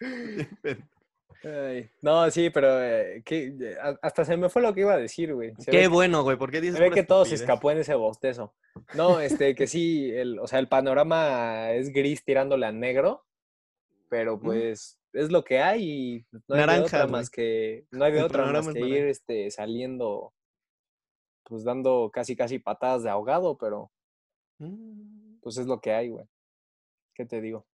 Ay, 1.44 1.90
no, 2.02 2.30
sí, 2.30 2.50
pero 2.50 2.82
eh, 2.82 3.22
que, 3.24 3.76
hasta 4.02 4.24
se 4.24 4.36
me 4.36 4.48
fue 4.48 4.62
lo 4.62 4.74
que 4.74 4.80
iba 4.80 4.94
a 4.94 4.98
decir, 4.98 5.34
güey. 5.34 5.52
Se 5.58 5.70
Qué 5.70 5.78
ve, 5.78 5.88
bueno, 5.88 6.22
güey, 6.22 6.36
porque 6.36 6.60
dices 6.60 6.76
se 6.76 6.82
ve 6.82 6.90
que 6.90 7.02
todo 7.02 7.24
se 7.24 7.34
escapó 7.34 7.70
en 7.70 7.78
ese 7.78 7.94
bostezo. 7.94 8.54
No, 8.94 9.20
este, 9.20 9.54
que 9.54 9.66
sí, 9.66 10.10
el, 10.12 10.38
o 10.38 10.46
sea, 10.46 10.58
el 10.58 10.68
panorama 10.68 11.70
es 11.72 11.92
gris 11.92 12.24
tirándole 12.24 12.66
a 12.66 12.72
negro, 12.72 13.24
pero 14.08 14.38
pues 14.40 14.98
es 15.12 15.30
lo 15.30 15.44
que 15.44 15.60
hay 15.60 15.82
y 15.82 16.26
no 16.48 16.54
hay 16.54 16.60
de 16.60 16.66
Naranja, 16.66 16.84
otra 16.84 17.02
güey. 17.02 17.12
más 17.12 17.30
que, 17.30 17.86
no 17.90 18.04
hay 18.04 18.12
de 18.12 18.18
El 18.18 18.24
otra 18.24 18.46
más 18.46 18.66
es 18.68 18.74
que 18.74 18.80
ir 18.80 19.06
este, 19.06 19.50
saliendo, 19.50 20.34
pues 21.44 21.64
dando 21.64 22.10
casi 22.12 22.36
casi 22.36 22.58
patadas 22.58 23.02
de 23.02 23.10
ahogado, 23.10 23.56
pero 23.56 23.90
Mm, 24.58 25.38
pues 25.40 25.58
es 25.58 25.66
lo 25.66 25.80
que 25.80 25.92
hay, 25.92 26.08
güey. 26.08 26.26
¿Qué 27.14 27.24
te 27.26 27.40
digo? 27.40 27.66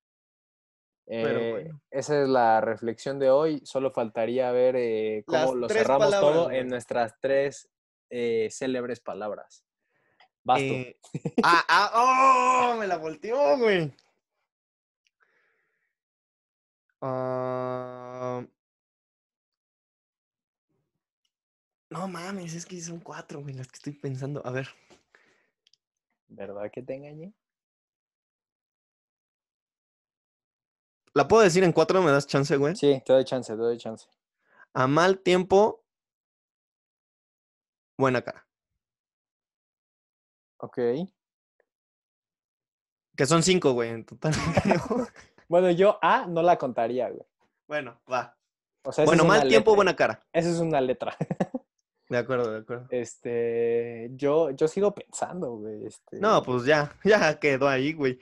Eh, 1.08 1.52
bueno. 1.52 1.82
Esa 1.90 2.22
es 2.22 2.30
la 2.30 2.62
reflexión 2.62 3.20
de 3.20 3.30
hoy. 3.30 3.62
Solo 3.66 3.92
faltaría 3.92 4.52
ver 4.52 4.76
eh, 4.78 5.24
Las 5.28 5.46
cómo 5.46 5.56
lo 5.56 5.70
cerramos 5.70 6.06
palabras, 6.06 6.34
todo 6.34 6.52
en 6.52 6.68
nuestras 6.68 7.14
tres 7.20 7.70
eh, 8.10 8.50
célebres 8.52 9.00
palabras. 9.00 9.66
Basto. 10.44 10.74
ah, 11.44 11.66
ah, 11.68 12.72
oh, 12.74 12.78
me 12.78 12.88
la 12.88 12.98
volteó, 12.98 13.58
güey. 13.58 13.94
Ah, 17.02 18.46
no 21.90 22.08
mames, 22.08 22.54
es 22.54 22.66
que 22.66 22.80
son 22.80 23.00
cuatro, 23.00 23.42
güey, 23.42 23.54
las 23.54 23.68
que 23.68 23.76
estoy 23.76 23.94
pensando. 23.94 24.46
A 24.46 24.52
ver, 24.52 24.70
¿Verdad 26.32 26.72
que 26.72 26.82
te 26.82 26.96
engañé? 26.96 27.34
¿La 31.14 31.28
puedo 31.28 31.44
decir 31.44 31.64
en 31.64 31.72
cuatro? 31.74 32.02
¿Me 32.02 32.12
das 32.12 32.28
chance, 32.28 32.56
güey? 32.58 32.76
Sí, 32.76 33.02
te 33.06 33.14
doy 33.14 33.24
chance, 33.26 33.52
te 33.54 33.58
doy 33.60 33.78
chance. 33.78 34.08
A 34.74 34.88
mal 34.88 35.20
tiempo, 35.20 35.84
buena 37.98 38.22
cara. 38.22 38.48
Ok. 40.58 40.78
Que 43.16 43.26
son 43.26 43.44
cinco, 43.44 43.74
güey, 43.74 43.90
en 43.90 44.06
total. 44.06 44.34
Bueno, 45.50 45.70
yo 45.70 46.00
A 46.02 46.28
no 46.28 46.42
la 46.42 46.58
contaría, 46.58 47.10
güey. 47.10 47.26
bueno, 47.68 48.00
va. 48.10 48.38
O 48.86 48.94
sea, 48.94 49.04
esa 49.04 49.10
Bueno, 49.12 49.26
mal 49.26 49.42
tiempo, 49.50 49.72
letra. 49.72 49.76
buena 49.76 49.96
cara. 49.98 50.26
Esa 50.32 50.50
es 50.50 50.60
una 50.60 50.80
letra. 50.80 51.14
De 52.08 52.18
acuerdo, 52.18 52.52
de 52.52 52.58
acuerdo. 52.60 52.88
Este, 52.90 54.10
yo, 54.16 54.52
yo 54.52 54.68
sigo 54.70 54.94
pensando, 54.94 55.52
güey. 55.58 55.86
Este, 55.86 56.20
No, 56.20 56.42
pues 56.44 56.64
ya, 56.66 56.94
ya 57.06 57.38
quedó 57.40 57.68
ahí, 57.70 57.92
güey. 57.94 58.18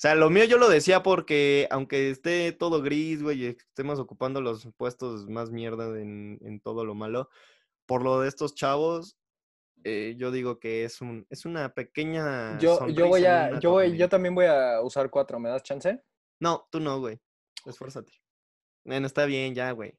O 0.00 0.02
sea, 0.02 0.14
lo 0.14 0.30
mío 0.30 0.44
yo 0.44 0.56
lo 0.56 0.70
decía 0.70 1.02
porque 1.02 1.68
aunque 1.70 2.08
esté 2.08 2.52
todo 2.52 2.80
gris, 2.80 3.22
güey, 3.22 3.48
estemos 3.48 3.98
ocupando 3.98 4.40
los 4.40 4.66
puestos 4.78 5.28
más 5.28 5.50
mierda 5.50 6.00
en, 6.00 6.38
en 6.40 6.58
todo 6.58 6.86
lo 6.86 6.94
malo, 6.94 7.28
por 7.84 8.02
lo 8.02 8.18
de 8.22 8.28
estos 8.30 8.54
chavos, 8.54 9.18
eh, 9.84 10.14
yo 10.16 10.30
digo 10.30 10.58
que 10.58 10.84
es 10.84 11.02
un, 11.02 11.26
es 11.28 11.44
una 11.44 11.74
pequeña. 11.74 12.58
yo, 12.58 12.88
yo 12.88 13.08
voy 13.08 13.26
a, 13.26 13.60
yo 13.60 13.72
voy, 13.72 13.94
yo 13.98 14.08
también 14.08 14.34
voy 14.34 14.46
a 14.46 14.80
usar 14.80 15.10
cuatro. 15.10 15.38
¿Me 15.38 15.50
das 15.50 15.64
chance? 15.64 16.02
No, 16.40 16.66
tú 16.70 16.80
no, 16.80 16.98
güey. 16.98 17.20
Esfuérzate. 17.66 18.14
Bueno, 18.86 19.06
está 19.06 19.26
bien, 19.26 19.54
ya, 19.54 19.70
güey. 19.72 19.98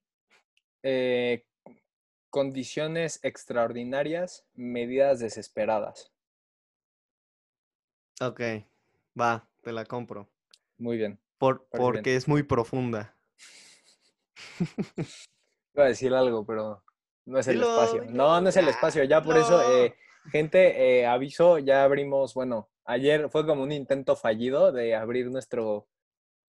Eh, 0.82 1.45
condiciones 2.32 3.20
extraordinarias, 3.22 4.47
medidas 4.56 5.20
desesperadas. 5.20 6.12
Ok, 8.20 8.41
va, 9.20 9.51
te 9.62 9.72
la 9.72 9.86
compro. 9.86 10.30
Muy 10.78 10.97
bien. 10.97 11.20
Por, 11.38 11.59
bien. 11.59 11.82
porque 11.82 12.16
es 12.16 12.28
muy 12.28 12.43
profunda. 12.43 13.16
Iba 15.74 15.86
a 15.86 15.88
decir 15.88 16.14
algo, 16.14 16.45
pero 16.45 16.84
no 17.26 17.39
es 17.39 17.47
el 17.47 17.62
espacio. 17.62 18.05
No, 18.09 18.41
no 18.41 18.49
es 18.49 18.57
el 18.57 18.68
espacio. 18.68 19.03
Ya 19.03 19.22
por 19.22 19.38
eso, 19.38 19.59
dilo. 19.59 19.86
eh, 19.86 19.95
gente, 20.32 20.99
eh, 20.99 21.05
aviso, 21.05 21.59
ya 21.59 21.84
abrimos, 21.84 22.34
bueno, 22.34 22.70
ayer 22.86 23.30
fue 23.30 23.45
como 23.45 23.64
un 23.64 23.72
intento 23.72 24.16
fallido 24.16 24.72
de 24.72 24.95
abrir 24.95 25.30
nuestro, 25.32 25.88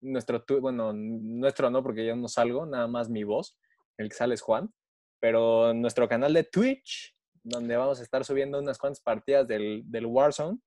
nuestro, 0.01 0.43
bueno, 0.61 0.93
nuestro 0.93 1.69
no, 1.69 1.83
porque 1.83 2.05
yo 2.05 2.15
no 2.15 2.27
salgo, 2.27 2.65
nada 2.65 2.87
más 2.87 3.09
mi 3.09 3.23
voz, 3.23 3.57
el 3.97 4.09
que 4.09 4.15
sale 4.15 4.33
es 4.33 4.41
Juan, 4.41 4.73
pero 5.19 5.73
nuestro 5.73 6.07
canal 6.07 6.33
de 6.33 6.43
Twitch, 6.43 7.15
donde 7.43 7.75
vamos 7.75 7.99
a 7.99 8.03
estar 8.03 8.25
subiendo 8.25 8.59
unas 8.59 8.77
cuantas 8.77 9.01
partidas 9.01 9.47
del, 9.47 9.83
del 9.85 10.05
Warzone. 10.05 10.59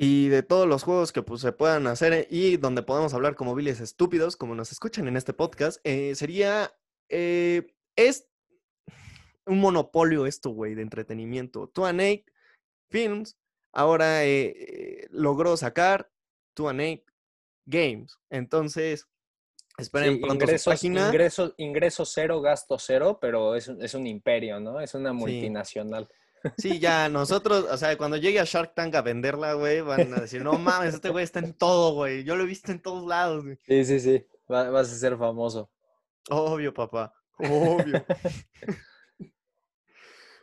Y 0.00 0.28
de 0.28 0.44
todos 0.44 0.68
los 0.68 0.84
juegos 0.84 1.10
que 1.12 1.22
pues, 1.22 1.40
se 1.40 1.50
puedan 1.50 1.88
hacer 1.88 2.12
eh, 2.12 2.28
y 2.30 2.56
donde 2.56 2.82
podamos 2.82 3.14
hablar 3.14 3.34
como 3.34 3.54
viles 3.56 3.80
estúpidos, 3.80 4.36
como 4.36 4.54
nos 4.54 4.70
escuchan 4.70 5.08
en 5.08 5.16
este 5.16 5.32
podcast, 5.32 5.80
eh, 5.84 6.14
sería. 6.14 6.72
eh, 7.08 7.66
es 7.96 8.28
un 9.44 9.58
monopolio 9.60 10.26
esto, 10.26 10.50
güey, 10.50 10.74
de 10.76 10.82
entretenimiento. 10.82 11.72
2 11.74 11.92
Films 12.90 13.36
ahora 13.72 14.24
eh, 14.24 15.08
logró 15.10 15.56
sacar 15.56 16.10
2 16.54 16.72
Games. 17.66 18.16
Entonces, 18.30 19.06
esperen 19.78 20.14
Sí, 20.14 20.20
pronto 20.20 20.34
ingresos, 20.44 20.62
su 20.62 20.70
página. 20.70 21.10
ingresos 21.56 22.12
cero, 22.14 22.40
gasto 22.40 22.78
cero, 22.78 23.18
pero 23.20 23.56
es, 23.56 23.66
un- 23.68 23.82
es 23.82 23.94
un 23.94 24.06
imperio, 24.06 24.60
¿no? 24.60 24.80
Es 24.80 24.94
una 24.94 25.12
multinacional. 25.12 26.08
Sí, 26.08 26.14
ya 26.80 27.08
nosotros, 27.08 27.66
o 27.70 27.76
sea, 27.76 27.96
cuando 27.98 28.16
llegue 28.16 28.40
a 28.40 28.44
Shark 28.44 28.74
Tank 28.74 28.94
a 28.94 29.02
venderla, 29.02 29.54
güey, 29.54 29.80
van 29.80 30.12
a 30.14 30.20
decir, 30.20 30.42
no 30.42 30.52
mames, 30.58 30.94
este 30.94 31.10
güey 31.10 31.24
está 31.24 31.38
en 31.40 31.52
todo, 31.54 31.94
güey. 31.94 32.24
Yo 32.24 32.36
lo 32.36 32.44
he 32.44 32.46
visto 32.46 32.70
en 32.72 32.80
todos 32.80 33.06
lados, 33.06 33.44
güey. 33.44 33.58
Sí, 33.66 33.84
sí, 33.84 34.00
sí. 34.00 34.26
Va- 34.50 34.70
vas 34.70 34.92
a 34.92 34.96
ser 34.96 35.16
famoso. 35.16 35.70
Obvio, 36.30 36.72
papá. 36.74 37.12
Obvio. 37.38 38.04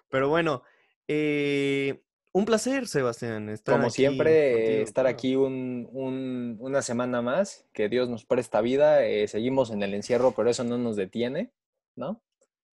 Pero 0.09 0.29
bueno, 0.29 0.63
eh, 1.07 2.01
un 2.31 2.45
placer, 2.45 2.87
Sebastián. 2.87 3.49
estar 3.49 3.75
Como 3.75 3.87
aquí 3.87 3.95
siempre, 3.95 4.51
contigo, 4.53 4.83
estar 4.83 5.07
aquí 5.07 5.35
un- 5.35 5.87
un- 5.91 6.57
una 6.59 6.81
semana 6.81 7.21
más, 7.21 7.65
que 7.73 7.89
Dios 7.89 8.09
nos 8.09 8.25
presta 8.25 8.61
vida, 8.61 9.03
eh, 9.05 9.27
seguimos 9.27 9.71
en 9.71 9.83
el 9.83 9.93
encierro, 9.93 10.31
pero 10.31 10.49
eso 10.49 10.63
no 10.63 10.77
nos 10.77 10.95
detiene, 10.95 11.51
¿no? 11.95 12.21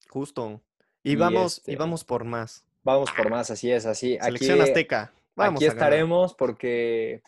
Justo. 0.09 0.61
Y, 1.03 1.13
Y 1.13 1.15
vamos, 1.15 1.57
y 1.59 1.61
este, 1.71 1.75
vamos 1.77 2.03
por 2.03 2.25
más. 2.25 2.65
Vamos 2.83 3.09
por 3.15 3.29
más, 3.29 3.51
así 3.51 3.71
es, 3.71 3.85
así. 3.85 4.15
Aquí, 4.15 4.37
Selección 4.37 4.61
Azteca. 4.61 5.13
Vamos 5.35 5.59
aquí 5.59 5.65
estaremos 5.65 6.33
porque, 6.33 7.21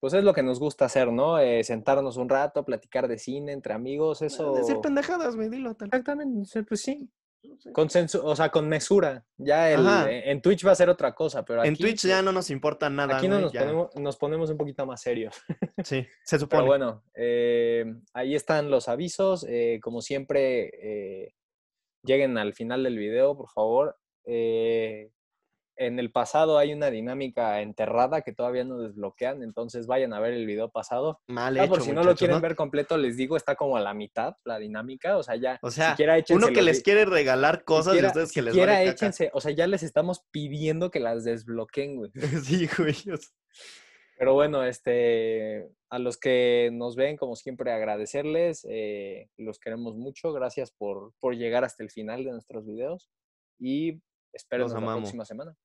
pues 0.00 0.14
es 0.14 0.24
lo 0.24 0.32
que 0.32 0.42
nos 0.42 0.60
gusta 0.60 0.84
hacer, 0.86 1.10
¿no? 1.12 1.38
Eh, 1.38 1.62
sentarnos 1.64 2.16
un 2.16 2.28
rato, 2.28 2.64
platicar 2.64 3.08
de 3.08 3.18
cine 3.18 3.52
entre 3.52 3.74
amigos, 3.74 4.22
eso... 4.22 4.52
Decir 4.54 4.78
pendejadas, 4.80 5.36
güey, 5.36 5.48
dilo 5.48 5.74
tal. 5.74 5.88
Exactamente, 5.88 6.62
pues 6.64 6.80
sí. 6.80 7.08
Con 7.74 7.88
sensu- 7.88 8.22
o 8.24 8.34
sea, 8.34 8.48
con 8.50 8.66
mesura. 8.70 9.22
Ya 9.36 9.70
el, 9.70 9.86
Ajá. 9.86 10.10
en 10.10 10.40
Twitch 10.40 10.66
va 10.66 10.70
a 10.72 10.74
ser 10.76 10.88
otra 10.88 11.14
cosa, 11.14 11.44
pero 11.44 11.60
aquí, 11.60 11.68
En 11.68 11.76
Twitch 11.76 12.06
ya 12.06 12.22
no 12.22 12.32
nos 12.32 12.48
importa 12.50 12.88
nada. 12.88 13.18
aquí 13.18 13.28
no 13.28 13.38
nos 13.38 13.52
ya. 13.52 13.60
ponemos, 13.60 13.94
nos 13.96 14.16
ponemos 14.16 14.48
un 14.50 14.56
poquito 14.56 14.86
más 14.86 15.02
serios. 15.02 15.34
Sí, 15.84 16.06
se 16.24 16.36
Pero 16.36 16.40
supone. 16.40 16.62
bueno, 16.64 17.02
eh, 17.14 17.84
ahí 18.14 18.34
están 18.34 18.70
los 18.70 18.88
avisos. 18.88 19.44
eh, 19.46 19.78
como 19.82 20.00
siempre, 20.00 20.70
eh, 21.26 21.34
lleguen 22.02 22.38
al 22.38 22.54
final 22.54 22.82
del 22.82 22.96
video, 22.96 23.36
por 23.36 23.50
favor. 23.50 23.98
Eh, 24.26 25.10
en 25.76 25.98
el 25.98 26.12
pasado 26.12 26.56
hay 26.58 26.72
una 26.72 26.88
dinámica 26.88 27.60
enterrada 27.60 28.22
que 28.22 28.32
todavía 28.32 28.62
no 28.62 28.78
desbloquean, 28.78 29.42
entonces 29.42 29.88
vayan 29.88 30.12
a 30.12 30.20
ver 30.20 30.32
el 30.32 30.46
video 30.46 30.70
pasado. 30.70 31.20
Mal 31.26 31.56
hecho, 31.56 31.68
por 31.68 31.80
si 31.82 31.90
no 31.90 32.04
lo 32.04 32.14
quieren 32.14 32.36
¿no? 32.36 32.40
ver 32.42 32.54
completo, 32.54 32.96
les 32.96 33.16
digo, 33.16 33.36
está 33.36 33.56
como 33.56 33.76
a 33.76 33.80
la 33.80 33.92
mitad 33.92 34.36
la 34.44 34.58
dinámica, 34.60 35.16
o 35.16 35.24
sea, 35.24 35.34
ya 35.34 35.58
O 35.62 35.72
sea, 35.72 35.90
siquiera 35.90 36.16
uno 36.30 36.46
que 36.48 36.62
les 36.62 36.80
quiere 36.80 37.04
regalar 37.06 37.64
cosas 37.64 37.94
y 37.94 37.96
siquiera- 37.96 38.08
ustedes 38.08 38.32
que 38.32 38.42
les 38.42 38.54
siquiera 38.54 38.72
vale 38.74 38.88
échense, 38.90 39.30
o 39.32 39.40
sea, 39.40 39.50
ya 39.50 39.66
les 39.66 39.82
estamos 39.82 40.24
pidiendo 40.30 40.92
que 40.92 41.00
las 41.00 41.24
desbloqueen, 41.24 41.96
güey. 41.96 42.12
Sí, 42.44 42.68
güey. 42.78 42.94
Pero 44.16 44.34
bueno, 44.34 44.62
este, 44.64 45.68
a 45.90 45.98
los 45.98 46.18
que 46.18 46.70
nos 46.72 46.94
ven, 46.94 47.16
como 47.16 47.34
siempre, 47.34 47.72
agradecerles. 47.72 48.64
eh, 48.70 49.28
los 49.36 49.58
queremos 49.58 49.96
mucho. 49.96 50.32
Gracias 50.32 50.70
por, 50.70 51.12
por 51.18 51.34
llegar 51.34 51.64
hasta 51.64 51.82
el 51.82 51.90
final 51.90 52.22
de 52.22 52.30
nuestros 52.30 52.64
videos. 52.64 53.10
Y 53.58 54.00
espérenos 54.34 54.72
la 54.72 54.80
próxima 54.80 55.24
semana. 55.24 55.56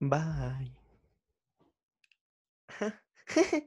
Bye. 0.00 0.72